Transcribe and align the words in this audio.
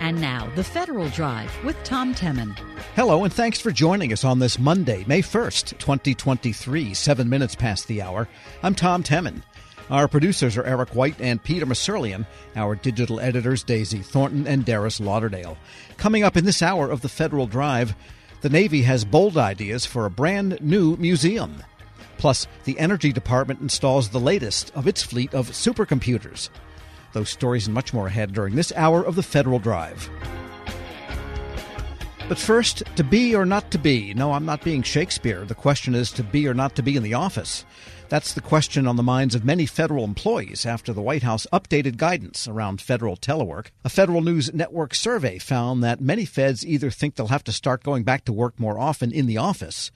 And 0.00 0.18
now, 0.18 0.50
the 0.56 0.64
Federal 0.64 1.10
Drive 1.10 1.52
with 1.62 1.76
Tom 1.84 2.14
Temin. 2.14 2.58
Hello, 2.96 3.22
and 3.22 3.32
thanks 3.32 3.60
for 3.60 3.70
joining 3.70 4.14
us 4.14 4.24
on 4.24 4.38
this 4.38 4.58
Monday, 4.58 5.04
May 5.06 5.20
1st, 5.20 5.78
2023, 5.78 6.94
seven 6.94 7.28
minutes 7.28 7.54
past 7.54 7.86
the 7.86 8.00
hour. 8.00 8.26
I'm 8.62 8.74
Tom 8.74 9.02
Temin. 9.02 9.42
Our 9.90 10.08
producers 10.08 10.56
are 10.56 10.64
Eric 10.64 10.94
White 10.94 11.20
and 11.20 11.42
Peter 11.42 11.66
Musurlian. 11.66 12.26
Our 12.56 12.76
digital 12.76 13.20
editors, 13.20 13.62
Daisy 13.62 13.98
Thornton 13.98 14.46
and 14.46 14.64
Darius 14.64 15.00
Lauderdale. 15.00 15.58
Coming 15.98 16.22
up 16.22 16.34
in 16.34 16.46
this 16.46 16.62
hour 16.62 16.90
of 16.90 17.02
the 17.02 17.08
Federal 17.10 17.46
Drive, 17.46 17.94
the 18.40 18.48
Navy 18.48 18.80
has 18.82 19.04
bold 19.04 19.36
ideas 19.36 19.84
for 19.84 20.06
a 20.06 20.10
brand 20.10 20.62
new 20.62 20.96
museum. 20.96 21.62
Plus, 22.16 22.46
the 22.64 22.78
Energy 22.78 23.12
Department 23.12 23.60
installs 23.60 24.08
the 24.08 24.20
latest 24.20 24.72
of 24.74 24.86
its 24.86 25.02
fleet 25.02 25.34
of 25.34 25.50
supercomputers. 25.50 26.48
Those 27.12 27.30
stories 27.30 27.66
and 27.66 27.74
much 27.74 27.92
more 27.92 28.06
ahead 28.06 28.32
during 28.32 28.54
this 28.54 28.72
hour 28.76 29.04
of 29.04 29.16
the 29.16 29.22
Federal 29.22 29.58
Drive. 29.58 30.08
But 32.28 32.38
first, 32.38 32.84
to 32.94 33.02
be 33.02 33.34
or 33.34 33.44
not 33.44 33.72
to 33.72 33.78
be. 33.78 34.14
No, 34.14 34.32
I'm 34.32 34.46
not 34.46 34.62
being 34.62 34.84
Shakespeare. 34.84 35.44
The 35.44 35.54
question 35.56 35.96
is 35.96 36.12
to 36.12 36.22
be 36.22 36.46
or 36.46 36.54
not 36.54 36.76
to 36.76 36.82
be 36.82 36.96
in 36.96 37.02
the 37.02 37.14
office. 37.14 37.64
That's 38.08 38.34
the 38.34 38.40
question 38.40 38.86
on 38.86 38.94
the 38.94 39.02
minds 39.02 39.34
of 39.34 39.44
many 39.44 39.66
federal 39.66 40.04
employees 40.04 40.64
after 40.64 40.92
the 40.92 41.02
White 41.02 41.24
House 41.24 41.46
updated 41.52 41.96
guidance 41.96 42.46
around 42.46 42.80
federal 42.80 43.16
telework. 43.16 43.70
A 43.84 43.88
Federal 43.88 44.20
News 44.20 44.54
Network 44.54 44.94
survey 44.94 45.38
found 45.38 45.82
that 45.82 46.00
many 46.00 46.24
feds 46.24 46.64
either 46.64 46.90
think 46.90 47.16
they'll 47.16 47.28
have 47.28 47.44
to 47.44 47.52
start 47.52 47.82
going 47.82 48.04
back 48.04 48.24
to 48.26 48.32
work 48.32 48.58
more 48.60 48.78
often 48.78 49.10
in 49.10 49.26
the 49.26 49.38
office. 49.38 49.90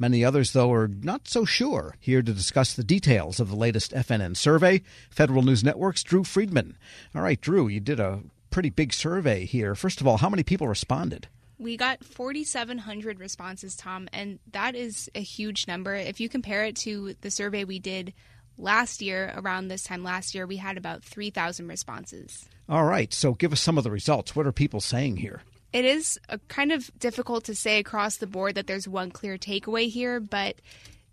Many 0.00 0.24
others, 0.24 0.52
though, 0.54 0.72
are 0.72 0.88
not 0.88 1.28
so 1.28 1.44
sure. 1.44 1.94
Here 2.00 2.22
to 2.22 2.32
discuss 2.32 2.72
the 2.72 2.82
details 2.82 3.38
of 3.38 3.50
the 3.50 3.54
latest 3.54 3.92
FNN 3.92 4.34
survey, 4.34 4.80
Federal 5.10 5.42
News 5.42 5.62
Network's 5.62 6.02
Drew 6.02 6.24
Friedman. 6.24 6.78
All 7.14 7.20
right, 7.20 7.38
Drew, 7.38 7.68
you 7.68 7.80
did 7.80 8.00
a 8.00 8.20
pretty 8.48 8.70
big 8.70 8.94
survey 8.94 9.44
here. 9.44 9.74
First 9.74 10.00
of 10.00 10.06
all, 10.06 10.16
how 10.16 10.30
many 10.30 10.42
people 10.42 10.66
responded? 10.66 11.28
We 11.58 11.76
got 11.76 12.02
4,700 12.02 13.20
responses, 13.20 13.76
Tom, 13.76 14.08
and 14.14 14.38
that 14.52 14.74
is 14.74 15.10
a 15.14 15.20
huge 15.20 15.68
number. 15.68 15.94
If 15.94 16.18
you 16.18 16.30
compare 16.30 16.64
it 16.64 16.76
to 16.76 17.14
the 17.20 17.30
survey 17.30 17.64
we 17.64 17.78
did 17.78 18.14
last 18.56 19.02
year, 19.02 19.34
around 19.36 19.68
this 19.68 19.82
time 19.82 20.02
last 20.02 20.34
year, 20.34 20.46
we 20.46 20.56
had 20.56 20.78
about 20.78 21.04
3,000 21.04 21.68
responses. 21.68 22.48
All 22.70 22.86
right, 22.86 23.12
so 23.12 23.34
give 23.34 23.52
us 23.52 23.60
some 23.60 23.76
of 23.76 23.84
the 23.84 23.90
results. 23.90 24.34
What 24.34 24.46
are 24.46 24.52
people 24.52 24.80
saying 24.80 25.18
here? 25.18 25.42
It 25.72 25.84
is 25.84 26.18
kind 26.48 26.72
of 26.72 26.90
difficult 26.98 27.44
to 27.44 27.54
say 27.54 27.78
across 27.78 28.16
the 28.16 28.26
board 28.26 28.56
that 28.56 28.66
there's 28.66 28.88
one 28.88 29.10
clear 29.10 29.38
takeaway 29.38 29.88
here, 29.88 30.18
but 30.18 30.56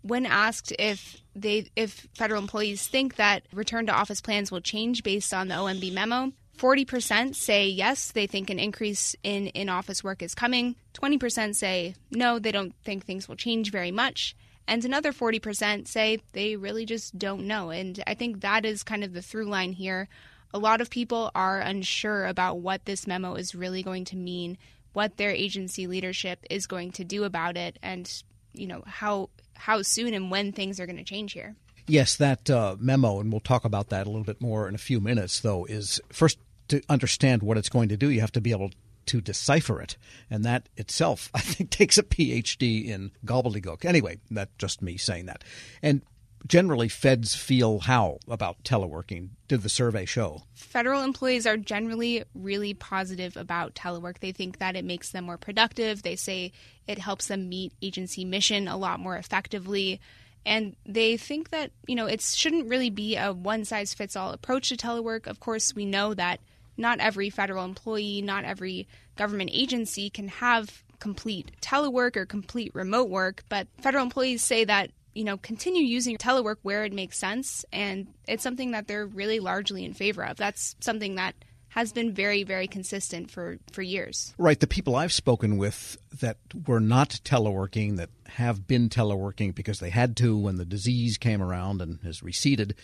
when 0.02 0.26
asked 0.26 0.72
if 0.78 1.18
they 1.34 1.70
if 1.76 2.08
federal 2.14 2.40
employees 2.40 2.86
think 2.86 3.16
that 3.16 3.42
return 3.52 3.86
to 3.86 3.92
office 3.92 4.20
plans 4.20 4.50
will 4.50 4.60
change 4.60 5.02
based 5.02 5.32
on 5.32 5.48
the 5.48 5.54
OMB 5.54 5.92
memo, 5.92 6.32
40% 6.56 7.36
say 7.36 7.68
yes, 7.68 8.10
they 8.10 8.26
think 8.26 8.50
an 8.50 8.58
increase 8.58 9.14
in 9.22 9.48
in 9.48 9.68
office 9.68 10.02
work 10.02 10.22
is 10.22 10.34
coming. 10.34 10.74
20% 10.94 11.54
say 11.54 11.94
no, 12.10 12.38
they 12.38 12.52
don't 12.52 12.74
think 12.84 13.04
things 13.04 13.28
will 13.28 13.36
change 13.36 13.70
very 13.70 13.92
much. 13.92 14.34
And 14.66 14.84
another 14.84 15.12
40% 15.12 15.88
say 15.88 16.20
they 16.32 16.56
really 16.56 16.84
just 16.84 17.18
don't 17.18 17.46
know. 17.46 17.70
And 17.70 18.02
I 18.06 18.14
think 18.14 18.40
that 18.40 18.66
is 18.66 18.82
kind 18.82 19.02
of 19.02 19.14
the 19.14 19.22
through 19.22 19.46
line 19.46 19.72
here. 19.72 20.08
A 20.52 20.58
lot 20.58 20.80
of 20.80 20.90
people 20.90 21.30
are 21.34 21.60
unsure 21.60 22.26
about 22.26 22.58
what 22.58 22.84
this 22.84 23.06
memo 23.06 23.34
is 23.34 23.54
really 23.54 23.82
going 23.82 24.04
to 24.06 24.16
mean, 24.16 24.58
what 24.92 25.16
their 25.16 25.30
agency 25.30 25.86
leadership 25.86 26.44
is 26.50 26.66
going 26.66 26.92
to 26.92 27.04
do 27.04 27.24
about 27.24 27.56
it, 27.56 27.78
and 27.82 28.22
you 28.52 28.66
know 28.66 28.82
how 28.86 29.30
how 29.54 29.82
soon 29.82 30.14
and 30.14 30.30
when 30.30 30.52
things 30.52 30.80
are 30.80 30.86
going 30.86 30.96
to 30.96 31.04
change 31.04 31.32
here. 31.32 31.54
Yes, 31.86 32.16
that 32.16 32.50
uh, 32.50 32.76
memo, 32.78 33.18
and 33.18 33.32
we'll 33.32 33.40
talk 33.40 33.64
about 33.64 33.88
that 33.88 34.06
a 34.06 34.10
little 34.10 34.24
bit 34.24 34.40
more 34.40 34.68
in 34.68 34.74
a 34.74 34.78
few 34.78 35.00
minutes, 35.00 35.40
though, 35.40 35.64
is 35.64 36.00
first 36.10 36.38
to 36.68 36.82
understand 36.88 37.42
what 37.42 37.56
it's 37.56 37.68
going 37.68 37.88
to 37.88 37.96
do, 37.96 38.10
you 38.10 38.20
have 38.20 38.32
to 38.32 38.40
be 38.40 38.50
able 38.50 38.70
to 39.06 39.20
decipher 39.20 39.80
it. 39.80 39.96
And 40.30 40.44
that 40.44 40.68
itself, 40.76 41.30
I 41.34 41.40
think, 41.40 41.70
takes 41.70 41.98
a 41.98 42.02
PhD 42.02 42.86
in 42.86 43.10
gobbledygook. 43.24 43.84
Anyway, 43.84 44.18
that's 44.30 44.52
just 44.58 44.82
me 44.82 44.96
saying 44.96 45.26
that. 45.26 45.42
And 45.82 46.02
generally, 46.46 46.88
feds 46.88 47.34
feel 47.34 47.80
how 47.80 48.18
about 48.28 48.62
teleworking? 48.64 49.30
Did 49.48 49.62
the 49.62 49.68
survey 49.68 50.04
show? 50.04 50.42
Federal 50.54 51.02
employees 51.02 51.46
are 51.46 51.56
generally 51.56 52.24
really 52.34 52.74
positive 52.74 53.36
about 53.36 53.74
telework. 53.74 54.20
They 54.20 54.32
think 54.32 54.58
that 54.58 54.76
it 54.76 54.84
makes 54.84 55.10
them 55.10 55.24
more 55.24 55.38
productive. 55.38 56.02
They 56.02 56.16
say 56.16 56.52
it 56.86 56.98
helps 56.98 57.28
them 57.28 57.48
meet 57.48 57.72
agency 57.82 58.24
mission 58.24 58.68
a 58.68 58.76
lot 58.76 59.00
more 59.00 59.16
effectively 59.16 60.00
and 60.46 60.76
they 60.86 61.16
think 61.16 61.50
that 61.50 61.70
you 61.86 61.94
know 61.94 62.06
it 62.06 62.22
shouldn't 62.22 62.68
really 62.68 62.90
be 62.90 63.16
a 63.16 63.32
one 63.32 63.64
size 63.64 63.92
fits 63.92 64.16
all 64.16 64.32
approach 64.32 64.70
to 64.70 64.76
telework. 64.76 65.26
Of 65.26 65.40
course, 65.40 65.74
we 65.74 65.84
know 65.84 66.14
that 66.14 66.40
not 66.76 67.00
every 67.00 67.28
federal 67.28 67.64
employee, 67.64 68.22
not 68.22 68.44
every 68.44 68.88
government 69.16 69.50
agency 69.52 70.08
can 70.10 70.28
have 70.28 70.82
complete 71.00 71.52
telework 71.60 72.16
or 72.16 72.24
complete 72.24 72.74
remote 72.74 73.10
work, 73.10 73.44
but 73.48 73.68
federal 73.80 74.04
employees 74.04 74.42
say 74.42 74.64
that 74.64 74.90
you 75.18 75.24
know 75.24 75.36
continue 75.36 75.82
using 75.82 76.16
telework 76.16 76.58
where 76.62 76.84
it 76.84 76.92
makes 76.92 77.18
sense 77.18 77.64
and 77.72 78.06
it's 78.28 78.44
something 78.44 78.70
that 78.70 78.86
they're 78.86 79.04
really 79.04 79.40
largely 79.40 79.84
in 79.84 79.92
favor 79.92 80.24
of. 80.24 80.36
That's 80.36 80.76
something 80.78 81.16
that 81.16 81.34
has 81.70 81.92
been 81.92 82.14
very 82.14 82.44
very 82.44 82.68
consistent 82.68 83.28
for 83.28 83.58
for 83.72 83.82
years. 83.82 84.32
Right, 84.38 84.60
the 84.60 84.68
people 84.68 84.94
I've 84.94 85.12
spoken 85.12 85.58
with 85.58 85.98
that 86.20 86.36
were 86.68 86.78
not 86.78 87.20
teleworking 87.24 87.96
that 87.96 88.10
have 88.26 88.68
been 88.68 88.88
teleworking 88.88 89.56
because 89.56 89.80
they 89.80 89.90
had 89.90 90.16
to 90.18 90.38
when 90.38 90.54
the 90.54 90.64
disease 90.64 91.18
came 91.18 91.42
around 91.42 91.82
and 91.82 91.98
has 92.04 92.22
receded, 92.22 92.76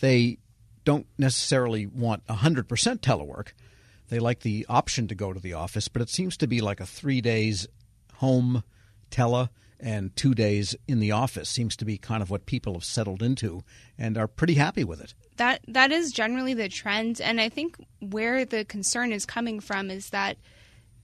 they 0.00 0.38
don't 0.86 1.06
necessarily 1.18 1.84
want 1.84 2.26
100% 2.26 2.64
telework. 3.00 3.48
They 4.08 4.18
like 4.18 4.40
the 4.40 4.64
option 4.70 5.06
to 5.08 5.14
go 5.14 5.34
to 5.34 5.40
the 5.40 5.52
office, 5.52 5.88
but 5.88 6.00
it 6.00 6.08
seems 6.08 6.38
to 6.38 6.46
be 6.46 6.62
like 6.62 6.80
a 6.80 6.86
3 6.86 7.20
days 7.20 7.68
home 8.14 8.64
tele 9.10 9.50
and 9.80 10.14
2 10.16 10.34
days 10.34 10.76
in 10.86 11.00
the 11.00 11.12
office 11.12 11.48
seems 11.48 11.76
to 11.76 11.84
be 11.84 11.98
kind 11.98 12.22
of 12.22 12.30
what 12.30 12.46
people 12.46 12.74
have 12.74 12.84
settled 12.84 13.22
into 13.22 13.64
and 13.98 14.16
are 14.16 14.28
pretty 14.28 14.54
happy 14.54 14.84
with 14.84 15.00
it. 15.00 15.14
That 15.36 15.60
that 15.68 15.92
is 15.92 16.12
generally 16.12 16.54
the 16.54 16.68
trend 16.68 17.20
and 17.20 17.40
I 17.40 17.48
think 17.48 17.76
where 18.00 18.44
the 18.44 18.64
concern 18.64 19.12
is 19.12 19.26
coming 19.26 19.60
from 19.60 19.90
is 19.90 20.10
that 20.10 20.36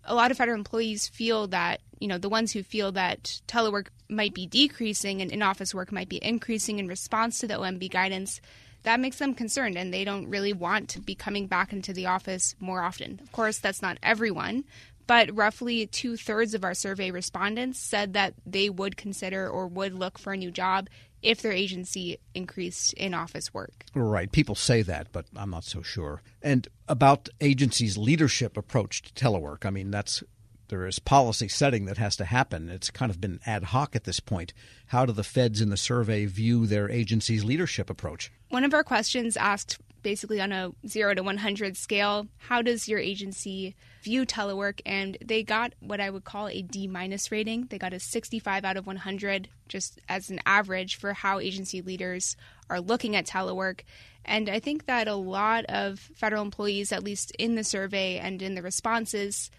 a 0.05 0.15
lot 0.15 0.31
of 0.31 0.39
federal 0.39 0.57
employees 0.57 1.09
feel 1.09 1.47
that, 1.49 1.81
you 1.99 2.09
know, 2.09 2.17
the 2.17 2.29
ones 2.29 2.53
who 2.53 2.63
feel 2.63 2.93
that 2.93 3.41
telework 3.47 3.89
might 4.09 4.33
be 4.35 4.47
decreasing 4.47 5.21
and 5.21 5.31
in 5.31 5.43
office 5.43 5.75
work 5.75 5.93
might 5.93 6.09
be 6.09 6.25
increasing 6.25 6.79
in 6.79 6.89
response 6.89 7.39
to 7.39 7.47
the 7.47 7.55
OMB 7.55 7.91
guidance 7.91 8.41
that 8.83 8.99
makes 8.99 9.19
them 9.19 9.35
concerned 9.35 9.77
and 9.77 9.93
they 9.93 10.05
don't 10.05 10.31
really 10.31 10.55
want 10.55 10.89
to 10.89 11.01
be 11.01 11.15
coming 11.15 11.47
back 11.47 11.73
into 11.73 11.93
the 11.93 12.07
office 12.07 12.55
more 12.61 12.83
often. 12.83 13.21
Of 13.23 13.31
course, 13.31 13.59
that's 13.59 13.83
not 13.83 13.99
everyone, 14.03 14.65
but 15.10 15.37
roughly 15.37 15.88
two 15.88 16.16
thirds 16.16 16.54
of 16.54 16.62
our 16.62 16.72
survey 16.72 17.10
respondents 17.10 17.81
said 17.81 18.12
that 18.12 18.32
they 18.47 18.71
would 18.71 18.97
consider 18.97 19.50
or 19.50 19.66
would 19.66 19.93
look 19.93 20.21
for 20.21 20.32
a 20.32 20.37
new 20.37 20.53
job 20.53 20.88
if 21.21 21.43
their 21.43 21.50
agency 21.50 22.16
increased 22.32 22.93
in 22.93 23.12
office 23.12 23.53
work. 23.53 23.87
Right. 23.93 24.31
People 24.31 24.54
say 24.54 24.82
that, 24.82 25.09
but 25.10 25.26
I'm 25.34 25.50
not 25.50 25.65
so 25.65 25.82
sure. 25.82 26.22
And 26.41 26.69
about 26.87 27.28
agencies' 27.41 27.98
leadership 27.98 28.56
approach 28.56 29.03
to 29.03 29.12
telework, 29.12 29.66
I 29.66 29.71
mean, 29.71 29.91
that's 29.91 30.22
there 30.69 30.87
is 30.87 31.00
policy 31.00 31.48
setting 31.48 31.87
that 31.87 31.98
has 31.98 32.15
to 32.19 32.25
happen. 32.25 32.69
It's 32.69 32.92
kind 32.92 33.10
of 33.10 33.21
been 33.21 33.41
ad 33.44 33.65
hoc 33.65 33.97
at 33.97 34.04
this 34.04 34.21
point. 34.21 34.53
How 34.87 35.06
do 35.06 35.12
the 35.12 35.25
feds 35.25 35.60
in 35.60 35.71
the 35.71 35.77
survey 35.77 36.27
view 36.27 36.69
their 36.69 36.88
agency's 36.88 37.42
leadership 37.42 37.91
approach? 37.91 38.31
One 38.50 38.62
of 38.62 38.72
our 38.72 38.84
questions 38.84 39.37
asked 39.37 39.77
basically 40.03 40.41
on 40.41 40.53
a 40.53 40.71
0 40.87 41.15
to 41.15 41.25
100 41.25 41.77
scale, 41.77 42.28
how 42.38 42.62
does 42.62 42.88
your 42.88 43.00
agency 43.00 43.75
view 44.03 44.27
telework? 44.27 44.81
And 44.84 45.16
they 45.25 45.43
got 45.43 45.75
what 45.81 46.00
I 46.00 46.11
would 46.11 46.25
call 46.25 46.49
a 46.49 46.62
D 46.62 46.87
minus 46.87 47.31
rating. 47.31 47.66
They 47.66 47.78
got 47.78 47.93
a 47.93 48.00
65 48.00 48.65
out 48.65 48.77
of 48.77 48.87
100 48.87 49.49
just 49.69 50.00
as 50.09 50.31
an 50.31 50.41
average 50.47 50.97
for 50.97 51.12
how 51.12 51.38
agency 51.38 51.81
leaders 51.81 52.37
are 52.69 52.81
looking 52.81 53.16
at 53.16 53.27
telework. 53.27 53.81
And 54.25 54.49
I 54.49 54.60
think 54.60 54.87
that 54.87 55.09
a 55.09 55.15
lot 55.15 55.65
of 55.66 55.99
federal 55.99 56.43
employees, 56.43 56.93
at 56.93 57.05
least 57.05 57.33
in 57.39 57.55
the 57.55 57.65
survey 57.65 58.19
and 58.19 58.42
in 58.42 58.54
the 58.54 58.63
responses, 58.63 59.51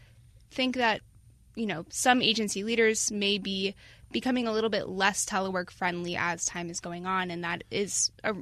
think 0.52 0.76
that 0.76 1.02
you 1.56 1.66
know 1.66 1.86
some 1.90 2.22
agency 2.22 2.64
leaders 2.64 3.12
may 3.12 3.38
be 3.38 3.76
becoming 4.12 4.48
a 4.48 4.52
little 4.52 4.70
bit 4.70 4.88
less 4.88 5.26
telework 5.26 5.72
friendly 5.72 6.16
as 6.16 6.46
time 6.46 6.70
is 6.70 6.80
going 6.80 7.06
on, 7.06 7.32
and 7.32 7.44
that 7.44 7.64
is 7.72 8.12
a, 8.24 8.36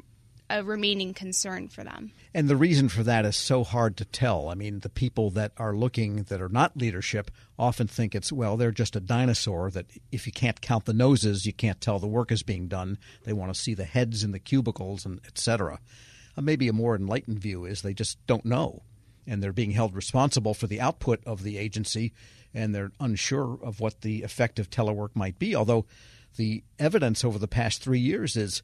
a 0.50 0.64
remaining 0.64 1.14
concern 1.14 1.68
for 1.68 1.84
them. 1.84 2.12
And 2.34 2.48
the 2.48 2.56
reason 2.56 2.90
for 2.90 3.04
that 3.04 3.26
is 3.26 3.36
so 3.36 3.64
hard 3.64 3.98
to 3.98 4.06
tell. 4.06 4.50
I 4.50 4.56
mean, 4.56 4.80
the 4.80 4.90
people 4.90 5.30
that 5.32 5.52
are 5.58 5.76
looking 5.76 6.24
that 6.24 6.42
are 6.42 6.50
not 6.50 6.78
leadership 6.78 7.32
often 7.58 7.88
think 7.88 8.16
it's, 8.16 8.32
well, 8.32 8.58
they're 8.58 8.72
just 8.72 8.96
a 8.96 9.00
dinosaur 9.00 9.70
that 9.72 9.86
if 10.12 10.26
you 10.26 10.34
can't 10.34 10.62
count 10.62 10.86
the 10.86 10.94
noses, 10.94 11.46
you 11.46 11.54
can't 11.54 11.82
tell 11.82 12.00
the 12.00 12.08
work 12.08 12.32
is 12.32 12.44
being 12.44 12.68
done. 12.68 12.98
They 13.24 13.34
want 13.34 13.54
to 13.54 13.60
see 13.60 13.74
the 13.74 13.86
heads 13.86 14.24
in 14.24 14.32
the 14.32 14.40
cubicles 14.40 15.06
and 15.06 15.20
etc. 15.26 15.80
Uh, 16.38 16.42
maybe 16.42 16.68
a 16.68 16.74
more 16.74 16.96
enlightened 16.96 17.40
view 17.40 17.66
is 17.66 17.82
they 17.82 17.94
just 17.94 18.18
don't 18.28 18.46
know 18.46 18.84
and 19.30 19.44
they're 19.44 19.54
being 19.54 19.72
held 19.72 19.96
responsible 19.96 20.56
for 20.56 20.66
the 20.66 20.82
output 20.82 21.22
of 21.26 21.44
the 21.44 21.60
agency, 21.60 22.12
and 22.52 22.74
they're 22.74 22.92
unsure 23.00 23.60
of 23.62 23.80
what 23.80 24.02
the 24.02 24.24
effect 24.24 24.58
of 24.58 24.72
telework 24.72 25.10
might 25.14 25.38
be. 25.38 25.56
Although 25.56 25.86
the 26.36 26.64
evidence 26.80 27.24
over 27.24 27.38
the 27.38 27.48
past 27.48 27.82
three 27.82 28.00
years 28.00 28.36
is 28.36 28.64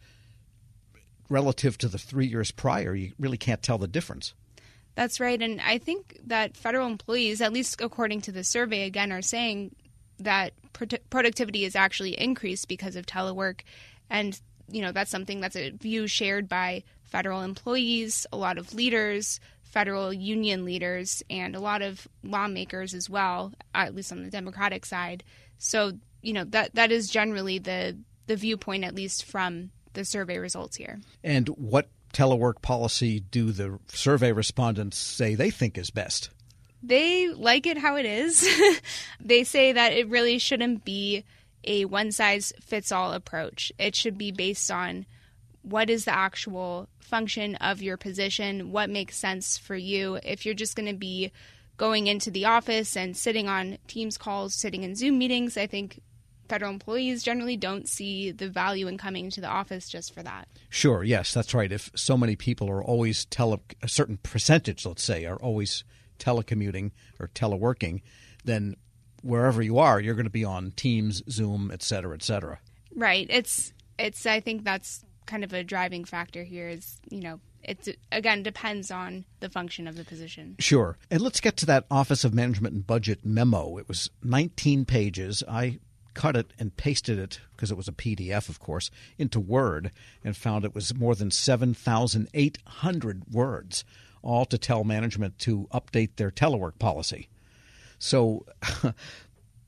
relative 1.30 1.78
to 1.80 1.88
the 1.88 1.98
three 1.98 2.28
years 2.28 2.52
prior, 2.52 2.94
you 2.96 3.14
really 3.20 3.38
can't 3.38 3.64
tell 3.64 3.78
the 3.78 3.88
difference. 3.88 4.34
That's 4.96 5.20
right. 5.20 5.42
And 5.42 5.60
I 5.62 5.78
think 5.78 6.20
that 6.28 6.56
federal 6.56 6.88
employees, 6.88 7.42
at 7.42 7.52
least 7.52 7.82
according 7.82 8.22
to 8.22 8.32
the 8.32 8.44
survey, 8.44 8.84
again, 8.84 9.12
are 9.12 9.22
saying 9.22 9.76
that 10.20 10.54
productivity 11.10 11.66
is 11.66 11.76
actually 11.76 12.20
increased 12.20 12.68
because 12.68 12.96
of 12.96 13.06
telework. 13.06 13.62
And, 14.10 14.40
you 14.70 14.82
know, 14.82 14.92
that's 14.92 15.12
something 15.12 15.42
that's 15.42 15.58
a 15.58 15.72
view 15.72 16.08
shared 16.08 16.48
by 16.48 16.84
federal 17.04 17.42
employees, 17.42 18.26
a 18.32 18.38
lot 18.38 18.58
of 18.58 18.74
leaders, 18.74 19.40
federal 19.64 20.14
union 20.14 20.64
leaders, 20.64 21.22
and 21.30 21.56
a 21.56 21.60
lot 21.60 21.82
of 21.82 22.08
lawmakers 22.24 22.94
as 22.94 23.10
well, 23.10 23.52
at 23.74 23.94
least 23.94 24.12
on 24.12 24.24
the 24.24 24.30
Democratic 24.30 24.86
side. 24.86 25.24
So, 25.58 25.94
you 26.22 26.32
know, 26.32 26.46
that 26.46 26.76
that 26.76 26.92
is 26.92 27.10
generally 27.10 27.60
the 27.60 27.98
the 28.28 28.38
viewpoint, 28.38 28.86
at 28.86 28.96
least 28.96 29.26
from 29.26 29.72
the 29.96 30.06
survey 30.06 30.38
results 30.38 30.76
here. 30.76 31.00
And 31.24 31.48
what 31.50 31.90
telework 32.14 32.62
policy 32.62 33.20
do 33.20 33.52
the 33.52 33.80
survey 33.88 34.32
respondents 34.32 34.98
say 34.98 35.36
they 35.36 35.50
think 35.50 35.78
is 35.78 35.90
best? 35.90 36.30
They 36.82 37.30
like 37.30 37.66
it 37.66 37.78
how 37.78 37.96
it 37.96 38.06
is. 38.06 38.48
they 39.20 39.44
say 39.44 39.74
that 39.74 39.94
it 39.94 40.08
really 40.08 40.38
shouldn't 40.38 40.86
be 40.86 41.26
a 41.64 41.86
one 41.86 42.12
size 42.12 42.54
fits 42.62 42.92
all 42.92 43.12
approach. 43.12 43.72
It 43.80 43.96
should 43.96 44.18
be 44.18 44.32
based 44.32 44.70
on 44.70 45.06
what 45.64 45.90
is 45.90 46.06
the 46.06 46.16
actual 46.16 46.88
function 47.00 47.56
of 47.56 47.82
your 47.82 47.98
position, 47.98 48.72
what 48.72 48.90
makes 48.90 49.18
sense 49.18 49.58
for 49.58 49.76
you. 49.76 50.20
If 50.24 50.46
you're 50.46 50.54
just 50.54 50.76
going 50.76 50.88
to 50.88 50.98
be 50.98 51.32
going 51.78 52.08
into 52.08 52.32
the 52.32 52.46
office 52.46 52.96
and 52.96 53.18
sitting 53.18 53.50
on 53.50 53.78
Teams 53.88 54.18
calls, 54.18 54.54
sitting 54.54 54.84
in 54.84 54.96
Zoom 54.96 55.18
meetings, 55.18 55.58
I 55.58 55.68
think 55.68 56.02
federal 56.48 56.72
employees 56.72 57.24
generally 57.24 57.58
don't 57.58 57.88
see 57.88 58.32
the 58.32 58.50
value 58.50 58.88
in 58.88 58.98
coming 58.98 59.30
to 59.32 59.42
the 59.42 59.48
office 59.48 59.90
just 59.90 60.14
for 60.14 60.24
that. 60.24 60.48
Sure, 60.70 61.04
yes, 61.04 61.34
that's 61.34 61.54
right. 61.54 61.72
If 61.72 61.92
so 61.96 62.18
many 62.18 62.36
people 62.36 62.70
are 62.70 62.84
always 62.84 63.26
tele 63.26 63.60
a 63.82 63.88
certain 63.88 64.18
percentage, 64.18 64.86
let's 64.86 65.04
say, 65.04 65.26
are 65.26 65.38
always 65.38 65.84
telecommuting 66.20 66.92
or 67.20 67.28
teleworking, 67.30 68.02
then 68.44 68.76
wherever 69.22 69.62
you 69.62 69.80
are, 69.80 70.00
you're 70.00 70.16
going 70.16 70.26
to 70.26 70.30
be 70.30 70.46
on 70.46 70.72
Teams, 70.72 71.24
Zoom, 71.30 71.72
et 71.72 71.82
cetera, 71.82 72.16
et 72.16 72.24
cetera. 72.24 72.60
Right. 72.96 73.28
It's 73.30 73.74
it's 73.98 74.26
I 74.26 74.40
think 74.40 74.64
that's 74.64 75.04
kind 75.26 75.44
of 75.44 75.54
a 75.54 75.64
driving 75.64 76.06
factor 76.06 76.44
here 76.44 76.70
is, 76.70 77.00
you 77.10 77.22
know, 77.22 77.40
it 77.64 77.98
again 78.12 78.44
depends 78.44 78.92
on 78.92 79.26
the 79.40 79.50
function 79.50 79.88
of 79.88 79.96
the 79.96 80.04
position. 80.04 80.56
Sure. 80.60 80.98
And 81.10 81.22
let's 81.22 81.42
get 81.42 81.58
to 81.58 81.66
that 81.66 81.86
Office 81.90 82.24
of 82.24 82.34
Management 82.34 82.76
and 82.76 82.86
Budget 82.86 83.26
memo. 83.26 83.78
It 83.78 83.88
was 83.88 84.10
19 84.24 84.86
pages. 84.86 85.44
I 85.48 85.80
cut 86.16 86.36
it 86.36 86.52
and 86.58 86.76
pasted 86.76 87.20
it 87.20 87.40
because 87.56 87.70
it 87.70 87.78
was 87.78 87.88
a 87.88 87.92
PDF, 87.92 88.50
of 88.50 88.60
course, 88.60 88.90
into 89.20 89.40
Word 89.40 89.92
and 90.24 90.36
found 90.36 90.66
it 90.66 90.74
was 90.74 90.96
more 90.96 91.14
than 91.14 91.30
7,800 91.30 93.24
words, 93.32 93.86
all 94.24 94.46
to 94.46 94.58
tell 94.58 94.84
management 94.84 95.38
to 95.40 95.68
update 95.72 96.16
their 96.16 96.32
telework 96.32 96.80
policy. 96.80 97.30
So, 98.00 98.46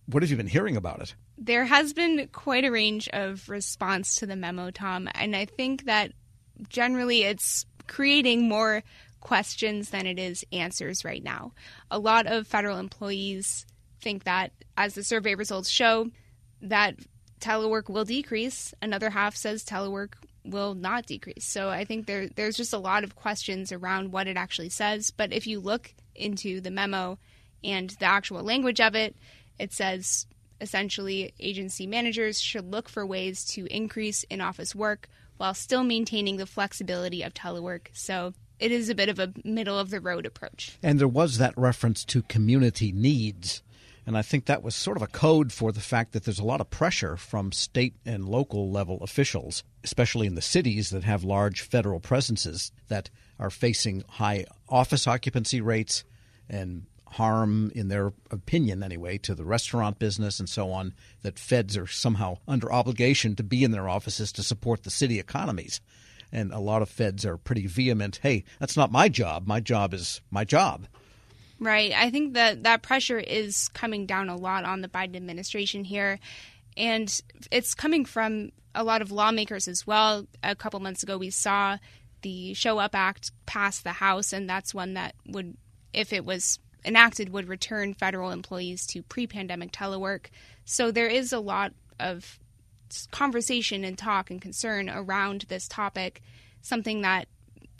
what 0.07 0.23
have 0.23 0.31
you 0.31 0.38
been 0.38 0.47
hearing 0.47 0.75
about 0.75 1.01
it? 1.01 1.13
There 1.38 1.65
has 1.65 1.94
been 1.94 2.27
quite 2.31 2.65
a 2.65 2.71
range 2.71 3.07
of 3.09 3.47
response 3.47 4.15
to 4.15 4.25
the 4.25 4.35
memo, 4.35 4.71
Tom, 4.71 5.07
and 5.13 5.35
I 5.35 5.45
think 5.45 5.85
that 5.85 6.13
generally 6.69 7.23
it's 7.23 7.65
creating 7.88 8.49
more 8.49 8.83
questions 9.19 9.89
than 9.91 10.07
it 10.07 10.17
is 10.17 10.45
answers 10.51 11.05
right 11.05 11.23
now. 11.23 11.51
A 11.91 11.99
lot 11.99 12.25
of 12.25 12.47
federal 12.47 12.79
employees 12.79 13.65
think 14.01 14.23
that, 14.23 14.51
as 14.77 14.95
the 14.95 15.03
survey 15.03 15.35
results 15.35 15.69
show, 15.69 16.09
that 16.62 16.95
telework 17.39 17.89
will 17.89 18.06
decrease. 18.06 18.74
Another 18.81 19.09
half 19.09 19.36
says 19.36 19.63
telework 19.63 20.13
will 20.44 20.75
not 20.75 21.06
decrease. 21.06 21.45
So 21.45 21.69
I 21.69 21.86
think 21.86 22.06
there 22.06 22.30
there's 22.30 22.57
just 22.57 22.74
a 22.74 22.77
lot 22.77 23.04
of 23.04 23.15
questions 23.15 23.71
around 23.71 24.12
what 24.12 24.27
it 24.27 24.38
actually 24.38 24.69
says. 24.69 25.12
But 25.12 25.33
if 25.33 25.45
you 25.45 25.59
look 25.59 25.94
into 26.15 26.62
the 26.62 26.71
memo 26.71 27.19
and 27.63 27.89
the 27.92 28.06
actual 28.06 28.44
language 28.44 28.81
of 28.81 28.95
it, 28.95 29.15
it 29.59 29.74
says 29.74 30.25
essentially 30.59 31.33
agency 31.39 31.86
managers 31.86 32.42
should 32.42 32.71
look 32.71 32.89
for 32.89 33.06
ways 33.06 33.45
to 33.45 33.65
increase 33.68 34.24
in 34.24 34.42
office 34.42 34.74
work 34.74 35.07
while 35.38 35.54
still 35.54 35.83
maintaining 35.83 36.38
the 36.38 36.48
flexibility 36.48 37.21
of 37.21 37.33
telework. 37.33 37.88
So 37.94 38.33
it 38.59 38.71
is 38.71 38.89
a 38.89 38.95
bit 38.95 39.09
of 39.09 39.19
a 39.19 39.33
middle 39.44 39.77
of 39.77 39.92
the 39.92 40.01
road 40.01 40.25
approach. 40.25 40.77
And 40.81 41.00
there 41.00 41.07
was 41.07 41.38
that 41.38 41.56
reference 41.56 42.04
to 42.06 42.24
community 42.24 42.92
needs 42.92 43.62
and 44.07 44.18
I 44.18 44.21
think 44.21 44.45
that 44.45 44.63
was 44.63 44.74
sort 44.74 44.95
of 44.95 45.04
a 45.04 45.07
code 45.07 45.51
for 45.51 45.74
the 45.74 45.81
fact 45.81 46.13
that 46.13 46.24
there's 46.24 46.39
a 46.39 46.45
lot 46.45 46.62
of 46.62 46.69
pressure 46.69 47.18
from 47.18 47.51
state 47.51 47.94
and 48.06 48.27
local 48.27 48.71
level 48.71 49.04
officials, 49.04 49.65
especially 49.83 50.27
in 50.27 50.36
the 50.36 50.42
cities 50.42 50.92
that 50.92 51.04
have 51.04 51.25
large 51.25 51.62
federal 51.62 52.00
presences 52.00 52.71
that 52.88 53.09
are 53.38 53.50
facing 53.50 54.06
high 54.07 54.45
office 54.69 55.07
occupancy 55.07 55.59
rates 55.59 56.06
and 56.50 56.86
harm, 57.06 57.69
in 57.75 57.89
their 57.89 58.13
opinion 58.31 58.81
anyway, 58.81 59.18
to 59.18 59.36
the 59.36 59.44
restaurant 59.44 60.00
business 60.00 60.39
and 60.39 60.48
so 60.48 60.71
on, 60.71 60.94
that 61.24 61.38
feds 61.38 61.75
are 61.75 61.88
somehow 61.88 62.38
under 62.48 62.71
obligation 62.71 63.36
to 63.36 63.44
be 63.44 63.65
in 63.65 63.71
their 63.71 63.89
offices 63.89 64.31
to 64.31 64.42
support 64.42 64.83
the 64.83 64.89
city 64.89 65.19
economies. 65.19 65.81
And 66.31 66.54
a 66.54 66.59
lot 66.59 66.81
of 66.81 66.88
feds 66.88 67.25
are 67.25 67.36
pretty 67.36 67.68
vehement 67.68 68.21
hey, 68.24 68.45
that's 68.57 68.77
not 68.77 68.89
my 68.89 69.09
job. 69.09 69.45
My 69.45 69.59
job 69.59 69.94
is 69.94 70.21
my 70.31 70.45
job. 70.45 70.88
Right. 71.59 71.92
I 71.92 72.12
think 72.12 72.36
that 72.36 72.63
that 72.63 72.83
pressure 72.83 73.19
is 73.19 73.68
coming 73.69 74.06
down 74.06 74.30
a 74.30 74.36
lot 74.36 74.63
on 74.63 74.81
the 74.81 74.88
Biden 74.88 75.15
administration 75.15 75.83
here. 75.83 76.19
And 76.75 77.21
it's 77.51 77.74
coming 77.74 78.06
from 78.06 78.51
a 78.75 78.83
lot 78.83 79.01
of 79.01 79.12
lawmakers 79.12 79.68
as 79.68 79.88
well. 79.88 80.27
A 80.44 80.56
couple 80.56 80.80
months 80.80 81.01
ago, 81.01 81.18
we 81.18 81.31
saw 81.31 81.77
the 82.21 82.54
Show 82.54 82.77
Up 82.77 82.94
Act 82.94 83.31
pass 83.48 83.80
the 83.80 83.94
House, 83.94 84.33
and 84.33 84.48
that's 84.48 84.74
one 84.74 84.94
that 84.94 85.15
would, 85.25 85.57
if 85.94 86.13
it 86.13 86.24
was 86.24 86.59
enacted, 86.86 87.30
would 87.30 87.48
return 87.48 87.95
federal 87.95 88.30
employees 88.30 88.86
to 88.88 89.01
pre 89.01 89.25
pandemic 89.25 89.71
telework. 89.71 90.27
So 90.65 90.92
there 90.92 91.07
is 91.07 91.33
a 91.33 91.39
lot 91.39 91.74
of 92.00 92.39
conversation 93.12 93.83
and 93.83 93.98
talk 93.98 94.30
and 94.30 94.42
concern 94.42 94.89
around 94.89 95.45
this 95.50 95.68
topic, 95.68 96.21
something 96.62 97.01
that 97.01 97.27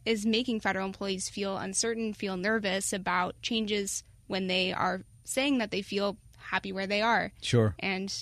is 0.08 0.26
making 0.26 0.62
federal 0.62 0.86
employees 0.86 1.28
feel 1.28 1.58
uncertain, 1.58 2.14
feel 2.14 2.38
nervous 2.38 2.94
about 2.94 3.40
changes 3.42 4.04
when 4.28 4.48
they 4.48 4.72
are 4.72 5.02
saying 5.26 5.58
that 5.58 5.70
they 5.70 5.82
feel 5.82 6.18
happy 6.38 6.72
where 6.72 6.88
they 6.88 7.02
are. 7.02 7.34
Sure. 7.42 7.76
And 7.80 8.14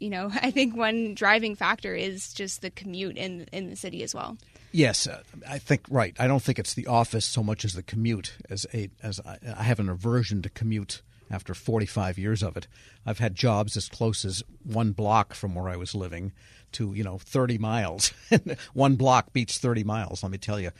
you 0.00 0.10
know, 0.10 0.30
I 0.42 0.50
think 0.50 0.76
one 0.76 1.14
driving 1.14 1.54
factor 1.54 1.94
is 1.94 2.32
just 2.32 2.60
the 2.60 2.70
commute 2.70 3.16
in 3.16 3.46
in 3.52 3.70
the 3.70 3.76
city 3.76 4.02
as 4.02 4.14
well. 4.14 4.36
Yes, 4.70 5.06
uh, 5.06 5.22
I 5.48 5.58
think 5.58 5.86
right. 5.88 6.14
I 6.18 6.26
don't 6.26 6.42
think 6.42 6.58
it's 6.58 6.74
the 6.74 6.88
office 6.88 7.24
so 7.24 7.42
much 7.42 7.64
as 7.64 7.74
the 7.74 7.82
commute. 7.82 8.36
As 8.50 8.66
a 8.74 8.90
as 9.02 9.20
I, 9.24 9.38
I 9.56 9.62
have 9.62 9.80
an 9.80 9.88
aversion 9.88 10.42
to 10.42 10.50
commute 10.50 11.02
after 11.30 11.54
45 11.54 12.18
years 12.18 12.42
of 12.42 12.56
it. 12.56 12.66
I've 13.04 13.18
had 13.18 13.34
jobs 13.34 13.76
as 13.76 13.88
close 13.88 14.24
as 14.24 14.42
one 14.64 14.92
block 14.92 15.34
from 15.34 15.54
where 15.54 15.68
I 15.68 15.76
was 15.76 15.94
living 15.94 16.32
to 16.72 16.92
you 16.94 17.04
know 17.04 17.18
30 17.18 17.58
miles. 17.58 18.12
one 18.74 18.96
block 18.96 19.32
beats 19.32 19.58
30 19.58 19.84
miles. 19.84 20.22
Let 20.22 20.32
me 20.32 20.38
tell 20.38 20.60
you 20.60 20.70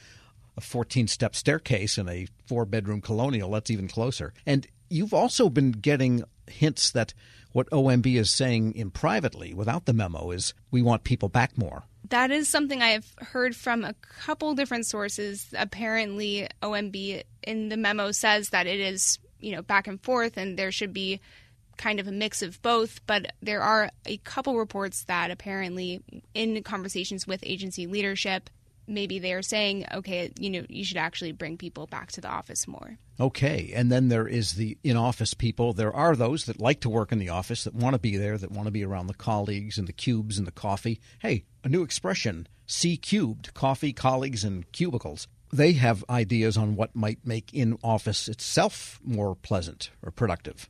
a 0.58 0.60
14 0.60 1.06
step 1.06 1.36
staircase 1.36 1.96
in 1.96 2.08
a 2.08 2.26
four 2.46 2.66
bedroom 2.66 3.00
colonial. 3.00 3.52
That's 3.52 3.70
even 3.70 3.86
closer. 3.88 4.34
And 4.44 4.66
you've 4.90 5.14
also 5.14 5.48
been 5.48 5.70
getting 5.70 6.24
hints 6.48 6.90
that 6.90 7.14
what 7.52 7.70
OMB 7.70 8.06
is 8.16 8.30
saying 8.30 8.74
in 8.74 8.90
privately 8.90 9.54
without 9.54 9.86
the 9.86 9.92
memo 9.92 10.32
is 10.32 10.54
we 10.70 10.82
want 10.82 11.04
people 11.04 11.28
back 11.28 11.56
more. 11.56 11.84
That 12.10 12.30
is 12.30 12.48
something 12.48 12.82
I 12.82 12.88
have 12.88 13.06
heard 13.18 13.54
from 13.54 13.84
a 13.84 13.94
couple 14.24 14.54
different 14.54 14.86
sources. 14.86 15.48
Apparently, 15.56 16.48
OMB 16.60 17.22
in 17.44 17.68
the 17.68 17.76
memo 17.76 18.10
says 18.10 18.50
that 18.50 18.66
it 18.66 18.80
is, 18.80 19.18
you 19.38 19.52
know, 19.52 19.62
back 19.62 19.86
and 19.86 20.02
forth 20.02 20.36
and 20.36 20.58
there 20.58 20.72
should 20.72 20.92
be 20.92 21.20
kind 21.76 22.00
of 22.00 22.08
a 22.08 22.12
mix 22.12 22.42
of 22.42 22.60
both, 22.62 23.06
but 23.06 23.32
there 23.40 23.62
are 23.62 23.90
a 24.04 24.16
couple 24.18 24.58
reports 24.58 25.04
that 25.04 25.30
apparently 25.30 26.02
in 26.34 26.60
conversations 26.64 27.26
with 27.26 27.38
agency 27.44 27.86
leadership 27.86 28.50
maybe 28.88 29.18
they're 29.18 29.42
saying, 29.42 29.84
okay, 29.94 30.32
you 30.38 30.50
know, 30.50 30.64
you 30.68 30.84
should 30.84 30.96
actually 30.96 31.32
bring 31.32 31.56
people 31.56 31.86
back 31.86 32.12
to 32.12 32.20
the 32.20 32.28
office 32.28 32.66
more. 32.66 32.98
Okay. 33.20 33.72
And 33.74 33.90
then 33.90 34.08
there 34.08 34.26
is 34.26 34.52
the 34.52 34.78
in 34.82 34.96
office 34.96 35.34
people. 35.34 35.72
There 35.72 35.94
are 35.94 36.16
those 36.16 36.46
that 36.46 36.60
like 36.60 36.80
to 36.80 36.88
work 36.88 37.12
in 37.12 37.18
the 37.18 37.28
office, 37.28 37.64
that 37.64 37.74
want 37.74 37.94
to 37.94 38.00
be 38.00 38.16
there, 38.16 38.38
that 38.38 38.52
want 38.52 38.66
to 38.66 38.72
be 38.72 38.84
around 38.84 39.08
the 39.08 39.14
colleagues 39.14 39.78
and 39.78 39.86
the 39.86 39.92
cubes 39.92 40.38
and 40.38 40.46
the 40.46 40.52
coffee. 40.52 41.00
Hey, 41.20 41.44
a 41.64 41.68
new 41.68 41.82
expression 41.82 42.48
C 42.66 42.96
cubed 42.96 43.54
coffee, 43.54 43.92
colleagues, 43.92 44.44
and 44.44 44.70
cubicles. 44.72 45.26
They 45.50 45.72
have 45.72 46.04
ideas 46.10 46.58
on 46.58 46.76
what 46.76 46.94
might 46.94 47.26
make 47.26 47.54
in 47.54 47.78
office 47.82 48.28
itself 48.28 49.00
more 49.02 49.34
pleasant 49.34 49.90
or 50.02 50.10
productive 50.10 50.68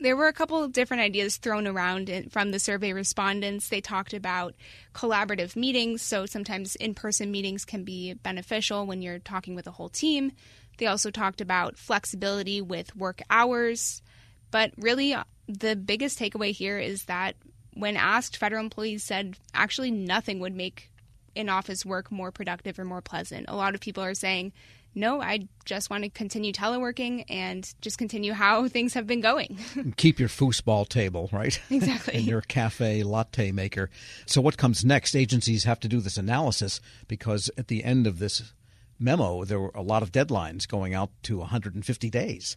there 0.00 0.16
were 0.16 0.28
a 0.28 0.32
couple 0.32 0.62
of 0.62 0.72
different 0.72 1.02
ideas 1.02 1.36
thrown 1.36 1.66
around 1.66 2.28
from 2.30 2.50
the 2.50 2.58
survey 2.58 2.92
respondents. 2.92 3.68
They 3.68 3.80
talked 3.80 4.14
about 4.14 4.54
collaborative 4.94 5.56
meetings, 5.56 6.02
so 6.02 6.26
sometimes 6.26 6.76
in 6.76 6.94
person 6.94 7.30
meetings 7.30 7.64
can 7.64 7.84
be 7.84 8.14
beneficial 8.14 8.86
when 8.86 9.02
you're 9.02 9.18
talking 9.18 9.54
with 9.54 9.66
a 9.66 9.72
whole 9.72 9.88
team. 9.88 10.32
They 10.78 10.86
also 10.86 11.10
talked 11.10 11.40
about 11.40 11.76
flexibility 11.76 12.60
with 12.60 12.94
work 12.94 13.22
hours. 13.28 14.02
But 14.50 14.72
really, 14.76 15.12
uh, 15.12 15.24
the 15.48 15.76
biggest 15.76 16.18
takeaway 16.18 16.52
here 16.52 16.78
is 16.78 17.04
that 17.04 17.34
when 17.74 17.96
asked, 17.96 18.36
federal 18.36 18.62
employees 18.64 19.04
said 19.04 19.36
actually 19.52 19.90
nothing 19.90 20.40
would 20.40 20.54
make 20.54 20.90
in 21.34 21.48
office 21.48 21.84
work 21.86 22.10
more 22.10 22.32
productive 22.32 22.78
or 22.78 22.84
more 22.84 23.00
pleasant. 23.00 23.46
A 23.48 23.56
lot 23.56 23.74
of 23.74 23.80
people 23.80 24.02
are 24.02 24.14
saying 24.14 24.52
no, 24.94 25.20
I 25.20 25.48
just 25.64 25.90
want 25.90 26.04
to 26.04 26.10
continue 26.10 26.52
teleworking 26.52 27.24
and 27.28 27.72
just 27.80 27.98
continue 27.98 28.32
how 28.32 28.68
things 28.68 28.94
have 28.94 29.06
been 29.06 29.20
going. 29.20 29.58
Keep 29.96 30.18
your 30.18 30.28
foosball 30.28 30.88
table, 30.88 31.28
right? 31.32 31.60
Exactly. 31.70 32.14
and 32.14 32.24
your 32.24 32.40
cafe 32.40 33.02
latte 33.02 33.52
maker. 33.52 33.90
So, 34.26 34.40
what 34.40 34.56
comes 34.56 34.84
next? 34.84 35.14
Agencies 35.14 35.64
have 35.64 35.80
to 35.80 35.88
do 35.88 36.00
this 36.00 36.16
analysis 36.16 36.80
because 37.06 37.50
at 37.56 37.68
the 37.68 37.84
end 37.84 38.06
of 38.06 38.18
this 38.18 38.52
memo, 38.98 39.44
there 39.44 39.60
were 39.60 39.72
a 39.74 39.82
lot 39.82 40.02
of 40.02 40.10
deadlines 40.10 40.66
going 40.66 40.94
out 40.94 41.10
to 41.24 41.38
150 41.38 42.10
days. 42.10 42.56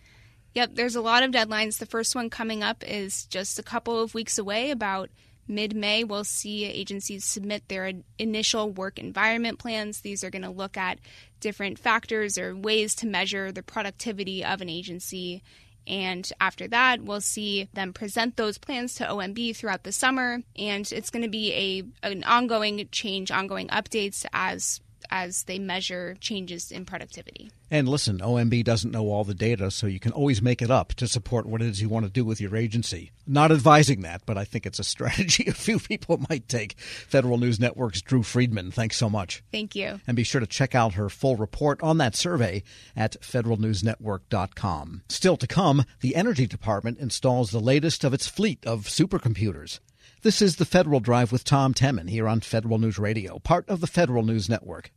Yep, 0.56 0.72
there's 0.74 0.96
a 0.96 1.02
lot 1.02 1.24
of 1.24 1.32
deadlines. 1.32 1.78
The 1.78 1.86
first 1.86 2.16
one 2.16 2.30
coming 2.30 2.64
up 2.64 2.84
is 2.86 3.26
just 3.26 3.60
a 3.60 3.64
couple 3.64 4.02
of 4.02 4.14
weeks 4.14 4.38
away, 4.38 4.72
about 4.72 5.10
mid 5.48 5.76
May, 5.76 6.04
we'll 6.04 6.24
see 6.24 6.66
agencies 6.66 7.26
submit 7.26 7.68
their 7.68 7.92
initial 8.18 8.72
work 8.72 8.98
environment 8.98 9.60
plans. 9.60 10.02
These 10.02 10.24
are 10.24 10.30
going 10.30 10.42
to 10.44 10.50
look 10.50 10.78
at 10.78 11.00
different 11.42 11.78
factors 11.78 12.38
or 12.38 12.56
ways 12.56 12.96
to 12.96 13.08
measure 13.08 13.52
the 13.52 13.64
productivity 13.64 14.46
of 14.46 14.62
an 14.62 14.70
agency. 14.70 15.44
And 15.88 16.32
after 16.40 16.68
that, 16.70 17.02
we'll 17.02 17.22
see 17.22 17.68
them 17.74 17.92
present 17.92 18.38
those 18.38 18.58
plans 18.58 18.96
to 18.96 19.06
OMB 19.06 19.56
throughout 19.56 19.84
the 19.84 19.92
summer. 19.92 20.42
And 20.56 20.90
it's 20.92 21.10
going 21.10 21.24
to 21.24 21.30
be 21.30 21.54
a 22.04 22.08
an 22.08 22.24
ongoing 22.24 22.88
change, 22.92 23.32
ongoing 23.32 23.68
updates 23.68 24.26
as 24.32 24.80
as 25.12 25.44
they 25.44 25.60
measure 25.60 26.16
changes 26.20 26.72
in 26.72 26.86
productivity. 26.86 27.52
And 27.70 27.88
listen, 27.88 28.20
OMB 28.20 28.64
doesn't 28.64 28.92
know 28.92 29.10
all 29.10 29.24
the 29.24 29.34
data, 29.34 29.70
so 29.72 29.88
you 29.88 30.00
can 30.00 30.12
always 30.12 30.42
make 30.42 30.62
it 30.62 30.72
up 30.72 30.94
to 30.96 31.08
support 31.08 31.46
what 31.46 31.62
it 31.62 31.68
is 31.68 31.82
you 31.82 31.90
want 31.90 32.06
to 32.06 32.12
do 32.12 32.26
with 32.26 32.42
your 32.42 32.56
agency. 32.56 33.12
Not 33.28 33.52
advising 33.52 34.02
that, 34.02 34.24
but 34.26 34.38
I 34.38 34.46
think 34.46 34.66
it's 34.66 34.80
a 34.80 34.84
strategy 34.92 35.46
a 35.48 35.54
few 35.54 35.80
people 35.80 36.22
might 36.30 36.48
take. 36.48 36.78
Federal 36.80 37.38
News 37.38 37.60
Network's 37.60 38.02
Drew 38.02 38.24
Friedman, 38.24 38.72
thanks 38.72 38.98
so 38.98 39.10
much. 39.10 39.44
Thank 39.52 39.76
you. 39.76 40.00
And 40.08 40.18
be 40.18 40.24
sure 40.24 40.42
to 40.42 40.48
check 40.48 40.76
out 40.76 40.94
her 40.94 41.10
full 41.10 41.36
report 41.36 41.82
on 41.84 41.98
that 41.98 42.16
survey 42.16 42.64
at 42.96 43.20
federalnewsnetwork.com. 43.22 45.04
Still 45.10 45.38
to 45.38 45.48
come, 45.48 45.86
the 46.00 46.16
Energy 46.16 46.48
Department 46.48 47.00
installs 47.00 47.52
the 47.52 47.60
latest 47.60 48.04
of 48.04 48.14
its 48.14 48.28
fleet 48.28 48.66
of 48.66 48.86
supercomputers. 48.86 49.80
This 50.24 50.42
is 50.42 50.58
the 50.58 50.66
Federal 50.66 51.00
Drive 51.00 51.32
with 51.32 51.44
Tom 51.44 51.74
Temin 51.74 52.10
here 52.10 52.28
on 52.28 52.42
Federal 52.42 52.78
News 52.78 53.00
Radio, 53.00 53.40
part 53.40 53.68
of 53.68 53.82
the 53.82 53.88
Federal 53.88 54.24
News 54.24 54.48
Network. 54.48 54.92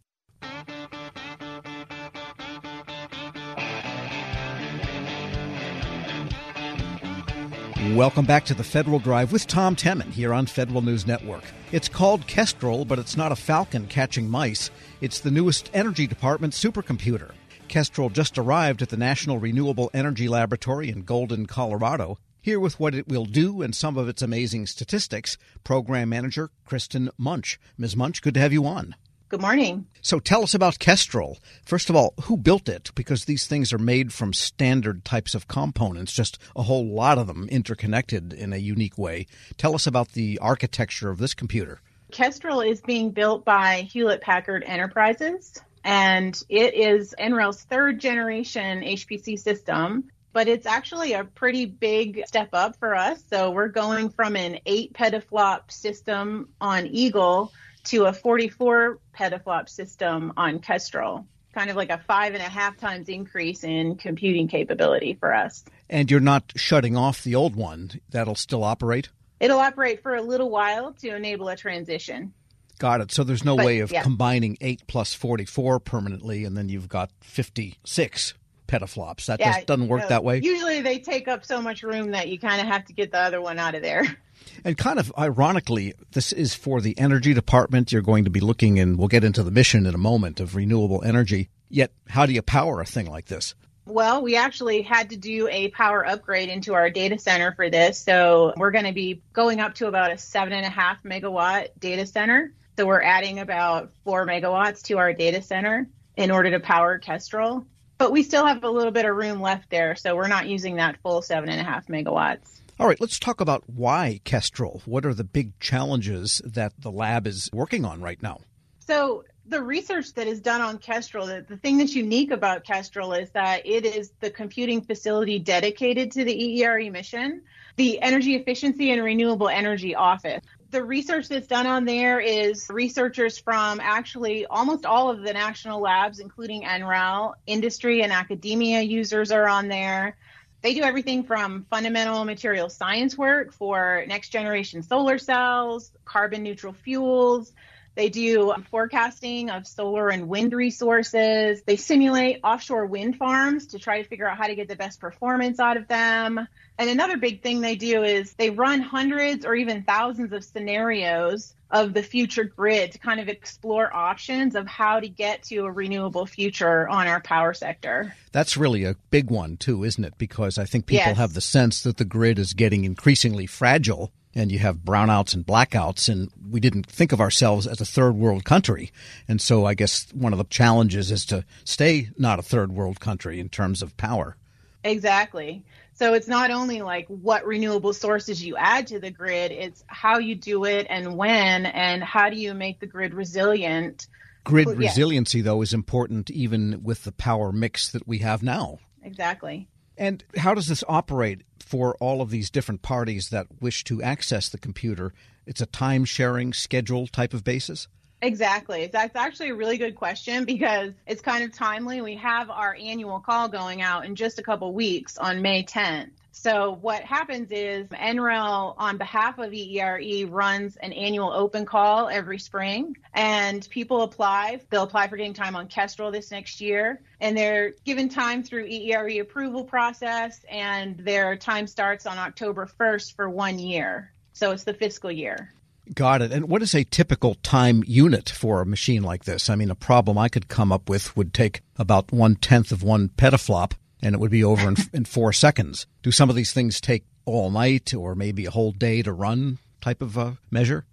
Welcome 7.93 8.25
back 8.25 8.47
to 8.47 8.55
the 8.55 8.65
Federal 8.65 8.99
Drive 8.99 9.31
with 9.31 9.47
Tom 9.47 9.77
Temin 9.77 10.11
here 10.11 10.33
on 10.33 10.47
Federal 10.47 10.81
News 10.81 11.07
Network. 11.07 11.45
It's 11.71 11.89
called 11.89 12.27
Kestrel, 12.27 12.85
but 12.85 12.99
it's 12.99 13.17
not 13.17 13.31
a 13.31 13.37
falcon 13.37 13.87
catching 13.87 14.29
mice. 14.29 14.71
It's 15.01 15.21
the 15.21 15.31
newest 15.31 15.71
Energy 15.75 16.07
Department 16.07 16.55
supercomputer. 16.55 17.33
Kestrel 17.69 18.09
just 18.09 18.39
arrived 18.39 18.83
at 18.83 18.89
the 18.89 18.97
National 18.97 19.39
Renewable 19.39 19.91
Energy 19.95 20.29
Laboratory 20.29 20.89
in 20.89 21.03
Golden, 21.03 21.47
Colorado. 21.47 22.19
Here 22.41 22.59
with 22.59 22.81
what 22.81 22.95
it 22.95 23.07
will 23.07 23.27
do 23.27 23.63
and 23.63 23.77
some 23.77 23.97
of 23.97 24.09
its 24.09 24.23
amazing 24.23 24.67
statistics, 24.67 25.37
Program 25.63 26.09
Manager 26.09 26.51
Kristen 26.65 27.11
Munch. 27.17 27.61
Ms. 27.79 27.95
Munch, 27.97 28.23
good 28.23 28.35
to 28.35 28.41
have 28.41 28.53
you 28.53 28.67
on. 28.67 28.97
Good 29.35 29.41
morning. 29.41 29.89
So 30.01 30.21
tell 30.21 30.45
us 30.45 30.55
about 30.55 30.79
Kestrel. 30.79 31.41
First 31.65 31.91
of 31.91 31.97
all, 31.97 32.15
who 32.23 32.37
built 32.37 32.69
it? 32.69 32.93
Because 32.95 33.25
these 33.25 33.49
things 33.49 33.73
are 33.73 33.79
made 33.79 34.13
from 34.13 34.33
standard 34.33 35.05
types 35.05 35.35
of 35.35 35.49
components, 35.49 36.13
just 36.13 36.39
a 36.55 36.63
whole 36.63 36.87
lot 36.87 37.19
of 37.19 37.27
them 37.27 37.49
interconnected 37.49 38.33
in 38.33 38.53
a 38.53 38.59
unique 38.59 38.97
way. 38.97 39.27
Tell 39.57 39.75
us 39.75 39.89
about 39.89 40.13
the 40.13 40.39
architecture 40.39 41.11
of 41.11 41.19
this 41.19 41.35
computer. 41.35 41.81
Kestrel 42.13 42.61
is 42.61 42.81
being 42.81 43.11
built 43.11 43.45
by 43.45 43.89
Hewlett 43.91 44.21
Packard 44.21 44.63
Enterprises, 44.65 45.61
and 45.83 46.41
it 46.49 46.75
is 46.75 47.13
NREL's 47.19 47.65
third 47.65 47.99
generation 47.99 48.83
HPC 48.83 49.37
system. 49.37 50.05
But 50.33 50.47
it's 50.47 50.67
actually 50.67 51.15
a 51.15 51.25
pretty 51.25 51.67
big 51.67 52.23
step 52.29 52.51
up 52.53 52.77
for 52.77 52.95
us. 52.95 53.21
So 53.29 53.51
we're 53.51 53.67
going 53.67 54.11
from 54.11 54.37
an 54.37 54.61
eight 54.65 54.93
petaflop 54.93 55.73
system 55.73 56.51
on 56.61 56.87
Eagle 56.87 57.53
to 57.85 58.05
a 58.07 58.13
44 58.13 58.99
petaflop 59.17 59.69
system 59.69 60.33
on 60.37 60.59
Kestrel. 60.61 61.27
Kind 61.55 61.71
of 61.71 61.77
like 61.77 61.91
a 61.91 61.99
five 61.99 62.35
and 62.35 62.43
a 62.43 62.49
half 62.49 62.77
times 62.79 63.09
increase 63.09 63.63
in 63.63 63.95
computing 63.97 64.49
capability 64.49 65.15
for 65.15 65.33
us. 65.33 65.65
And 65.89 66.11
you're 66.11 66.19
not 66.21 66.53
shutting 66.57 66.97
off 66.97 67.23
the 67.23 67.37
old 67.37 67.55
one, 67.55 67.91
that'll 68.11 68.35
still 68.35 68.65
operate? 68.65 69.09
It'll 69.39 69.61
operate 69.61 70.03
for 70.03 70.15
a 70.17 70.23
little 70.23 70.51
while 70.51 70.93
to 70.95 71.15
enable 71.15 71.49
a 71.49 71.57
transition. 71.57 72.33
Got 72.79 73.03
it. 73.03 73.13
So 73.13 73.23
there's 73.23 73.45
no 73.45 73.57
But, 73.57 73.67
way 73.67 73.79
of 73.81 73.93
yeah. 73.93 74.03
combining 74.03 74.57
8 74.61 74.83
plus 74.89 75.15
44 75.15 75.79
permanently, 75.79 76.45
and 76.45 76.57
then 76.57 76.69
you've 76.69 76.89
got 76.89 77.11
56 77.21 78.35
petaflops. 78.67 79.27
That 79.27 79.39
Yeah, 79.39 79.53
just 79.55 79.67
doesn't 79.67 79.89
work 79.89 80.03
no, 80.03 80.09
that 80.09 80.25
way. 80.25 80.41
Usually 80.43 80.81
they 80.81 80.99
take 80.99 81.29
up 81.29 81.45
so 81.45 81.63
much 81.63 81.83
room 81.83 82.11
that 82.13 82.29
you 82.29 82.39
kind 82.39 82.61
of 82.61 82.67
have 82.67 82.85
to 82.87 82.93
get 82.93 83.13
the 83.13 83.19
other 83.21 83.41
one 83.41 83.59
out 83.59 83.75
of 83.75 83.83
there. 83.83 84.05
And 84.65 84.77
kind 84.77 84.99
of 84.99 85.13
ironically, 85.19 85.95
this 86.13 86.33
is 86.33 86.55
for 86.55 86.81
the 86.81 86.99
energy 86.99 87.35
department. 87.35 87.93
You're 87.93 88.03
going 88.03 88.25
to 88.25 88.31
be 88.31 88.41
looking, 88.41 88.79
and 88.79 88.99
we'll 88.99 89.09
get 89.09 89.25
into 89.25 89.43
the 89.43 89.51
mission 89.51 89.87
in 89.87 89.95
a 89.95 89.99
moment 89.99 90.41
of 90.41 90.55
renewable 90.55 91.03
energy. 91.05 91.49
Yet, 91.69 91.93
how 92.09 92.27
do 92.27 92.33
you 92.33 92.43
power 92.43 92.81
a 92.81 92.87
thing 92.87 93.11
like 93.11 93.27
this? 93.27 93.55
Well, 93.87 94.23
we 94.23 94.37
actually 94.37 94.83
had 94.83 95.11
to 95.11 95.17
do 95.17 95.47
a 95.49 95.69
power 95.69 96.07
upgrade 96.07 96.49
into 96.49 96.73
our 96.73 96.89
data 96.89 97.19
center 97.19 97.53
for 97.53 97.69
this. 97.69 97.99
So 97.99 98.55
we're 98.57 98.71
going 98.71 98.87
to 98.87 98.93
be 98.93 99.23
going 99.33 99.61
up 99.61 99.75
to 99.75 99.89
about 99.89 100.11
a 100.11 100.17
seven 100.17 100.55
and 100.55 100.65
a 100.65 100.71
half 100.71 101.03
megawatt 101.03 101.69
data 101.79 102.07
center. 102.07 102.55
So 102.79 102.87
we're 102.87 103.03
adding 103.03 103.41
about 103.41 103.93
four 104.05 104.27
megawatts 104.27 104.83
to 104.85 104.99
our 104.99 105.13
data 105.13 105.43
center 105.43 105.87
in 106.17 106.31
order 106.31 106.51
to 106.53 106.61
power 106.61 106.99
Kestrel. 106.99 107.67
But 107.99 108.11
we 108.11 108.23
still 108.23 108.47
have 108.47 108.65
a 108.65 108.71
little 108.71 108.91
bit 108.91 109.05
of 109.05 109.15
room 109.15 109.41
left 109.41 109.69
there. 109.71 109.97
So 109.97 110.17
we're 110.17 110.29
not 110.29 110.49
using 110.49 110.77
that 110.77 110.97
full 111.03 111.21
seven 111.21 111.51
and 111.51 111.61
a 111.61 111.65
half 111.65 111.87
megawatts. 111.87 112.61
All 112.81 112.89
right, 112.89 113.01
let's 113.01 113.21
talk 113.21 113.41
about 113.41 113.63
why 113.69 114.21
Kestrel. 114.25 114.83
What 114.85 115.07
are 115.07 115.15
the 115.15 115.23
big 115.23 115.59
challenges 115.61 116.43
that 116.45 116.73
the 116.77 116.91
lab 116.91 117.27
is 117.27 117.49
working 117.53 117.85
on 117.85 118.01
right 118.01 118.21
now? 118.21 118.41
So 118.81 119.23
the 119.47 119.63
research 119.63 120.13
that 120.15 120.27
is 120.27 120.41
done 120.41 120.61
on 120.61 120.79
Kestrel, 120.79 121.27
the, 121.27 121.45
the 121.49 121.57
thing 121.57 121.79
that's 121.79 121.95
unique 121.95 122.33
about 122.33 122.65
Kestrel 122.65 123.13
is 123.13 123.31
that 123.31 123.65
it 123.65 123.85
is 123.85 124.13
the 124.19 124.31
computing 124.31 124.81
facility 124.81 125.39
dedicated 125.39 126.11
to 126.13 126.25
the 126.25 126.35
EERE 126.35 126.91
mission, 126.91 127.43
the 127.77 128.01
Energy 128.01 128.35
Efficiency 128.35 128.91
and 128.91 129.05
Renewable 129.05 129.49
Energy 129.49 129.95
Office. 129.95 130.43
The 130.71 130.83
research 130.83 131.29
that's 131.29 131.47
done 131.47 131.69
on 131.69 131.85
there 131.85 132.19
is 132.19 132.67
researchers 132.69 133.39
from 133.39 133.79
actually 133.81 134.47
almost 134.47 134.85
all 134.85 135.11
of 135.11 135.23
the 135.23 135.33
national 135.33 135.81
labs, 135.81 136.19
including 136.19 136.63
NREL, 136.63 137.35
industry 137.47 138.03
and 138.03 138.13
academia 138.13 138.81
users 138.81 139.31
are 139.31 139.49
on 139.49 139.69
there. 139.69 140.17
They 140.65 140.73
do 140.73 140.81
everything 140.81 141.25
from 141.25 141.67
fundamental 141.69 142.25
material 142.25 142.71
science 142.71 143.19
work 143.19 143.53
for 143.53 144.03
next 144.09 144.31
generation 144.31 144.83
solar 144.83 145.19
cells, 145.19 145.93
carbon 146.07 146.43
neutral 146.43 146.73
fuels, 146.73 147.53
they 147.95 148.09
do 148.09 148.53
forecasting 148.71 149.51
of 149.51 149.67
solar 149.67 150.09
and 150.09 150.29
wind 150.29 150.53
resources. 150.53 151.63
They 151.63 151.77
simulate 151.77 152.41
offshore 152.43 152.87
wind 152.87 153.17
farms 153.17 153.69
to 153.69 153.79
try 153.79 154.03
to 154.03 154.09
figure 154.09 154.29
out 154.29 154.37
how 154.37 154.47
to 154.47 154.55
get 154.55 154.69
the 154.69 154.77
best 154.77 155.01
performance 155.01 155.61
out 155.61 155.77
of 155.77 155.87
them. 155.89 156.47
And 156.77 156.91
another 156.91 157.17
big 157.17 157.43
thing 157.43 157.61
they 157.61 157.77
do 157.77 158.03
is 158.03 158.33
they 158.35 158.51
run 158.51 158.81
hundreds 158.81 159.47
or 159.47 159.55
even 159.55 159.85
thousands 159.85 160.33
of 160.33 160.43
scenarios 160.43 161.55
of 161.71 161.95
the 161.95 162.03
future 162.03 162.45
grid 162.45 162.93
to 162.93 162.99
kind 162.99 163.21
of 163.21 163.29
explore 163.29 163.95
options 163.95 164.55
of 164.55 164.67
how 164.67 165.01
to 165.01 165.09
get 165.09 165.43
to 165.45 165.59
a 165.61 165.71
renewable 165.71 166.27
future 166.27 166.89
on 166.89 167.07
our 167.07 167.21
power 167.21 167.55
sector. 167.55 168.15
That's 168.33 168.57
really 168.57 168.85
a 168.85 168.97
big 169.11 169.31
one, 169.31 169.57
too, 169.57 169.83
isn't 169.85 170.05
it? 170.05 170.19
Because 170.19 170.59
I 170.59 170.65
think 170.67 170.87
people 170.87 171.11
Yes. 171.11 171.17
have 171.17 171.35
the 171.35 171.41
sense 171.41 171.83
that 171.83 171.97
the 171.97 172.05
grid 172.05 172.39
is 172.39 172.53
getting 172.55 172.85
increasingly 172.85 173.47
fragile 173.47 174.13
and 174.35 174.51
you 174.51 174.59
have 174.59 174.79
brownouts 174.79 175.35
and 175.35 175.47
blackouts, 175.47 176.09
and 176.09 176.31
we 176.51 176.61
didn't 176.61 176.87
think 176.87 177.13
of 177.13 177.21
ourselves 177.21 177.67
as 177.67 177.81
a 177.81 177.85
third 177.85 178.17
world 178.17 178.45
country. 178.45 178.91
And 179.29 179.41
so 179.41 179.65
I 179.65 179.75
guess 179.75 180.07
one 180.13 180.33
of 180.33 180.39
the 180.39 180.45
challenges 180.45 181.11
is 181.11 181.25
to 181.27 181.45
stay 181.65 182.11
not 182.19 182.39
a 182.39 182.43
third 182.43 182.73
world 182.73 183.01
country 183.01 183.41
in 183.41 183.49
terms 183.49 183.83
of 183.83 183.97
power. 183.97 184.37
Exactly. 184.83 185.65
So 185.95 186.13
it's 186.15 186.29
not 186.29 186.51
only 186.51 186.83
like 186.83 187.07
what 187.07 187.47
renewable 187.47 187.93
sources 187.93 188.45
you 188.45 188.57
add 188.57 188.89
to 188.89 188.99
the 188.99 189.11
grid, 189.11 189.53
it's 189.53 189.85
how 189.87 190.19
you 190.19 190.35
do 190.35 190.65
it 190.65 190.87
and 190.91 191.17
when, 191.17 191.67
and 191.67 192.03
how 192.03 192.29
do 192.29 192.37
you 192.37 192.53
make 192.53 192.81
the 192.81 192.87
grid 192.87 193.15
resilient. 193.15 194.09
Grid 194.43 194.67
Well, 194.67 194.75
yeah. 194.75 194.89
resiliency, 194.89 195.41
though, 195.41 195.63
is 195.63 195.73
important 195.73 196.31
even 196.31 196.83
with 196.83 197.05
the 197.05 197.13
power 197.13 197.53
mix 197.53 197.91
that 197.93 198.07
we 198.07 198.19
have 198.19 198.43
now. 198.43 198.79
Exactly. 199.03 199.69
And 199.97 200.25
how 200.37 200.55
does 200.55 200.69
this 200.69 200.85
operate 200.89 201.43
for 201.61 201.97
all 201.97 202.21
of 202.21 202.31
these 202.31 202.51
different 202.51 202.83
parties 202.83 203.29
that 203.31 203.47
wish 203.61 203.85
to 203.85 204.03
access 204.03 204.49
the 204.49 204.59
computer? 204.59 205.13
It's 205.47 205.61
a 205.61 205.67
time 205.67 206.05
sharing 206.05 206.53
schedule 206.53 207.07
type 207.07 207.35
of 207.35 207.45
basis? 207.45 207.89
Exactly. 208.23 208.87
That's 208.87 209.15
actually 209.17 209.51
a 209.51 209.55
really 209.55 209.77
good 209.77 209.95
question 209.95 210.45
because 210.45 210.93
it's 211.07 211.21
kind 211.21 211.45
of 211.45 211.53
timely. 211.53 212.01
We 212.01 212.17
have 212.17 212.51
our 212.51 212.77
annual 212.81 213.21
call 213.21 213.49
going 213.49 213.83
out 213.83 214.07
in 214.07 214.17
just 214.17 214.39
a 214.39 214.43
couple 214.43 214.73
weeks 214.73 215.19
on 215.19 215.43
May 215.43 215.63
10th. 215.65 216.11
So 216.37 216.79
what 216.81 217.05
happens 217.05 217.53
is 217.53 217.87
NREL 217.89 218.75
on 218.77 218.99
behalf 218.99 219.39
of 219.39 219.53
EERE 219.53 220.29
runs 220.29 220.77
an 220.77 220.93
annual 220.93 221.33
open 221.33 221.65
call 221.65 222.09
every 222.09 222.41
spring 222.41 222.97
and 223.15 223.67
people 223.71 224.03
apply. 224.03 224.61
They'll 224.69 224.83
apply 224.83 225.07
for 225.07 225.17
getting 225.17 225.33
time 225.33 225.55
on 225.55 225.69
Kestrel 225.69 226.11
this 226.11 226.33
next 226.33 226.61
year 226.61 227.01
and 227.21 227.39
they're 227.39 227.75
given 227.85 228.09
time 228.09 228.43
through 228.43 228.67
EERE 228.67 229.21
approval 229.21 229.63
process 229.63 230.45
and 230.51 230.99
their 230.99 231.37
time 231.37 231.69
starts 231.69 232.05
on 232.05 232.19
October 232.19 232.69
1st 232.81 233.15
for 233.15 233.31
one 233.31 233.61
year. 233.61 234.13
So 234.33 234.51
it's 234.51 234.65
the 234.65 234.75
fiscal 234.75 235.13
year. 235.13 235.53
Got 235.95 236.21
it. 236.21 236.33
And 236.33 236.49
what 236.49 236.63
is 236.63 236.75
a 236.75 236.83
typical 236.83 237.37
time 237.37 237.85
unit 237.87 238.29
for 238.29 238.61
a 238.61 238.67
machine 238.67 239.05
like 239.05 239.25
this? 239.25 239.49
I 239.49 239.55
mean, 239.55 239.71
a 239.71 239.77
problem 239.77 240.19
I 240.19 240.29
could 240.29 240.49
come 240.49 240.73
up 240.73 240.89
with 240.89 241.17
would 241.17 241.33
take 241.33 241.61
about 241.77 242.11
one 242.11 242.35
tenth 242.35 242.73
of 242.73 242.83
one 242.83 243.11
petaflop 243.11 243.75
and 244.05 244.15
it 244.15 244.19
would 244.19 244.31
be 244.31 244.45
over 244.45 244.69
in, 244.69 244.77
in 244.93 245.05
four 245.05 245.33
seconds. 245.33 245.87
Do 246.03 246.13
some 246.13 246.31
of 246.31 246.37
these 246.37 246.53
things 246.53 246.81
take 246.81 247.05
all 247.25 247.51
night 247.51 247.95
or 247.95 248.15
maybe 248.15 248.47
a 248.47 248.51
whole 248.51 248.73
day 248.73 249.03
to 249.03 249.13
run 249.13 249.59
type 249.81 250.03
of 250.03 250.19
uh, 250.19 250.33
measure? 250.51 250.85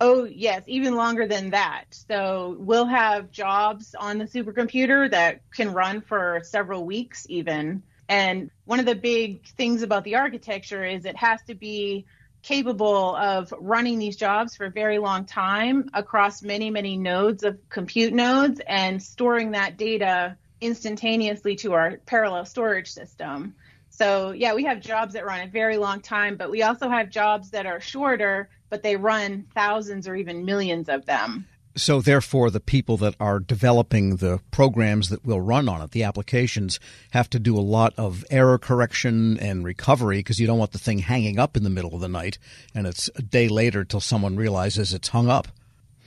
Oh, 0.00 0.24
yes, 0.24 0.62
even 0.66 0.94
longer 0.94 1.26
than 1.26 1.50
that. 1.50 1.86
So 1.90 2.56
we'll 2.58 2.86
have 2.86 3.30
jobs 3.30 3.96
on 3.98 4.18
the 4.18 4.26
supercomputer 4.26 5.10
that 5.10 5.40
can 5.50 5.72
run 5.72 6.02
for 6.02 6.40
several 6.44 6.84
weeks, 6.84 7.26
even. 7.28 7.82
And 8.08 8.50
one 8.64 8.78
of 8.78 8.86
the 8.86 8.94
big 8.94 9.46
things 9.48 9.82
about 9.82 10.04
the 10.04 10.16
architecture 10.16 10.84
is 10.84 11.04
it 11.04 11.16
has 11.16 11.42
to 11.48 11.54
be 11.54 12.06
capable 12.42 13.16
of 13.16 13.52
running 13.58 13.98
these 13.98 14.16
jobs 14.16 14.54
for 14.54 14.66
a 14.66 14.70
very 14.70 14.98
long 14.98 15.24
time 15.24 15.90
across 15.92 16.42
many, 16.42 16.70
many 16.70 16.96
nodes 16.96 17.42
of 17.42 17.58
compute 17.68 18.14
nodes 18.14 18.60
and 18.66 19.02
storing 19.02 19.50
that 19.50 19.76
data 19.76 20.36
instantaneously 20.60 21.56
to 21.56 21.72
our 21.72 21.98
parallel 22.06 22.44
storage 22.44 22.90
system. 22.90 23.54
So, 23.90 24.32
yeah, 24.32 24.54
we 24.54 24.64
have 24.64 24.80
jobs 24.80 25.14
that 25.14 25.26
run 25.26 25.40
a 25.40 25.48
very 25.48 25.76
long 25.76 26.00
time, 26.00 26.36
but 26.36 26.50
we 26.50 26.62
also 26.62 26.88
have 26.88 27.10
jobs 27.10 27.50
that 27.50 27.66
are 27.66 27.80
shorter, 27.80 28.48
but 28.70 28.82
they 28.82 28.96
run 28.96 29.46
thousands 29.54 30.06
or 30.06 30.14
even 30.14 30.44
millions 30.44 30.88
of 30.88 31.06
them. 31.06 31.46
So, 31.76 32.00
therefore, 32.00 32.50
the 32.50 32.60
people 32.60 32.96
that 32.98 33.14
are 33.20 33.38
developing 33.38 34.16
the 34.16 34.40
programs 34.50 35.10
that 35.10 35.24
will 35.24 35.40
run 35.40 35.68
on 35.68 35.80
it, 35.80 35.92
the 35.92 36.02
applications, 36.02 36.80
have 37.12 37.30
to 37.30 37.38
do 37.38 37.56
a 37.56 37.60
lot 37.60 37.94
of 37.96 38.24
error 38.30 38.58
correction 38.58 39.38
and 39.38 39.64
recovery 39.64 40.18
because 40.18 40.38
you 40.38 40.46
don't 40.46 40.58
want 40.58 40.72
the 40.72 40.78
thing 40.78 41.00
hanging 41.00 41.38
up 41.38 41.56
in 41.56 41.62
the 41.62 41.70
middle 41.70 41.94
of 41.94 42.00
the 42.00 42.08
night 42.08 42.38
and 42.74 42.86
it's 42.86 43.08
a 43.14 43.22
day 43.22 43.48
later 43.48 43.84
till 43.84 44.00
someone 44.00 44.36
realizes 44.36 44.92
it's 44.92 45.08
hung 45.08 45.28
up 45.28 45.48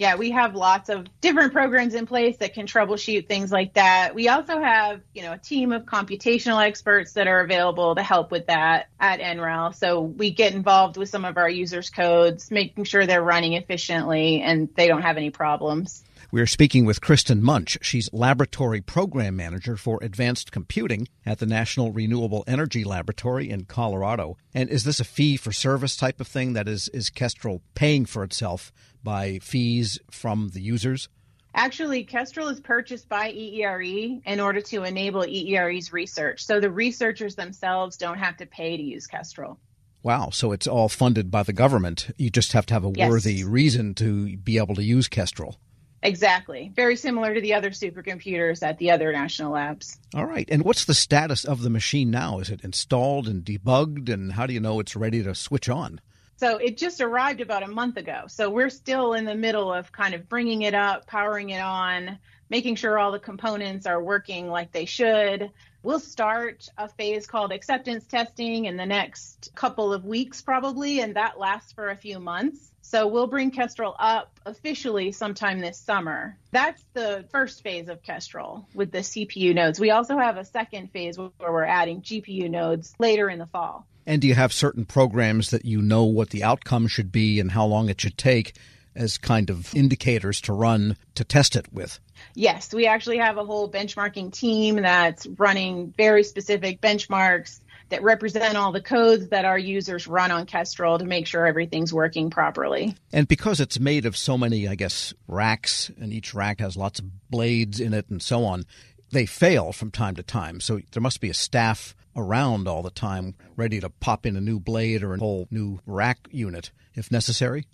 yeah, 0.01 0.15
we 0.15 0.31
have 0.31 0.55
lots 0.55 0.89
of 0.89 1.05
different 1.21 1.53
programs 1.53 1.93
in 1.93 2.07
place 2.07 2.37
that 2.37 2.55
can 2.55 2.65
troubleshoot 2.65 3.27
things 3.27 3.51
like 3.51 3.75
that. 3.75 4.15
We 4.15 4.29
also 4.29 4.59
have, 4.59 5.01
you 5.13 5.21
know, 5.21 5.33
a 5.33 5.37
team 5.37 5.71
of 5.71 5.83
computational 5.83 6.59
experts 6.59 7.13
that 7.13 7.27
are 7.27 7.41
available 7.41 7.93
to 7.93 8.01
help 8.01 8.31
with 8.31 8.47
that 8.47 8.87
at 8.99 9.19
NREL. 9.19 9.75
So 9.75 10.01
we 10.01 10.31
get 10.31 10.55
involved 10.55 10.97
with 10.97 11.09
some 11.09 11.23
of 11.23 11.37
our 11.37 11.47
users' 11.47 11.91
codes, 11.91 12.49
making 12.49 12.85
sure 12.85 13.05
they're 13.05 13.21
running 13.21 13.53
efficiently 13.53 14.41
and 14.41 14.69
they 14.73 14.87
don't 14.87 15.03
have 15.03 15.17
any 15.17 15.29
problems. 15.29 16.03
We're 16.31 16.47
speaking 16.47 16.85
with 16.85 17.01
Kristen 17.01 17.43
Munch. 17.43 17.77
She's 17.81 18.09
Laboratory 18.13 18.79
Program 18.81 19.35
Manager 19.35 19.75
for 19.75 19.99
Advanced 20.01 20.51
Computing 20.51 21.09
at 21.25 21.39
the 21.39 21.45
National 21.45 21.91
Renewable 21.91 22.43
Energy 22.47 22.83
Laboratory 22.85 23.49
in 23.49 23.65
Colorado. 23.65 24.37
And 24.53 24.69
is 24.69 24.85
this 24.85 25.01
a 25.01 25.03
fee 25.03 25.35
for 25.35 25.51
service 25.51 25.95
type 25.97 26.21
of 26.21 26.27
thing? 26.27 26.53
That 26.53 26.69
is, 26.69 26.87
is 26.89 27.09
Kestrel 27.09 27.61
paying 27.75 28.05
for 28.05 28.23
itself 28.23 28.71
by 29.03 29.39
fees 29.39 29.99
from 30.09 30.49
the 30.53 30.61
users? 30.61 31.09
Actually, 31.53 32.03
Kestrel 32.05 32.47
is 32.47 32.61
purchased 32.61 33.09
by 33.09 33.31
EERE 33.31 34.21
in 34.25 34.39
order 34.39 34.61
to 34.61 34.83
enable 34.83 35.21
EERE's 35.23 35.91
research. 35.91 36.45
So 36.45 36.59
the 36.59 36.71
researchers 36.71 37.35
themselves 37.35 37.97
don't 37.97 38.17
have 38.17 38.37
to 38.37 38.45
pay 38.45 38.77
to 38.77 38.83
use 38.83 39.05
Kestrel. 39.05 39.59
Wow, 40.03 40.29
so 40.31 40.51
it's 40.51 40.67
all 40.67 40.89
funded 40.89 41.29
by 41.29 41.43
the 41.43 41.53
government. 41.53 42.09
You 42.17 42.29
just 42.29 42.53
have 42.53 42.65
to 42.67 42.73
have 42.73 42.85
a 42.85 42.91
yes. 42.95 43.09
worthy 43.09 43.43
reason 43.43 43.93
to 43.95 44.37
be 44.37 44.57
able 44.57 44.75
to 44.75 44.83
use 44.83 45.07
Kestrel. 45.07 45.59
Exactly. 46.03 46.71
Very 46.75 46.95
similar 46.95 47.33
to 47.35 47.41
the 47.41 47.53
other 47.53 47.69
supercomputers 47.69 48.63
at 48.63 48.79
the 48.79 48.89
other 48.89 49.11
national 49.11 49.51
labs. 49.51 49.99
All 50.15 50.25
right. 50.25 50.49
And 50.49 50.63
what's 50.63 50.85
the 50.85 50.95
status 50.95 51.45
of 51.45 51.61
the 51.61 51.69
machine 51.69 52.09
now? 52.09 52.39
Is 52.39 52.49
it 52.49 52.63
installed 52.63 53.27
and 53.27 53.43
debugged? 53.45 54.11
And 54.11 54.33
how 54.33 54.47
do 54.47 54.53
you 54.53 54.59
know 54.59 54.79
it's 54.79 54.95
ready 54.95 55.21
to 55.21 55.35
switch 55.35 55.69
on? 55.69 56.01
So 56.41 56.57
it 56.57 56.75
just 56.75 57.01
arrived 57.01 57.39
about 57.39 57.61
a 57.61 57.67
month 57.67 57.97
ago. 57.97 58.23
So 58.27 58.49
we're 58.49 58.71
still 58.71 59.13
in 59.13 59.25
the 59.25 59.35
middle 59.35 59.71
of 59.71 59.91
kind 59.91 60.15
of 60.15 60.27
bringing 60.27 60.63
it 60.63 60.73
up, 60.73 61.05
powering 61.05 61.51
it 61.51 61.61
on, 61.61 62.17
making 62.49 62.77
sure 62.77 62.97
all 62.97 63.11
the 63.11 63.19
components 63.19 63.85
are 63.85 64.01
working 64.01 64.49
like 64.49 64.71
they 64.71 64.85
should. 64.85 65.51
We'll 65.83 65.99
start 65.99 66.69
a 66.77 66.87
phase 66.87 67.25
called 67.25 67.51
acceptance 67.51 68.05
testing 68.05 68.65
in 68.65 68.77
the 68.77 68.85
next 68.85 69.51
couple 69.55 69.93
of 69.93 70.05
weeks, 70.05 70.41
probably, 70.41 70.99
and 70.99 71.15
that 71.15 71.39
lasts 71.39 71.71
for 71.71 71.89
a 71.89 71.95
few 71.95 72.19
months. 72.19 72.71
So 72.81 73.07
we'll 73.07 73.27
bring 73.27 73.51
Kestrel 73.51 73.95
up 73.97 74.39
officially 74.45 75.11
sometime 75.11 75.59
this 75.59 75.77
summer. 75.77 76.37
That's 76.51 76.83
the 76.93 77.25
first 77.31 77.63
phase 77.63 77.87
of 77.87 78.03
Kestrel 78.03 78.67
with 78.75 78.91
the 78.91 78.99
CPU 78.99 79.55
nodes. 79.55 79.79
We 79.79 79.91
also 79.91 80.17
have 80.17 80.37
a 80.37 80.45
second 80.45 80.91
phase 80.91 81.17
where 81.17 81.31
we're 81.39 81.63
adding 81.63 82.01
GPU 82.01 82.49
nodes 82.49 82.93
later 82.99 83.29
in 83.29 83.39
the 83.39 83.47
fall. 83.47 83.87
And 84.05 84.21
do 84.21 84.27
you 84.27 84.35
have 84.35 84.51
certain 84.51 84.85
programs 84.85 85.51
that 85.51 85.63
you 85.63 85.81
know 85.81 86.03
what 86.03 86.31
the 86.31 86.43
outcome 86.43 86.87
should 86.87 87.11
be 87.11 87.39
and 87.39 87.51
how 87.51 87.65
long 87.65 87.89
it 87.89 88.01
should 88.01 88.17
take 88.17 88.55
as 88.95 89.17
kind 89.17 89.49
of 89.49 89.73
indicators 89.75 90.41
to 90.41 90.53
run 90.53 90.97
to 91.15 91.23
test 91.23 91.55
it 91.55 91.71
with? 91.71 91.99
Yes, 92.35 92.73
we 92.73 92.87
actually 92.87 93.17
have 93.17 93.37
a 93.37 93.45
whole 93.45 93.69
benchmarking 93.69 94.31
team 94.33 94.75
that's 94.77 95.27
running 95.37 95.93
very 95.97 96.23
specific 96.23 96.81
benchmarks 96.81 97.59
that 97.89 98.03
represent 98.03 98.55
all 98.55 98.71
the 98.71 98.81
codes 98.81 99.29
that 99.29 99.43
our 99.43 99.57
users 99.57 100.07
run 100.07 100.31
on 100.31 100.45
Kestrel 100.45 100.97
to 100.97 101.05
make 101.05 101.27
sure 101.27 101.45
everything's 101.45 101.93
working 101.93 102.29
properly. 102.29 102.95
And 103.11 103.27
because 103.27 103.59
it's 103.59 103.79
made 103.79 104.05
of 104.05 104.15
so 104.15 104.37
many, 104.37 104.67
I 104.67 104.75
guess, 104.75 105.13
racks, 105.27 105.91
and 105.99 106.13
each 106.13 106.33
rack 106.33 106.61
has 106.61 106.77
lots 106.77 106.99
of 106.99 107.29
blades 107.29 107.79
in 107.79 107.93
it 107.93 108.09
and 108.09 108.21
so 108.21 108.45
on, 108.45 108.63
they 109.11 109.25
fail 109.25 109.73
from 109.73 109.91
time 109.91 110.15
to 110.15 110.23
time. 110.23 110.61
So 110.61 110.79
there 110.93 111.01
must 111.01 111.19
be 111.19 111.29
a 111.29 111.33
staff 111.33 111.93
around 112.15 112.67
all 112.67 112.81
the 112.81 112.91
time, 112.91 113.35
ready 113.55 113.79
to 113.81 113.89
pop 113.89 114.25
in 114.25 114.37
a 114.37 114.41
new 114.41 114.59
blade 114.59 115.03
or 115.03 115.13
a 115.13 115.19
whole 115.19 115.47
new 115.51 115.79
rack 115.85 116.27
unit 116.31 116.71
if 116.95 117.11
necessary? 117.11 117.65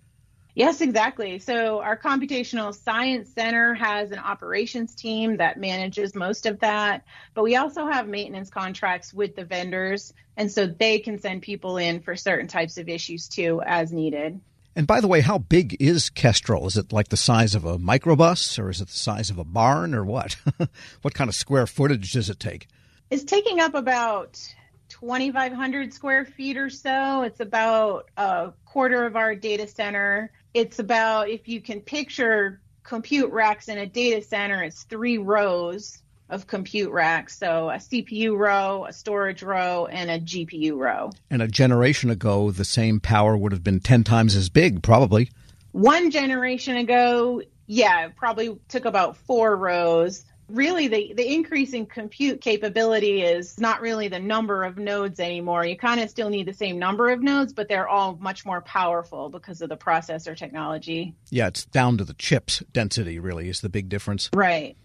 Yes, 0.57 0.81
exactly. 0.81 1.37
So 1.37 1.81
our 1.81 1.95
computational 1.95 2.73
science 2.73 3.31
center 3.31 3.75
has 3.75 4.09
an 4.09 4.17
operations 4.17 4.95
team 4.95 5.37
that 5.37 5.59
manages 5.59 6.15
most 6.15 6.47
of 6.47 6.61
that, 6.61 7.03
but 7.35 7.43
we 7.43 7.55
also 7.55 7.85
have 7.85 8.07
maintenance 8.07 8.49
contracts 8.49 9.13
with 9.13 9.35
the 9.35 9.45
vendors, 9.45 10.15
and 10.35 10.51
so 10.51 10.65
they 10.65 10.97
can 10.97 11.19
send 11.19 11.43
people 11.43 11.77
in 11.77 11.99
for 11.99 12.15
certain 12.15 12.47
types 12.47 12.79
of 12.79 12.89
issues 12.89 13.27
too 13.27 13.61
as 13.67 13.93
needed. 13.93 14.41
And 14.75 14.87
by 14.87 14.99
the 14.99 15.07
way, 15.07 15.21
how 15.21 15.37
big 15.37 15.77
is 15.79 16.09
Kestrel? 16.09 16.65
Is 16.65 16.75
it 16.75 16.91
like 16.91 17.09
the 17.09 17.17
size 17.17 17.53
of 17.53 17.63
a 17.63 17.77
microbus 17.77 18.57
or 18.57 18.71
is 18.71 18.81
it 18.81 18.87
the 18.87 18.97
size 18.97 19.29
of 19.29 19.37
a 19.37 19.43
barn 19.43 19.93
or 19.93 20.03
what? 20.03 20.37
what 21.03 21.13
kind 21.13 21.29
of 21.29 21.35
square 21.35 21.67
footage 21.67 22.13
does 22.13 22.31
it 22.31 22.39
take? 22.39 22.67
It's 23.11 23.23
taking 23.23 23.59
up 23.59 23.75
about 23.75 24.43
2,500 24.89 25.93
square 25.93 26.25
feet 26.25 26.57
or 26.57 26.71
so. 26.71 27.21
It's 27.21 27.41
about 27.41 28.09
a 28.17 28.53
quarter 28.65 29.05
of 29.05 29.15
our 29.15 29.35
data 29.35 29.67
center. 29.67 30.31
It's 30.53 30.79
about, 30.79 31.29
if 31.29 31.47
you 31.47 31.61
can 31.61 31.81
picture 31.81 32.59
compute 32.83 33.31
racks 33.31 33.67
in 33.67 33.77
a 33.77 33.85
data 33.85 34.21
center, 34.21 34.63
it's 34.63 34.83
three 34.83 35.17
rows 35.17 36.01
of 36.29 36.47
compute 36.47 36.91
racks. 36.91 37.37
So 37.37 37.69
a 37.69 37.75
CPU 37.75 38.37
row, 38.37 38.85
a 38.85 38.93
storage 38.93 39.43
row, 39.43 39.85
and 39.85 40.09
a 40.09 40.19
GPU 40.19 40.77
row. 40.77 41.11
And 41.29 41.41
a 41.41 41.47
generation 41.47 42.09
ago, 42.09 42.51
the 42.51 42.65
same 42.65 42.99
power 42.99 43.37
would 43.37 43.51
have 43.51 43.63
been 43.63 43.79
10 43.79 44.03
times 44.03 44.35
as 44.35 44.49
big, 44.49 44.83
probably. 44.83 45.29
One 45.71 46.11
generation 46.11 46.77
ago, 46.77 47.41
yeah, 47.67 48.09
probably 48.15 48.57
took 48.67 48.85
about 48.85 49.17
four 49.17 49.55
rows 49.55 50.25
really 50.49 50.87
the, 50.87 51.13
the 51.13 51.33
increase 51.33 51.73
in 51.73 51.85
compute 51.85 52.41
capability 52.41 53.21
is 53.21 53.59
not 53.59 53.81
really 53.81 54.07
the 54.07 54.19
number 54.19 54.63
of 54.63 54.77
nodes 54.77 55.19
anymore. 55.19 55.65
You 55.65 55.77
kind 55.77 55.99
of 55.99 56.09
still 56.09 56.29
need 56.29 56.47
the 56.47 56.53
same 56.53 56.79
number 56.79 57.09
of 57.09 57.21
nodes, 57.21 57.53
but 57.53 57.67
they're 57.67 57.87
all 57.87 58.17
much 58.21 58.45
more 58.45 58.61
powerful 58.61 59.29
because 59.29 59.61
of 59.61 59.69
the 59.69 59.77
processor 59.77 60.35
technology. 60.35 61.13
Yeah, 61.29 61.47
it's 61.47 61.65
down 61.65 61.97
to 61.97 62.05
the 62.05 62.13
chips 62.13 62.63
density, 62.71 63.19
really, 63.19 63.49
is 63.49 63.61
the 63.61 63.69
big 63.69 63.89
difference. 63.89 64.29
Right. 64.33 64.77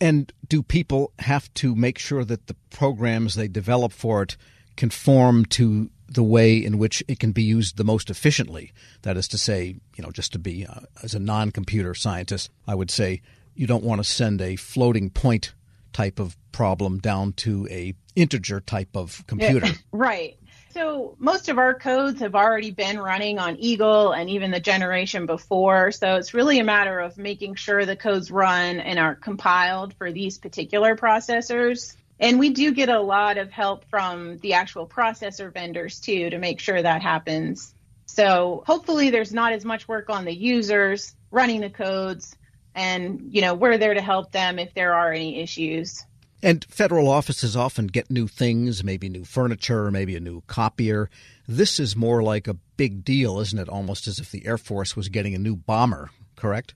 And 0.00 0.32
do 0.48 0.62
people 0.62 1.12
have 1.18 1.52
to 1.54 1.74
make 1.74 1.98
sure 1.98 2.24
that 2.24 2.46
the 2.46 2.56
programs 2.70 3.34
they 3.34 3.48
develop 3.48 3.92
for 3.92 4.22
it 4.22 4.36
conform 4.76 5.44
to 5.44 5.90
the 6.08 6.22
way 6.22 6.56
in 6.56 6.78
which 6.78 7.02
it 7.08 7.20
can 7.20 7.32
be 7.32 7.42
used 7.42 7.76
the 7.76 7.84
most 7.84 8.10
efficiently? 8.10 8.72
That 9.02 9.16
is 9.16 9.28
to 9.28 9.38
say, 9.38 9.76
you 9.96 10.02
know, 10.02 10.10
just 10.10 10.32
to 10.32 10.38
be, 10.38 10.66
uh, 10.66 10.80
as 11.02 11.14
a 11.14 11.20
non 11.20 11.52
computer 11.52 11.94
scientist, 11.94 12.50
I 12.66 12.74
would 12.74 12.90
say 12.90 13.20
you 13.54 13.66
don't 13.66 13.84
want 13.84 14.02
to 14.02 14.04
send 14.04 14.40
a 14.40 14.56
floating 14.56 15.10
point 15.10 15.54
type 15.92 16.18
of 16.18 16.36
problem 16.52 16.98
down 16.98 17.32
to 17.32 17.66
a 17.70 17.94
integer 18.16 18.60
type 18.60 18.96
of 18.96 19.24
computer. 19.26 19.68
right. 19.92 20.38
So 20.70 21.16
most 21.18 21.50
of 21.50 21.58
our 21.58 21.74
codes 21.74 22.20
have 22.20 22.34
already 22.34 22.70
been 22.70 22.98
running 22.98 23.38
on 23.38 23.58
Eagle 23.58 24.12
and 24.12 24.30
even 24.30 24.50
the 24.50 24.60
generation 24.60 25.26
before. 25.26 25.92
So 25.92 26.16
it's 26.16 26.32
really 26.32 26.60
a 26.60 26.64
matter 26.64 26.98
of 26.98 27.18
making 27.18 27.56
sure 27.56 27.84
the 27.84 27.96
codes 27.96 28.30
run 28.30 28.80
and 28.80 28.98
are 28.98 29.14
compiled 29.14 29.92
for 29.94 30.10
these 30.10 30.38
particular 30.38 30.96
processors. 30.96 31.94
And 32.18 32.38
we 32.38 32.50
do 32.50 32.72
get 32.72 32.88
a 32.88 33.00
lot 33.00 33.36
of 33.36 33.50
help 33.50 33.84
from 33.90 34.38
the 34.38 34.54
actual 34.54 34.86
processor 34.86 35.52
vendors 35.52 36.00
too 36.00 36.30
to 36.30 36.38
make 36.38 36.58
sure 36.58 36.80
that 36.80 37.02
happens. 37.02 37.74
So 38.06 38.62
hopefully 38.66 39.10
there's 39.10 39.32
not 39.32 39.52
as 39.52 39.64
much 39.66 39.86
work 39.88 40.08
on 40.08 40.24
the 40.24 40.34
users 40.34 41.14
running 41.30 41.60
the 41.60 41.70
codes 41.70 42.34
and 42.74 43.28
you 43.30 43.40
know 43.40 43.54
we're 43.54 43.78
there 43.78 43.94
to 43.94 44.02
help 44.02 44.32
them 44.32 44.58
if 44.58 44.74
there 44.74 44.94
are 44.94 45.12
any 45.12 45.40
issues. 45.40 46.04
And 46.44 46.64
federal 46.64 47.08
offices 47.08 47.56
often 47.56 47.86
get 47.86 48.10
new 48.10 48.26
things, 48.26 48.82
maybe 48.82 49.08
new 49.08 49.24
furniture, 49.24 49.92
maybe 49.92 50.16
a 50.16 50.20
new 50.20 50.42
copier. 50.48 51.08
This 51.46 51.78
is 51.78 51.94
more 51.94 52.20
like 52.22 52.48
a 52.48 52.54
big 52.76 53.04
deal, 53.04 53.38
isn't 53.38 53.58
it? 53.58 53.68
Almost 53.68 54.08
as 54.08 54.18
if 54.18 54.32
the 54.32 54.44
Air 54.44 54.58
Force 54.58 54.96
was 54.96 55.08
getting 55.08 55.36
a 55.36 55.38
new 55.38 55.54
bomber, 55.54 56.10
correct? 56.34 56.74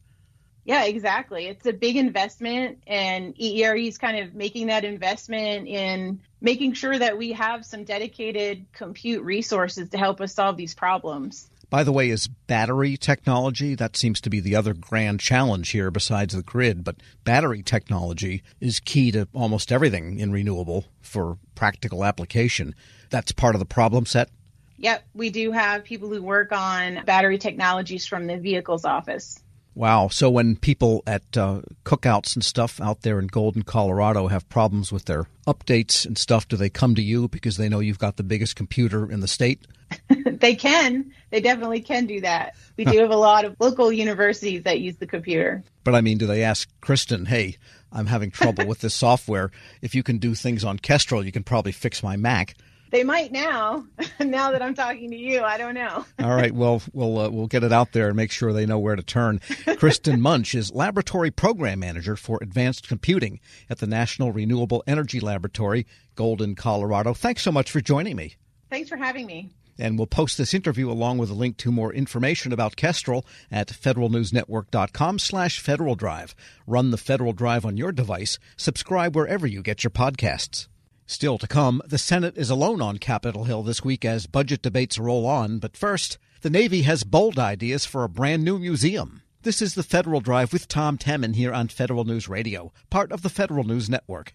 Yeah, 0.67 0.85
exactly. 0.85 1.47
It's 1.47 1.65
a 1.67 1.73
big 1.73 1.97
investment, 1.97 2.83
and 2.89 3.35
EERE 3.39 3.87
is 3.87 3.99
kind 3.99 4.19
of 4.19 4.35
making 4.35 4.67
that 4.67 4.85
investment 4.85 5.69
in 5.69 6.21
making 6.41 6.73
sure 6.73 6.99
that 6.99 7.17
we 7.17 7.33
have 7.33 7.65
some 7.65 7.85
dedicated 7.85 8.67
compute 8.73 9.23
resources 9.23 9.89
to 9.91 9.99
help 9.99 10.21
us 10.21 10.35
solve 10.35 10.57
these 10.57 10.75
problems. 10.75 11.49
By 11.69 11.83
the 11.83 11.93
way, 11.93 12.11
is 12.11 12.29
battery 12.29 12.97
technology, 12.97 13.75
that 13.75 13.97
seems 13.97 14.21
to 14.21 14.31
be 14.31 14.39
the 14.39 14.55
other 14.55 14.73
grand 14.73 15.19
challenge 15.19 15.71
here 15.71 15.91
besides 15.91 16.35
the 16.35 16.43
grid, 16.43 16.85
but 16.85 16.97
battery 17.25 17.63
technology 17.63 18.43
is 18.61 18.79
key 18.79 19.11
to 19.13 19.27
almost 19.35 19.73
everything 19.73 20.21
in 20.21 20.31
renewable 20.31 20.85
for 21.01 21.39
practical 21.57 22.05
application. 22.05 22.75
That's 23.11 23.33
part 23.33 23.57
of 23.57 23.59
the 23.59 23.67
problem 23.67 24.07
set? 24.07 24.31
Yep, 24.79 25.05
we 25.15 25.31
do 25.31 25.51
have 25.53 25.85
people 25.85 26.09
who 26.09 26.23
work 26.23 26.53
on 26.53 27.03
battery 27.05 27.39
technologies 27.39 28.07
from 28.07 28.27
the 28.27 28.37
vehicles 28.37 28.85
office. 28.85 29.43
Wow. 29.75 30.09
So 30.09 30.31
when 30.31 30.57
people 30.57 31.03
at 31.07 31.37
uh, 31.37 31.61
cookouts 31.85 32.35
and 32.35 32.45
stuff 32.45 32.81
out 32.81 33.03
there 33.03 33.19
in 33.19 33.27
Golden, 33.27 33.63
Colorado 33.63 34.29
have 34.29 34.49
problems 34.49 34.91
with 34.91 35.05
their 35.05 35.27
updates 35.47 36.07
and 36.07 36.17
stuff, 36.17 36.49
do 36.49 36.57
they 36.57 36.71
come 36.71 36.95
to 36.95 37.03
you 37.03 37.29
because 37.29 37.59
they 37.59 37.69
know 37.69 37.81
you've 37.81 37.99
got 37.99 38.17
the 38.17 38.23
biggest 38.23 38.57
computer 38.57 39.11
in 39.11 39.21
the 39.21 39.29
state? 39.29 39.67
they 40.09 40.55
can. 40.55 41.13
They 41.31 41.41
definitely 41.41 41.81
can 41.81 42.07
do 42.07 42.21
that. 42.21 42.55
We 42.77 42.85
do 42.85 42.99
have 42.99 43.11
a 43.11 43.17
lot 43.17 43.45
of 43.45 43.57
local 43.59 43.93
universities 43.93 44.63
that 44.65 44.81
use 44.81 44.97
the 44.97 45.07
computer. 45.07 45.63
But 45.85 45.95
I 45.95 46.01
mean, 46.01 46.19
do 46.19 46.27
they 46.27 46.43
ask 46.43 46.69
Kristen, 46.81 47.27
hey, 47.27 47.57
I'm 47.93 48.07
having 48.07 48.31
trouble 48.31 48.67
with 48.69 48.81
this 48.81 48.95
software. 48.95 49.51
If 49.83 49.95
you 49.95 50.03
can 50.03 50.19
do 50.19 50.35
things 50.35 50.65
on 50.65 50.79
Kestrel, 50.79 51.25
you 51.25 51.33
can 51.33 51.43
probably 51.43 51.73
fix 51.73 52.03
my 52.03 52.17
Mac. 52.17 52.55
They 52.91 53.03
might 53.03 53.33
now. 53.33 53.85
now 54.21 54.53
that 54.53 54.63
I'm 54.63 54.75
talking 54.75 55.11
to 55.11 55.17
you, 55.17 55.43
I 55.43 55.59
don't 55.59 55.75
know. 55.75 56.05
All 56.21 56.35
right. 56.35 56.55
Well, 56.55 56.83
we'll 56.93 57.19
uh, 57.19 57.29
we'll 57.31 57.49
get 57.49 57.65
it 57.65 57.73
out 57.73 57.93
there 57.93 58.07
and 58.09 58.17
make 58.17 58.31
sure 58.31 58.53
they 58.53 58.65
know 58.65 58.79
where 58.79 58.95
to 58.95 59.03
turn. 59.03 59.41
Kristen 59.77 60.21
Munch 60.21 60.55
is 60.55 60.73
laboratory 60.73 61.33
program 61.33 61.81
manager 61.81 62.15
for 62.15 62.39
advanced 62.41 62.87
computing 62.87 63.41
at 63.69 63.79
the 63.79 63.89
National 63.89 64.31
Renewable 64.31 64.85
Energy 64.87 65.19
Laboratory, 65.19 65.85
Golden, 66.15 66.55
Colorado. 66.55 67.13
Thanks 67.13 67.43
so 67.43 67.51
much 67.51 67.73
for 67.73 67.81
joining 67.81 68.15
me. 68.15 68.37
Thanks 68.71 68.89
for 68.89 68.97
having 68.97 69.27
me. 69.27 69.51
And 69.79 69.99
we'll 69.99 70.07
post 70.07 70.39
this 70.39 70.55
interview 70.55 70.91
along 70.91 71.19
with 71.19 71.31
a 71.31 71.35
link 71.35 71.57
to 71.59 71.73
more 71.73 71.93
information 71.93 72.53
about 72.53 72.77
Kestrel 72.77 73.27
at 73.51 73.69
federalnewsnetwork.com 73.69 75.19
slash 75.19 75.61
Federal 75.61 75.95
Drive. 75.95 76.35
Run 76.67 76.91
the 76.91 76.97
Federal 76.97 77.33
Drive 77.33 77.65
on 77.65 77.77
your 77.77 77.93
device. 77.93 78.39
Subscribe 78.57 79.15
wherever 79.15 79.47
you 79.47 79.63
get 79.63 79.85
your 79.85 79.91
podcasts. 79.91 80.69
Still 81.07 81.39
to 81.39 81.47
come, 81.47 81.83
the 81.87 81.99
Senate 81.99 82.37
is 82.37 82.51
alone 82.51 82.83
on 82.83 82.99
Capitol 82.99 83.45
Hill 83.45 83.63
this 83.63 83.85
week 83.85 84.05
as 84.05 84.27
budget 84.27 84.63
debates 84.63 84.99
roll 84.99 85.25
on. 85.25 85.59
But 85.59 85.77
first, 85.77 86.19
the 86.41 86.51
Navy 86.51 86.83
has 86.83 87.05
bold 87.05 87.39
ideas 87.39 87.85
for 87.85 88.03
a 88.03 88.09
brand 88.09 88.45
new 88.45 88.59
museum. 88.59 89.23
This 89.43 89.63
is 89.63 89.75
the 89.75 89.85
Federal 89.85 90.21
Drive 90.21 90.53
with 90.53 90.67
Tom 90.67 90.99
Temin 90.99 91.37
here 91.37 91.53
on 91.53 91.69
Federal 91.69 92.05
News 92.05 92.29
Radio, 92.29 92.73
part 92.91 93.13
of 93.13 93.23
the 93.23 93.31
Federal 93.31 93.63
News 93.63 93.89
Network. 93.89 94.35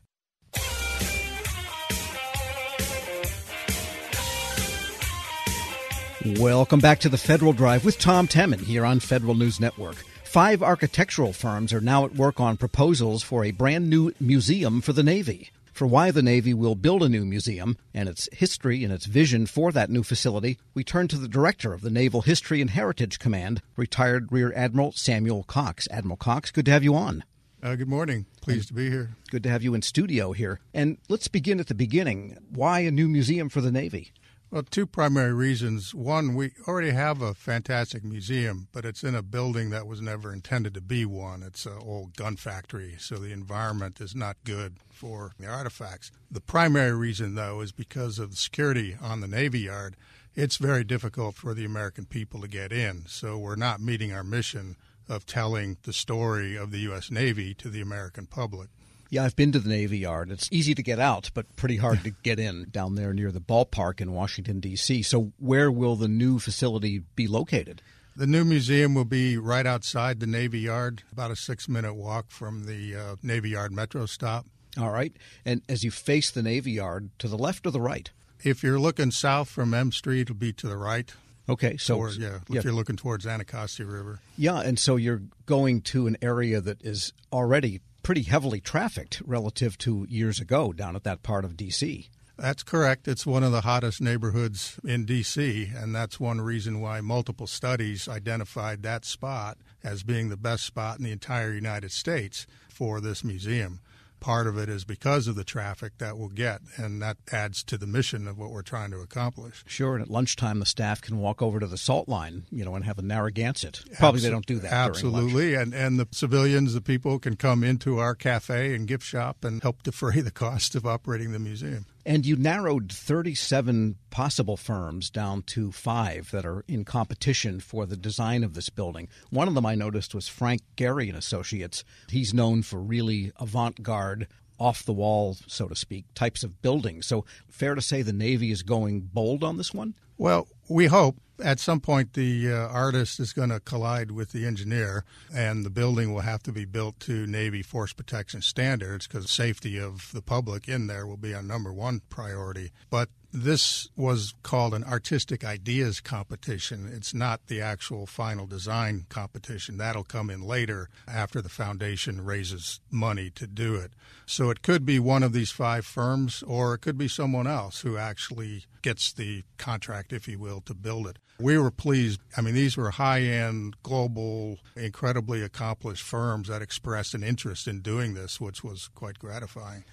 Welcome 6.24 6.80
back 6.80 7.00
to 7.00 7.10
the 7.10 7.18
Federal 7.18 7.52
Drive 7.52 7.84
with 7.84 7.98
Tom 7.98 8.28
Temin 8.28 8.60
here 8.60 8.86
on 8.86 9.00
Federal 9.00 9.34
News 9.34 9.60
Network. 9.60 9.96
Five 10.24 10.62
architectural 10.62 11.34
firms 11.34 11.74
are 11.74 11.82
now 11.82 12.06
at 12.06 12.14
work 12.14 12.40
on 12.40 12.58
proposals 12.58 13.24
for 13.24 13.44
a 13.44 13.50
brand 13.50 13.90
new 13.90 14.14
museum 14.20 14.82
for 14.82 14.94
the 14.94 15.02
Navy. 15.02 15.50
For 15.74 15.88
why 15.88 16.12
the 16.12 16.22
Navy 16.22 16.54
will 16.54 16.76
build 16.76 17.02
a 17.02 17.10
new 17.10 17.26
museum 17.26 17.76
and 17.92 18.08
its 18.08 18.30
history 18.34 18.84
and 18.84 18.94
its 18.94 19.08
vision 19.08 19.48
for 19.48 19.72
that 19.72 19.90
new 19.90 20.04
facility, 20.04 20.60
we 20.76 20.84
turn 20.84 21.08
to 21.08 21.18
the 21.18 21.28
director 21.28 21.74
of 21.74 21.82
the 21.82 21.90
Naval 21.90 22.22
History 22.22 22.62
and 22.62 22.70
Heritage 22.70 23.18
Command, 23.18 23.64
retired 23.76 24.32
Rear 24.32 24.54
Admiral 24.56 24.92
Samuel 24.92 25.42
Cox. 25.42 25.88
Admiral 25.90 26.18
Cox, 26.18 26.52
good 26.52 26.66
to 26.66 26.72
have 26.72 26.84
you 26.84 26.94
on. 26.94 27.24
Uh, 27.64 27.76
good 27.76 27.90
morning. 27.90 28.28
Pleased 28.42 28.68
to 28.68 28.74
be 28.76 28.92
here. 28.92 29.16
Good 29.32 29.42
to 29.44 29.50
have 29.50 29.64
you 29.64 29.74
in 29.74 29.82
studio 29.82 30.34
here. 30.34 30.60
And 30.72 30.98
let's 31.10 31.28
begin 31.28 31.60
at 31.60 31.68
the 31.68 31.74
beginning. 31.74 32.38
Why 32.52 32.82
a 32.82 32.92
new 32.92 33.08
museum 33.08 33.50
for 33.50 33.62
the 33.62 33.72
Navy? 33.72 34.12
Well, 34.52 34.64
two 34.64 34.86
primary 34.86 35.32
reasons. 35.32 35.96
One, 35.96 36.36
we 36.36 36.52
already 36.68 36.92
have 36.92 37.22
a 37.22 37.34
fantastic 37.34 38.04
museum, 38.04 38.68
but 38.74 38.84
it's 38.84 39.02
in 39.02 39.16
a 39.16 39.22
building 39.22 39.70
that 39.70 39.88
was 39.88 40.02
never 40.02 40.34
intended 40.34 40.74
to 40.74 40.82
be 40.82 41.06
one. 41.06 41.42
It's 41.42 41.66
an 41.66 41.78
old 41.80 42.18
gun 42.18 42.36
factory, 42.36 42.98
so 43.00 43.16
the 43.16 43.32
environment 43.32 44.02
is 44.02 44.14
not 44.14 44.36
good 44.44 44.76
for 44.90 45.32
the 45.40 45.48
artifacts. 45.48 46.12
The 46.30 46.42
primary 46.42 46.92
reason, 46.92 47.36
though, 47.36 47.62
is 47.62 47.72
because 47.72 48.20
of 48.20 48.32
the 48.32 48.36
security 48.36 48.98
on 49.02 49.22
the 49.22 49.28
Navy 49.28 49.62
Yard. 49.62 49.96
It's 50.36 50.58
very 50.58 50.84
difficult 50.84 51.36
for 51.36 51.54
the 51.54 51.64
American 51.64 52.04
people 52.04 52.42
to 52.42 52.50
get 52.50 52.74
in, 52.74 53.06
so 53.08 53.38
we're 53.38 53.56
not 53.56 53.80
meeting 53.80 54.12
our 54.12 54.22
mission 54.22 54.76
of 55.08 55.26
telling 55.26 55.78
the 55.84 55.94
story 55.94 56.58
of 56.58 56.72
the 56.72 56.80
U.S. 56.80 57.10
Navy 57.10 57.54
to 57.54 57.70
the 57.70 57.80
American 57.80 58.26
public. 58.26 58.68
Yeah, 59.12 59.26
I've 59.26 59.36
been 59.36 59.52
to 59.52 59.60
the 59.60 59.68
Navy 59.68 60.00
Yard. 60.00 60.32
It's 60.32 60.48
easy 60.54 60.74
to 60.74 60.82
get 60.82 60.98
out, 60.98 61.32
but 61.34 61.58
pretty 61.58 61.76
hard 61.76 62.02
to 62.06 62.12
get 62.24 62.40
in 62.40 62.68
down 62.72 62.96
there 62.96 63.14
near 63.14 63.30
the 63.30 63.42
ballpark 63.42 64.00
in 64.00 64.14
Washington, 64.14 64.62
D.C. 64.62 65.04
So, 65.04 65.34
where 65.38 65.70
will 65.70 65.98
the 65.98 66.08
new 66.08 66.40
facility 66.40 67.04
be 67.18 67.28
located? 67.28 67.82
The 68.16 68.26
new 68.26 68.46
museum 68.46 68.96
will 68.96 69.04
be 69.04 69.38
right 69.38 69.66
outside 69.66 70.22
the 70.22 70.28
Navy 70.28 70.62
Yard, 70.62 71.04
about 71.12 71.30
a 71.30 71.36
six 71.36 71.68
minute 71.68 71.96
walk 71.96 72.32
from 72.32 72.66
the 72.66 72.96
uh, 72.96 73.16
Navy 73.22 73.50
Yard 73.50 73.74
metro 73.74 74.06
stop. 74.06 74.46
All 74.80 74.92
right. 74.92 75.12
And 75.44 75.62
as 75.68 75.84
you 75.84 75.92
face 75.92 76.32
the 76.32 76.42
Navy 76.42 76.72
Yard, 76.72 77.10
to 77.20 77.28
the 77.28 77.38
left 77.38 77.68
or 77.68 77.72
the 77.72 77.82
right? 77.82 78.10
If 78.46 78.64
you're 78.64 78.80
looking 78.80 79.12
south 79.12 79.50
from 79.50 79.74
M 79.74 79.92
Street, 79.92 80.22
it'll 80.22 80.36
be 80.36 80.54
to 80.54 80.70
the 80.70 80.78
right. 80.78 81.14
Okay, 81.50 81.76
so 81.76 81.98
or, 81.98 82.12
yeah, 82.12 82.36
if 82.36 82.42
yeah. 82.50 82.62
you're 82.64 82.72
looking 82.72 82.96
towards 82.96 83.28
Anacostia 83.28 83.86
River. 83.86 84.22
Yeah, 84.38 84.62
and 84.62 84.80
so 84.80 84.96
you're 84.96 85.24
going 85.48 85.82
to 85.82 86.08
an 86.08 86.16
area 86.22 86.62
that 86.62 86.82
is 86.82 87.12
already 87.34 87.82
pretty 88.04 88.24
heavily 88.24 88.60
trafficked 88.60 89.22
relative 89.26 89.78
to 89.80 90.06
years 90.10 90.40
ago 90.40 90.74
down 90.74 90.96
at 90.96 91.04
that 91.04 91.24
part 91.24 91.46
of 91.46 91.58
D.C. 91.58 92.10
That's 92.38 92.64
correct. 92.64 93.08
It's 93.08 93.26
one 93.26 93.44
of 93.44 93.52
the 93.52 93.62
hottest 93.62 94.02
neighborhoods 94.02 94.80
in 94.84 95.06
D.C., 95.06 95.72
and 95.76 95.94
that's 95.94 96.20
one 96.20 96.42
reason 96.42 96.82
why 96.82 97.00
multiple 97.02 97.46
studies 97.46 98.08
identified 98.08 98.82
that 98.84 99.06
spot 99.06 99.58
as 99.84 100.04
being 100.04 100.30
the 100.30 100.38
best 100.38 100.66
spot 100.66 100.98
in 100.98 101.04
the 101.04 101.12
entire 101.12 101.54
United 101.54 101.92
States 101.92 102.48
for 102.70 103.00
this 103.00 103.24
museum 103.24 103.80
part 104.22 104.48
of 104.48 104.58
it 104.58 104.70
is 104.70 104.86
because 104.86 105.28
of 105.28 105.36
the 105.36 105.44
traffic 105.44 105.98
that 105.98 106.18
we'll 106.18 106.30
get, 106.30 106.62
and 106.78 107.02
that 107.02 107.18
adds 107.34 107.62
to 107.64 107.78
the 107.78 107.88
mission 107.88 108.28
of 108.28 108.38
what 108.38 108.52
we're 108.52 108.62
trying 108.62 108.92
to 108.92 109.00
accomplish. 109.00 109.66
Sure, 109.68 109.96
and 109.96 110.04
at 110.04 110.10
lunchtime, 110.10 110.60
the 110.60 110.66
staff 110.66 111.02
can 111.02 111.18
walk 111.18 111.42
over 111.42 111.60
to 111.60 111.68
the 111.68 111.78
salt 111.78 112.08
line, 112.08 112.46
you 112.50 112.64
know, 112.64 112.76
and 112.76 112.86
have 112.86 112.98
a 112.98 113.02
Narragansett. 113.02 113.82
Probably 113.98 114.22
Absol- 114.22 114.24
they 114.24 114.30
don't 114.30 114.46
do 114.46 114.60
that. 114.60 114.72
Absolutely, 114.72 115.56
and 115.56 115.74
and 115.74 116.00
the 116.00 116.08
civilians, 116.12 116.74
the 116.74 116.82
people, 116.82 117.20
can 117.20 117.36
come 117.36 117.64
into 117.64 117.98
our 117.98 118.16
cafe 118.16 118.74
and 118.74 118.88
gift 118.88 119.04
shop 119.04 119.44
and 119.44 119.62
help 119.62 119.84
defray 119.84 120.22
the 120.22 120.32
cost 120.32 120.76
of 120.76 120.86
operating 120.86 121.34
the 121.34 121.40
museum. 121.40 121.86
And 122.06 122.26
you 122.26 122.36
narrowed 122.36 122.92
37 122.92 123.96
possible 124.10 124.58
firms 124.58 125.10
down 125.10 125.44
to 125.44 125.72
five 125.72 126.32
that 126.32 126.46
are 126.46 126.64
in 126.68 126.84
competition 126.84 127.60
for 127.60 127.86
the 127.86 127.98
design 127.98 128.44
of 128.44 128.54
this 128.54 128.70
building. 128.70 129.08
One 129.30 129.48
of 129.48 129.54
them 129.54 129.66
I 129.66 129.76
noticed 129.76 130.16
was 130.16 130.28
Frank 130.28 130.62
Gehry 130.76 131.10
and 131.10 131.18
Associates. 131.18 131.84
He's 132.10 132.34
known 132.34 132.64
for 132.64 132.80
really 132.80 133.32
avant-garde 133.40 134.28
off 134.60 134.84
the 134.84 134.94
wall, 134.94 135.38
so 135.48 135.68
to 135.68 135.76
speak, 135.76 136.06
types 136.14 136.44
of 136.44 136.62
buildings. 136.62 137.08
So, 137.08 137.26
fair 137.50 137.74
to 137.74 137.82
say 137.82 138.02
the 138.04 138.14
Navy 138.14 138.52
is 138.52 138.62
going 138.62 139.02
bold 139.02 139.44
on 139.44 139.58
this 139.58 139.74
one? 139.74 139.96
Well, 140.18 140.48
we 140.70 140.86
hope 140.86 141.18
at 141.44 141.60
some 141.60 141.80
point 141.80 142.14
the 142.14 142.52
uh, 142.52 142.68
artist 142.68 143.20
is 143.20 143.34
going 143.34 143.50
to 143.50 143.60
collide 143.60 144.12
with 144.12 144.32
the 144.32 144.46
engineer, 144.46 145.06
and 145.34 145.66
the 145.66 145.70
building 145.70 146.14
will 146.14 146.22
have 146.22 146.44
to 146.44 146.52
be 146.52 146.66
built 146.66 147.00
to 147.02 147.26
Navy 147.28 147.62
force 147.62 147.94
protection 147.94 148.42
standards 148.42 149.08
because 149.08 149.30
safety 149.30 149.78
of 149.80 150.12
the 150.14 150.22
public 150.22 150.68
in 150.68 150.88
there 150.88 151.06
will 151.06 151.18
be 151.18 151.34
our 151.34 151.44
number 151.44 151.74
one 151.74 152.02
priority. 152.10 152.72
But 152.90 153.10
this 153.34 153.90
was 153.96 154.34
called 154.44 154.74
an 154.74 154.84
artistic 154.84 155.44
ideas 155.44 156.00
competition. 156.02 156.90
It's 156.92 157.14
not 157.14 157.48
the 157.48 157.62
actual 157.62 158.06
final 158.06 158.46
design 158.46 159.06
competition. 159.10 159.78
That'll 159.78 160.04
come 160.04 160.30
in 160.30 160.42
later 160.42 160.90
after 161.08 161.42
the 161.42 161.50
foundation 161.50 162.26
raises 162.26 162.82
money 162.90 163.30
to 163.32 163.48
do 163.48 163.76
it. 163.76 163.92
So 164.26 164.50
it 164.50 164.62
could 164.62 164.86
be 164.86 165.00
one 165.00 165.24
of 165.24 165.34
these 165.34 165.52
five 165.52 165.86
firms, 165.86 166.44
or 166.46 166.74
it 166.74 166.82
could 166.82 166.98
be 166.98 167.08
someone 167.08 167.48
else 167.48 167.82
who 167.82 167.98
actually 167.98 168.66
gets 168.82 169.14
the 169.14 169.44
contract, 169.58 170.12
if 170.12 170.28
you 170.28 170.40
will, 170.40 170.62
to 170.62 170.74
build 170.74 171.08
it. 171.08 171.18
We 171.40 171.58
were 171.58 171.72
pleased. 171.72 172.22
I 172.38 172.42
mean, 172.42 172.54
these 172.54 172.78
were 172.78 172.92
high 172.92 173.22
end, 173.22 173.76
global, 173.84 174.60
incredibly 174.76 175.42
accomplished 175.42 176.04
firms 176.04 176.50
that 176.50 176.62
expressed 176.62 177.14
an 177.14 177.24
interest 177.24 177.68
in 177.68 177.82
doing 177.82 178.14
this, 178.14 178.40
which 178.40 178.64
was 178.64 178.90
quite 178.94 179.20
gratifying. 179.20 179.84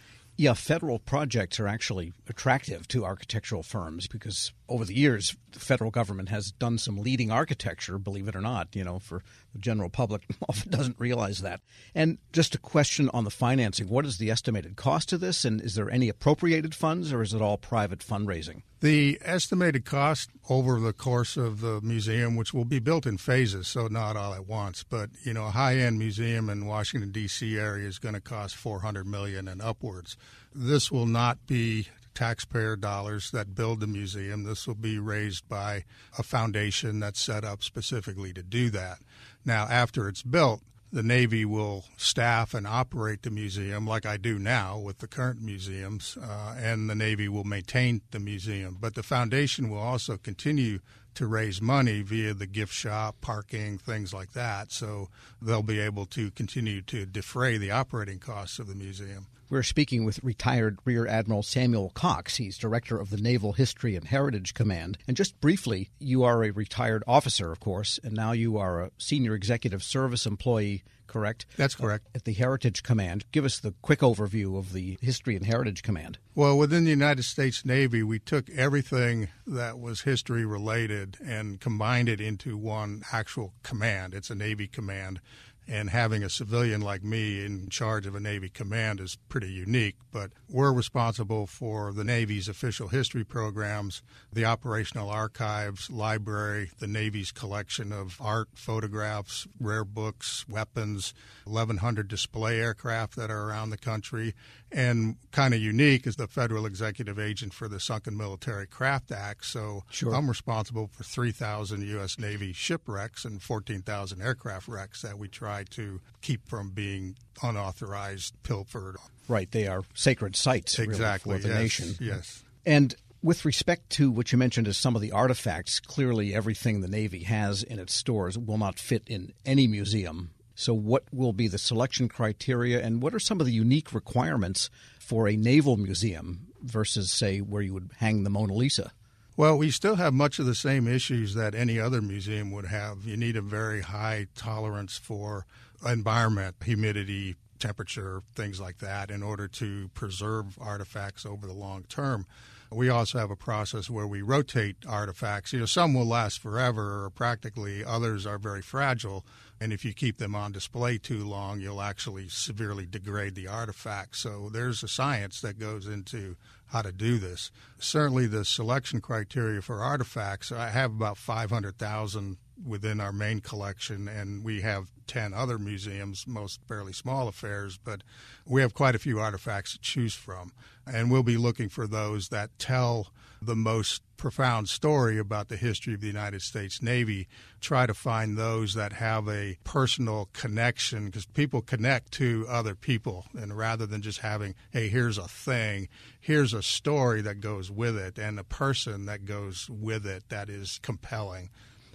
Yeah, 0.40 0.54
federal 0.54 1.00
projects 1.00 1.58
are 1.58 1.66
actually 1.66 2.12
attractive 2.28 2.86
to 2.88 3.04
architectural 3.04 3.64
firms 3.64 4.06
because 4.06 4.52
over 4.68 4.84
the 4.84 4.94
years, 4.94 5.36
the 5.52 5.60
federal 5.60 5.90
government 5.90 6.28
has 6.28 6.52
done 6.52 6.78
some 6.78 6.98
leading 6.98 7.30
architecture, 7.30 7.98
believe 7.98 8.28
it 8.28 8.36
or 8.36 8.40
not, 8.40 8.68
you 8.74 8.84
know, 8.84 8.98
for 8.98 9.22
the 9.52 9.58
general 9.58 9.88
public 9.88 10.26
often 10.48 10.70
doesn't 10.70 10.98
realize 10.98 11.40
that. 11.40 11.60
And 11.94 12.18
just 12.32 12.54
a 12.54 12.58
question 12.58 13.10
on 13.14 13.24
the 13.24 13.30
financing 13.30 13.88
what 13.88 14.04
is 14.04 14.18
the 14.18 14.30
estimated 14.30 14.76
cost 14.76 15.12
of 15.12 15.20
this? 15.20 15.44
And 15.44 15.60
is 15.60 15.74
there 15.74 15.90
any 15.90 16.08
appropriated 16.08 16.74
funds 16.74 17.12
or 17.12 17.22
is 17.22 17.34
it 17.34 17.42
all 17.42 17.56
private 17.56 18.00
fundraising? 18.00 18.62
The 18.80 19.18
estimated 19.22 19.84
cost 19.84 20.30
over 20.48 20.78
the 20.78 20.92
course 20.92 21.36
of 21.36 21.60
the 21.60 21.80
museum, 21.80 22.36
which 22.36 22.54
will 22.54 22.64
be 22.64 22.78
built 22.78 23.06
in 23.06 23.18
phases, 23.18 23.66
so 23.66 23.88
not 23.88 24.16
all 24.16 24.34
at 24.34 24.46
once, 24.46 24.84
but 24.84 25.10
you 25.24 25.32
know, 25.32 25.46
a 25.46 25.50
high-end 25.50 25.98
museum 25.98 26.48
in 26.48 26.66
Washington 26.66 27.10
D.C. 27.10 27.58
area 27.58 27.88
is 27.88 27.98
going 27.98 28.14
to 28.14 28.20
cost 28.20 28.54
400 28.54 29.04
million 29.04 29.48
and 29.48 29.60
upwards. 29.60 30.16
This 30.54 30.92
will 30.92 31.06
not 31.06 31.44
be 31.48 31.88
taxpayer 32.18 32.74
dollars 32.74 33.30
that 33.30 33.54
build 33.54 33.78
the 33.78 33.86
museum. 33.86 34.42
This 34.42 34.66
will 34.66 34.74
be 34.74 34.98
raised 34.98 35.48
by 35.48 35.84
a 36.18 36.24
foundation 36.24 36.98
that's 36.98 37.20
set 37.20 37.44
up 37.44 37.62
specifically 37.62 38.32
to 38.32 38.42
do 38.42 38.70
that. 38.70 38.98
Now, 39.44 39.68
after 39.70 40.08
it's 40.08 40.24
built, 40.24 40.60
the 40.90 41.04
Navy 41.04 41.44
will 41.44 41.84
staff 41.96 42.54
and 42.54 42.66
operate 42.66 43.22
the 43.22 43.30
museum 43.30 43.86
like 43.86 44.04
I 44.04 44.16
do 44.16 44.36
now 44.36 44.76
with 44.78 44.98
the 44.98 45.06
current 45.06 45.40
museums, 45.40 46.18
uh, 46.20 46.56
and 46.58 46.90
the 46.90 46.96
Navy 46.96 47.28
will 47.28 47.44
maintain 47.44 48.00
the 48.10 48.18
museum. 48.18 48.78
But 48.80 48.96
the 48.96 49.04
foundation 49.04 49.70
will 49.70 49.78
also 49.78 50.16
continue 50.16 50.80
to 51.14 51.28
raise 51.28 51.62
money 51.62 52.02
via 52.02 52.34
the 52.34 52.48
gift 52.48 52.74
shop, 52.74 53.14
parking, 53.20 53.78
things 53.78 54.12
like 54.12 54.32
that. 54.32 54.72
So 54.72 55.08
they'll 55.40 55.62
be 55.62 55.78
able 55.78 56.06
to 56.06 56.32
continue 56.32 56.82
to 56.82 57.06
defray 57.06 57.58
the 57.58 57.70
operating 57.70 58.18
costs 58.18 58.58
of 58.58 58.66
the 58.66 58.74
museum. 58.74 59.28
We're 59.50 59.62
speaking 59.62 60.04
with 60.04 60.22
retired 60.22 60.78
Rear 60.84 61.06
Admiral 61.06 61.42
Samuel 61.42 61.88
Cox. 61.94 62.36
He's 62.36 62.58
director 62.58 62.98
of 63.00 63.08
the 63.08 63.16
Naval 63.16 63.54
History 63.54 63.96
and 63.96 64.06
Heritage 64.06 64.52
Command. 64.52 64.98
And 65.08 65.16
just 65.16 65.40
briefly, 65.40 65.88
you 65.98 66.22
are 66.22 66.44
a 66.44 66.50
retired 66.50 67.02
officer, 67.06 67.50
of 67.50 67.58
course, 67.58 67.98
and 68.04 68.12
now 68.12 68.32
you 68.32 68.58
are 68.58 68.82
a 68.82 68.90
senior 68.98 69.34
executive 69.34 69.82
service 69.82 70.26
employee, 70.26 70.82
correct? 71.06 71.46
That's 71.56 71.74
correct. 71.74 72.08
At 72.14 72.24
the 72.24 72.34
Heritage 72.34 72.82
Command. 72.82 73.24
Give 73.32 73.46
us 73.46 73.58
the 73.58 73.72
quick 73.80 74.00
overview 74.00 74.58
of 74.58 74.74
the 74.74 74.98
History 75.00 75.34
and 75.34 75.46
Heritage 75.46 75.82
Command. 75.82 76.18
Well, 76.34 76.58
within 76.58 76.84
the 76.84 76.90
United 76.90 77.24
States 77.24 77.64
Navy, 77.64 78.02
we 78.02 78.18
took 78.18 78.50
everything 78.50 79.28
that 79.46 79.78
was 79.78 80.02
history 80.02 80.44
related 80.44 81.16
and 81.24 81.58
combined 81.58 82.10
it 82.10 82.20
into 82.20 82.58
one 82.58 83.02
actual 83.12 83.54
command. 83.62 84.12
It's 84.12 84.28
a 84.28 84.34
Navy 84.34 84.66
command 84.66 85.22
and 85.68 85.90
having 85.90 86.24
a 86.24 86.30
civilian 86.30 86.80
like 86.80 87.04
me 87.04 87.44
in 87.44 87.68
charge 87.68 88.06
of 88.06 88.14
a 88.14 88.20
Navy 88.20 88.48
command 88.48 89.00
is 89.00 89.18
pretty 89.28 89.52
unique. 89.52 89.96
But 90.10 90.30
we're 90.48 90.72
responsible 90.72 91.46
for 91.46 91.92
the 91.92 92.04
Navy's 92.04 92.48
official 92.48 92.88
history 92.88 93.24
programs, 93.24 94.02
the 94.32 94.46
operational 94.46 95.10
archives, 95.10 95.90
library, 95.90 96.70
the 96.78 96.86
Navy's 96.86 97.30
collection 97.30 97.92
of 97.92 98.16
art, 98.18 98.48
photographs, 98.54 99.46
rare 99.60 99.84
books, 99.84 100.46
weapons, 100.48 101.12
1,100 101.44 102.08
display 102.08 102.60
aircraft 102.60 103.16
that 103.16 103.30
are 103.30 103.48
around 103.48 103.70
the 103.70 103.76
country. 103.76 104.34
And 104.70 105.16
kind 105.32 105.54
of 105.54 105.60
unique 105.60 106.06
is 106.06 106.16
the 106.16 106.26
federal 106.26 106.66
executive 106.66 107.18
agent 107.18 107.54
for 107.54 107.68
the 107.68 107.80
Sunken 107.80 108.16
Military 108.16 108.66
Craft 108.66 109.12
Act. 109.12 109.46
So 109.46 109.84
sure. 109.90 110.14
I'm 110.14 110.28
responsible 110.28 110.88
for 110.88 111.04
3,000 111.04 111.82
U.S. 111.82 112.18
Navy 112.18 112.52
shipwrecks 112.52 113.24
and 113.24 113.42
14,000 113.42 114.20
aircraft 114.20 114.68
wrecks 114.68 115.02
that 115.02 115.18
we 115.18 115.28
try 115.28 115.64
to 115.70 116.00
keep 116.20 116.46
from 116.48 116.70
being 116.70 117.16
unauthorized, 117.42 118.34
pilfered. 118.42 118.96
Right. 119.26 119.50
They 119.50 119.66
are 119.66 119.84
sacred 119.94 120.36
sites 120.36 120.78
exactly, 120.78 121.32
really, 121.32 121.42
for 121.42 121.48
the 121.48 121.54
yes, 121.54 121.62
nation. 121.62 121.94
Yes. 122.00 122.44
And 122.66 122.94
with 123.22 123.44
respect 123.44 123.90
to 123.90 124.10
what 124.10 124.32
you 124.32 124.38
mentioned 124.38 124.68
as 124.68 124.76
some 124.76 124.94
of 124.94 125.02
the 125.02 125.12
artifacts, 125.12 125.80
clearly 125.80 126.34
everything 126.34 126.80
the 126.80 126.88
Navy 126.88 127.24
has 127.24 127.62
in 127.62 127.78
its 127.78 127.94
stores 127.94 128.38
will 128.38 128.58
not 128.58 128.78
fit 128.78 129.02
in 129.06 129.32
any 129.44 129.66
museum 129.66 130.30
so, 130.60 130.74
what 130.74 131.04
will 131.12 131.32
be 131.32 131.46
the 131.46 131.56
selection 131.56 132.08
criteria, 132.08 132.84
and 132.84 133.00
what 133.00 133.14
are 133.14 133.20
some 133.20 133.38
of 133.38 133.46
the 133.46 133.52
unique 133.52 133.94
requirements 133.94 134.70
for 134.98 135.28
a 135.28 135.36
naval 135.36 135.76
museum 135.76 136.48
versus, 136.60 137.12
say, 137.12 137.38
where 137.38 137.62
you 137.62 137.74
would 137.74 137.92
hang 137.98 138.24
the 138.24 138.30
Mona 138.30 138.54
Lisa? 138.54 138.90
Well, 139.36 139.56
we 139.56 139.70
still 139.70 139.94
have 139.94 140.12
much 140.12 140.40
of 140.40 140.46
the 140.46 140.56
same 140.56 140.88
issues 140.88 141.34
that 141.34 141.54
any 141.54 141.78
other 141.78 142.02
museum 142.02 142.50
would 142.50 142.66
have. 142.66 143.04
You 143.04 143.16
need 143.16 143.36
a 143.36 143.40
very 143.40 143.82
high 143.82 144.26
tolerance 144.34 144.98
for 144.98 145.46
environment, 145.86 146.56
humidity, 146.64 147.36
temperature, 147.60 148.24
things 148.34 148.60
like 148.60 148.78
that, 148.78 149.12
in 149.12 149.22
order 149.22 149.46
to 149.46 149.90
preserve 149.94 150.58
artifacts 150.60 151.24
over 151.24 151.46
the 151.46 151.52
long 151.52 151.84
term. 151.84 152.26
We 152.70 152.88
also 152.88 153.18
have 153.18 153.30
a 153.30 153.36
process 153.36 153.88
where 153.88 154.06
we 154.06 154.22
rotate 154.22 154.76
artifacts. 154.86 155.52
You 155.52 155.60
know, 155.60 155.66
some 155.66 155.94
will 155.94 156.04
last 156.04 156.40
forever, 156.40 157.04
or 157.04 157.10
practically. 157.10 157.84
Others 157.84 158.26
are 158.26 158.38
very 158.38 158.60
fragile, 158.60 159.24
and 159.60 159.72
if 159.72 159.84
you 159.84 159.92
keep 159.92 160.18
them 160.18 160.34
on 160.34 160.52
display 160.52 160.98
too 160.98 161.24
long, 161.26 161.60
you'll 161.60 161.82
actually 161.82 162.28
severely 162.28 162.86
degrade 162.86 163.34
the 163.34 163.48
artifact. 163.48 164.16
So 164.16 164.48
there's 164.52 164.82
a 164.82 164.88
science 164.88 165.40
that 165.40 165.58
goes 165.58 165.86
into 165.86 166.36
how 166.66 166.82
to 166.82 166.92
do 166.92 167.18
this. 167.18 167.50
Certainly, 167.78 168.28
the 168.28 168.44
selection 168.44 169.00
criteria 169.00 169.60
for 169.60 169.80
artifacts. 169.80 170.52
I 170.52 170.68
have 170.68 170.92
about 170.92 171.16
500,000 171.16 172.36
within 172.66 173.00
our 173.00 173.12
main 173.12 173.40
collection, 173.40 174.08
and 174.08 174.44
we 174.44 174.60
have 174.60 174.90
10 175.06 175.32
other 175.32 175.58
museums, 175.58 176.26
most 176.26 176.60
fairly 176.68 176.92
small 176.92 177.28
affairs, 177.28 177.78
but 177.82 178.02
we 178.46 178.60
have 178.60 178.74
quite 178.74 178.94
a 178.94 178.98
few 178.98 179.18
artifacts 179.18 179.72
to 179.72 179.80
choose 179.80 180.14
from. 180.14 180.52
And 180.86 181.10
we'll 181.10 181.22
be 181.22 181.36
looking 181.36 181.68
for 181.68 181.86
those 181.86 182.28
that 182.28 182.58
tell 182.58 183.08
the 183.40 183.56
most 183.56 184.02
profound 184.16 184.68
story 184.68 185.18
about 185.18 185.48
the 185.48 185.56
history 185.56 185.94
of 185.94 186.00
the 186.00 186.06
United 186.06 186.42
States 186.42 186.82
Navy. 186.82 187.28
Try 187.60 187.86
to 187.86 187.94
find 187.94 188.36
those 188.36 188.74
that 188.74 188.92
have 188.94 189.28
a 189.28 189.56
personal 189.64 190.28
connection 190.32 191.06
because 191.06 191.24
people 191.24 191.62
connect 191.62 192.12
to 192.12 192.46
other 192.48 192.74
people. 192.74 193.26
And 193.38 193.56
rather 193.56 193.86
than 193.86 194.02
just 194.02 194.18
having, 194.20 194.54
hey, 194.72 194.88
here's 194.88 195.18
a 195.18 195.28
thing, 195.28 195.88
here's 196.20 196.52
a 196.52 196.62
story 196.62 197.20
that 197.22 197.40
goes 197.40 197.70
with 197.70 197.96
it 197.96 198.18
and 198.18 198.38
a 198.38 198.44
person 198.44 199.06
that 199.06 199.24
goes 199.24 199.70
with 199.70 200.04
it 200.04 200.24
that 200.28 200.50
is 200.50 200.78
compelling. 200.82 201.50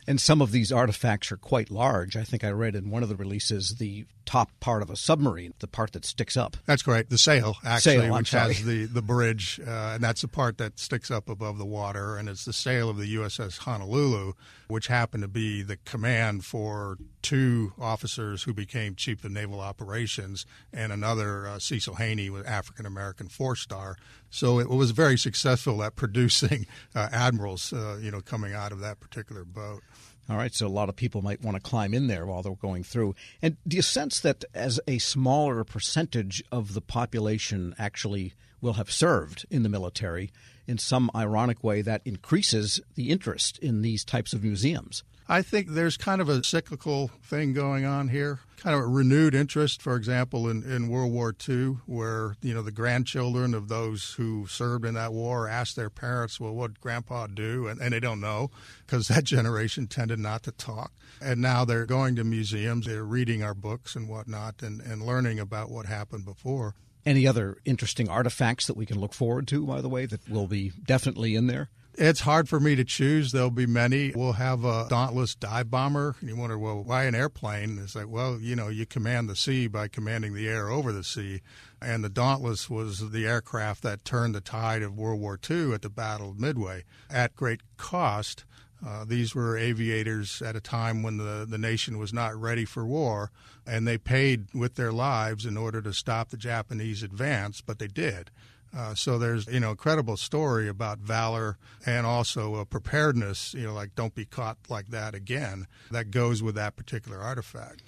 And 0.08 0.20
some 0.20 0.42
of 0.42 0.52
these 0.52 0.72
artifacts 0.72 1.32
are 1.32 1.38
quite 1.38 1.72
large. 1.72 2.16
I 2.16 2.24
think 2.24 2.44
I 2.44 2.50
read 2.50 2.76
in 2.76 2.90
one 2.90 3.04
of 3.04 3.10
the 3.10 3.16
releases 3.16 3.76
the 3.76 4.06
top 4.26 4.50
part 4.60 4.82
of 4.82 4.90
a 4.90 4.96
submarine, 4.96 5.54
the 5.60 5.68
part 5.68 5.94
that 5.94 6.06
sticks 6.06 6.36
up. 6.36 6.58
That's 6.66 6.82
correct. 6.82 7.10
The 7.10 7.18
sail, 7.18 7.58
actually, 7.66 7.98
sail, 7.98 8.14
which 8.14 8.32
has 8.32 8.64
the, 8.64 8.86
the 8.86 9.02
bridge, 9.02 9.60
uh, 9.66 9.94
and 9.96 10.04
that's 10.04 10.22
the 10.22 10.28
part 10.28 10.58
that 10.58 10.80
sticks 10.80 11.12
up 11.12 11.30
above 11.30 11.58
the 11.58 11.66
water. 11.66 12.18
And 12.18 12.28
it's 12.28 12.46
the 12.46 12.54
sail 12.54 12.90
of 12.90 12.98
the 12.98 13.16
USS 13.16 13.60
Honolulu, 13.60 14.34
which 14.68 14.88
happened 14.88 15.24
to 15.24 15.28
be 15.28 15.62
the 15.62 15.78
command 15.78 16.46
for 16.46 16.98
two 17.24 17.74
officers 17.80 18.44
who 18.44 18.54
became 18.54 18.94
chief 18.94 19.24
of 19.24 19.32
naval 19.32 19.60
operations, 19.60 20.46
and 20.72 20.92
another, 20.92 21.48
uh, 21.48 21.58
Cecil 21.58 21.96
Haney, 21.96 22.30
was 22.30 22.46
African 22.46 22.86
American 22.86 23.30
four 23.30 23.56
star. 23.56 23.98
So 24.30 24.60
it 24.60 24.70
was 24.70 24.92
very 24.92 25.18
successful 25.18 25.82
at 25.82 25.96
producing 25.96 26.68
uh, 26.94 27.10
admirals, 27.12 27.74
uh, 27.74 27.98
you 28.02 28.12
know, 28.12 28.22
coming 28.22 28.54
out 28.54 28.72
of 28.72 28.80
that 28.82 29.00
particular 29.00 29.44
boat. 29.44 29.82
All 30.30 30.38
right, 30.38 30.54
so 30.54 30.68
a 30.68 30.70
lot 30.70 30.88
of 30.88 30.96
people 30.96 31.22
might 31.22 31.42
want 31.42 31.56
to 31.56 31.62
climb 31.62 31.94
in 31.94 32.08
there 32.08 32.26
while 32.26 32.42
they're 32.42 32.56
going 32.56 32.84
through. 32.84 33.14
And 33.42 33.58
do 33.68 33.76
you 33.76 33.82
sense 33.82 34.22
that 34.22 34.46
as 34.54 34.80
a 34.88 34.98
smaller 35.00 35.66
percentage 35.66 36.42
of 36.50 36.74
the 36.74 36.82
population 36.82 37.76
actually 37.78 38.34
will 38.62 38.74
have 38.74 38.90
served 38.90 39.46
in 39.50 39.64
the 39.64 39.70
military, 39.70 40.32
in 40.66 40.78
some 40.78 41.12
ironic 41.14 41.62
way, 41.62 41.82
that 41.82 42.02
increases 42.06 42.80
the 42.96 43.10
interest 43.10 43.58
in 43.60 43.82
these 43.82 44.06
types 44.06 44.32
of 44.32 44.44
museums? 44.44 45.04
I 45.28 45.42
think 45.42 45.70
there's 45.70 45.96
kind 45.96 46.22
of 46.22 46.28
a 46.28 46.44
cyclical 46.44 47.10
thing 47.24 47.54
going 47.54 47.86
on 47.86 48.10
here, 48.10 48.40
kind 48.58 48.76
of 48.76 48.82
a 48.82 48.88
renewed 48.88 49.34
interest, 49.34 49.82
for 49.82 49.96
example, 49.96 50.50
in, 50.50 50.64
in 50.64 50.90
World 50.90 51.14
War 51.14 51.34
II, 51.48 51.78
where, 51.86 52.36
you 52.42 52.54
know, 52.54 52.62
the 52.62 52.72
grandchildren 52.72 53.54
of 53.54 53.70
those 53.70 54.14
who 54.14 54.48
served 54.48 54.86
in 54.86 54.96
that 54.96 55.14
war 55.14 55.48
asked 55.48 55.78
their 55.78 55.90
parents, 55.90 56.40
well, 56.40 56.54
what 56.54 56.82
grandpa 56.82 57.28
do? 57.28 57.68
And, 57.68 57.80
and 57.82 57.94
they 57.94 58.02
don't 58.02 58.20
know 58.20 58.52
because 58.86 59.08
that 59.08 59.24
generation 59.24 59.88
tended 59.88 60.20
not 60.20 60.44
to 60.44 60.52
talk. 60.52 60.92
And 61.22 61.42
now 61.42 61.64
they're 61.64 61.86
going 61.86 62.18
to 62.18 62.26
museums, 62.26 62.86
they're 62.86 63.04
reading 63.04 63.44
our 63.44 63.54
books 63.54 63.96
and 63.96 64.10
whatnot 64.10 64.62
and, 64.62 64.82
and 64.82 65.02
learning 65.02 65.40
about 65.40 65.72
what 65.72 65.86
happened 65.86 66.26
before. 66.26 66.76
Any 67.06 67.28
other 67.28 67.58
interesting 67.66 68.10
artifacts 68.10 68.68
that 68.68 68.78
we 68.78 68.86
can 68.86 69.00
look 69.00 69.14
forward 69.14 69.48
to, 69.50 69.66
by 69.66 69.82
the 69.82 69.90
way, 69.90 70.06
that 70.06 70.30
will 70.30 70.48
be 70.48 70.72
definitely 70.86 71.36
in 71.36 71.48
there? 71.48 71.70
It's 71.96 72.22
hard 72.22 72.50
for 72.50 72.60
me 72.60 72.76
to 72.76 72.84
choose. 72.84 73.32
There'll 73.32 73.52
be 73.52 73.68
many. 73.68 74.12
We'll 74.16 74.34
have 74.34 74.66
a 74.66 74.88
Dauntless 74.90 75.36
dive 75.36 75.70
bomber. 75.70 76.16
And 76.20 76.30
you 76.30 76.36
wonder, 76.36 76.58
well, 76.58 76.84
why 76.84 77.04
an 77.04 77.14
airplane? 77.14 77.78
It's 77.78 77.96
like, 77.96 78.08
well, 78.10 78.40
you 78.40 78.56
know, 78.56 78.70
you 78.70 78.88
command 78.88 79.30
the 79.30 79.36
sea 79.36 79.68
by 79.68 79.90
commanding 79.90 80.34
the 80.34 80.50
air 80.50 80.70
over 80.70 80.92
the 80.92 81.04
sea. 81.04 81.42
And 81.80 82.04
the 82.04 82.10
Dauntless 82.10 82.68
was 82.68 83.12
the 83.12 83.28
aircraft 83.28 83.84
that 83.84 84.06
turned 84.06 84.34
the 84.34 84.42
tide 84.42 84.82
of 84.82 84.98
World 84.98 85.22
War 85.22 85.40
II 85.50 85.74
at 85.74 85.84
the 85.84 85.90
Battle 85.90 86.32
of 86.32 86.40
Midway 86.40 86.84
at 87.12 87.36
great 87.36 87.62
cost. 87.78 88.46
Uh, 88.86 89.06
these 89.06 89.36
were 89.36 89.58
aviators 89.58 90.42
at 90.42 90.56
a 90.56 90.62
time 90.62 91.04
when 91.04 91.18
the, 91.18 91.46
the 91.48 91.58
nation 91.58 91.98
was 91.98 92.12
not 92.12 92.36
ready 92.36 92.66
for 92.66 92.86
war, 92.86 93.32
and 93.66 93.88
they 93.88 93.98
paid 93.98 94.48
with 94.54 94.76
their 94.76 94.92
lives 94.92 95.46
in 95.46 95.56
order 95.56 95.82
to 95.82 95.94
stop 95.94 96.30
the 96.30 96.38
Japanese 96.38 97.02
advance, 97.02 97.62
but 97.62 97.80
they 97.80 97.88
did. 97.88 98.30
Uh, 98.76 98.96
so 98.96 99.20
there's 99.20 99.48
you 99.48 99.60
know 99.60 99.72
incredible 99.72 100.18
story 100.18 100.68
about 100.68 101.00
valor 101.00 101.58
and 101.86 102.06
also 102.06 102.56
a 102.56 102.66
preparedness. 102.66 103.54
You 103.54 103.68
know, 103.68 103.74
like 103.74 103.96
don't 103.96 104.16
be 104.16 104.26
caught 104.26 104.58
like 104.70 104.88
that 104.88 105.14
again. 105.14 105.68
That 105.92 106.12
goes 106.12 106.42
with 106.42 106.56
that 106.56 106.76
particular 106.76 107.20
artifact. 107.20 107.84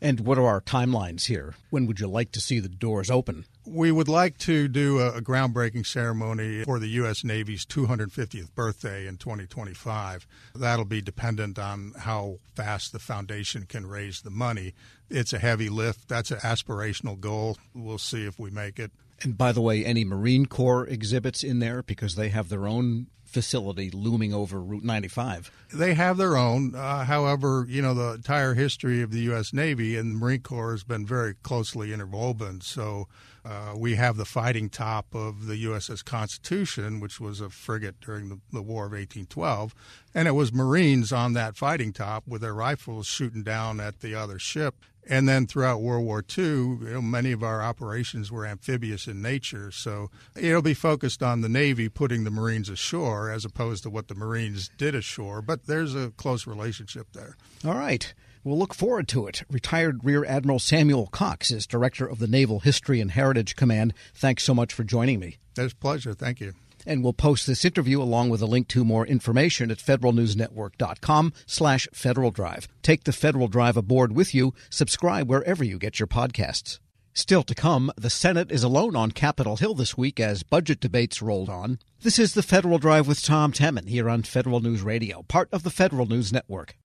And 0.00 0.20
what 0.20 0.36
are 0.36 0.44
our 0.44 0.60
timelines 0.60 1.24
here? 1.24 1.54
When 1.70 1.86
would 1.86 2.00
you 2.00 2.06
like 2.06 2.30
to 2.32 2.40
see 2.40 2.60
the 2.60 2.68
doors 2.68 3.10
open? 3.10 3.46
We 3.64 3.90
would 3.90 4.08
like 4.08 4.36
to 4.38 4.68
do 4.68 5.00
a, 5.00 5.12
a, 5.12 5.20
groundbreaking 5.22 5.86
ceremony 5.86 6.64
for 6.64 6.78
the 6.78 6.88
U.S. 6.88 7.24
Navy's 7.24 7.64
250th 7.64 8.54
birthday 8.54 9.06
in 9.06 9.16
2025. 9.16 10.26
That'll 10.54 10.84
be 10.84 11.00
dependent 11.00 11.58
on 11.58 11.94
how 11.98 12.38
fast 12.54 12.92
the 12.92 12.98
foundation 12.98 13.64
can 13.64 13.86
raise 13.86 14.20
the 14.20 14.30
money. 14.30 14.74
It's 15.08 15.32
a 15.32 15.38
heavy 15.38 15.70
lift. 15.70 16.08
That's 16.08 16.30
an 16.30 16.38
aspirational 16.38 17.18
goal. 17.18 17.56
We'll 17.74 17.98
see 17.98 18.26
if 18.26 18.38
we 18.38 18.50
make 18.50 18.78
it. 18.78 18.92
And 19.22 19.36
by 19.36 19.52
the 19.52 19.60
way, 19.60 19.84
any 19.84 20.04
Marine 20.04 20.46
Corps 20.46 20.86
exhibits 20.86 21.42
in 21.42 21.58
there 21.58 21.82
because 21.82 22.16
they 22.16 22.28
have 22.28 22.48
their 22.48 22.66
own 22.66 23.06
facility 23.24 23.90
looming 23.90 24.32
over 24.32 24.60
Route 24.60 24.84
95. 24.84 25.50
They 25.74 25.94
have 25.94 26.16
their 26.16 26.36
own. 26.36 26.74
Uh, 26.74 27.04
however, 27.04 27.66
you 27.68 27.82
know, 27.82 27.92
the 27.92 28.14
entire 28.14 28.54
history 28.54 29.02
of 29.02 29.10
the 29.10 29.20
U.S. 29.20 29.52
Navy 29.52 29.96
and 29.96 30.14
the 30.14 30.18
Marine 30.18 30.40
Corps 30.40 30.70
has 30.70 30.84
been 30.84 31.04
very 31.04 31.34
closely 31.34 31.92
interwoven. 31.92 32.60
So 32.60 33.08
uh, 33.44 33.74
we 33.76 33.96
have 33.96 34.16
the 34.16 34.24
fighting 34.24 34.70
top 34.70 35.14
of 35.14 35.46
the 35.46 35.64
USS 35.64 36.04
Constitution, 36.04 37.00
which 37.00 37.20
was 37.20 37.40
a 37.40 37.50
frigate 37.50 38.00
during 38.00 38.28
the, 38.28 38.40
the 38.52 38.62
War 38.62 38.86
of 38.86 38.92
1812. 38.92 39.74
And 40.14 40.26
it 40.26 40.32
was 40.32 40.52
Marines 40.52 41.12
on 41.12 41.34
that 41.34 41.56
fighting 41.56 41.92
top 41.92 42.26
with 42.26 42.40
their 42.40 42.54
rifles 42.54 43.06
shooting 43.06 43.42
down 43.42 43.80
at 43.80 44.00
the 44.00 44.14
other 44.14 44.38
ship 44.38 44.76
and 45.08 45.28
then 45.28 45.46
throughout 45.46 45.80
World 45.80 46.04
War 46.04 46.24
II, 46.36 46.44
you 46.44 46.78
know, 46.94 47.02
many 47.02 47.32
of 47.32 47.42
our 47.42 47.62
operations 47.62 48.30
were 48.30 48.46
amphibious 48.46 49.06
in 49.06 49.22
nature. 49.22 49.70
So 49.70 50.10
it'll 50.34 50.62
be 50.62 50.74
focused 50.74 51.22
on 51.22 51.40
the 51.40 51.48
Navy 51.48 51.88
putting 51.88 52.24
the 52.24 52.30
Marines 52.30 52.68
ashore 52.68 53.30
as 53.30 53.44
opposed 53.44 53.84
to 53.84 53.90
what 53.90 54.08
the 54.08 54.14
Marines 54.14 54.70
did 54.76 54.94
ashore. 54.94 55.42
But 55.42 55.66
there's 55.66 55.94
a 55.94 56.10
close 56.16 56.46
relationship 56.46 57.08
there. 57.12 57.36
All 57.64 57.74
right. 57.74 58.12
We'll 58.42 58.58
look 58.58 58.74
forward 58.74 59.08
to 59.08 59.26
it. 59.26 59.42
Retired 59.50 60.04
Rear 60.04 60.24
Admiral 60.24 60.60
Samuel 60.60 61.08
Cox 61.08 61.50
is 61.50 61.66
director 61.66 62.06
of 62.06 62.20
the 62.20 62.28
Naval 62.28 62.60
History 62.60 63.00
and 63.00 63.10
Heritage 63.10 63.56
Command. 63.56 63.92
Thanks 64.14 64.44
so 64.44 64.54
much 64.54 64.72
for 64.72 64.84
joining 64.84 65.18
me. 65.18 65.38
It's 65.56 65.72
a 65.72 65.76
pleasure. 65.76 66.14
Thank 66.14 66.40
you 66.40 66.54
and 66.86 67.02
we'll 67.02 67.12
post 67.12 67.46
this 67.46 67.64
interview 67.64 68.00
along 68.00 68.30
with 68.30 68.40
a 68.40 68.46
link 68.46 68.68
to 68.68 68.84
more 68.84 69.06
information 69.06 69.70
at 69.70 69.78
federalnewsnetwork.com 69.78 71.32
slash 71.46 71.88
Federal 71.92 72.30
Drive. 72.30 72.68
Take 72.82 73.04
the 73.04 73.12
Federal 73.12 73.48
Drive 73.48 73.76
aboard 73.76 74.12
with 74.12 74.34
you. 74.34 74.54
Subscribe 74.70 75.28
wherever 75.28 75.64
you 75.64 75.78
get 75.78 75.98
your 75.98 76.06
podcasts. 76.06 76.78
Still 77.12 77.42
to 77.44 77.54
come, 77.54 77.90
the 77.96 78.10
Senate 78.10 78.52
is 78.52 78.62
alone 78.62 78.94
on 78.94 79.10
Capitol 79.10 79.56
Hill 79.56 79.74
this 79.74 79.96
week 79.96 80.20
as 80.20 80.42
budget 80.42 80.80
debates 80.80 81.22
rolled 81.22 81.48
on. 81.48 81.78
This 82.02 82.18
is 82.18 82.34
the 82.34 82.42
Federal 82.42 82.78
Drive 82.78 83.08
with 83.08 83.22
Tom 83.22 83.52
Temin 83.52 83.88
here 83.88 84.10
on 84.10 84.22
Federal 84.22 84.60
News 84.60 84.82
Radio, 84.82 85.22
part 85.22 85.48
of 85.50 85.62
the 85.62 85.70
Federal 85.70 86.06
News 86.06 86.30
Network. 86.30 86.76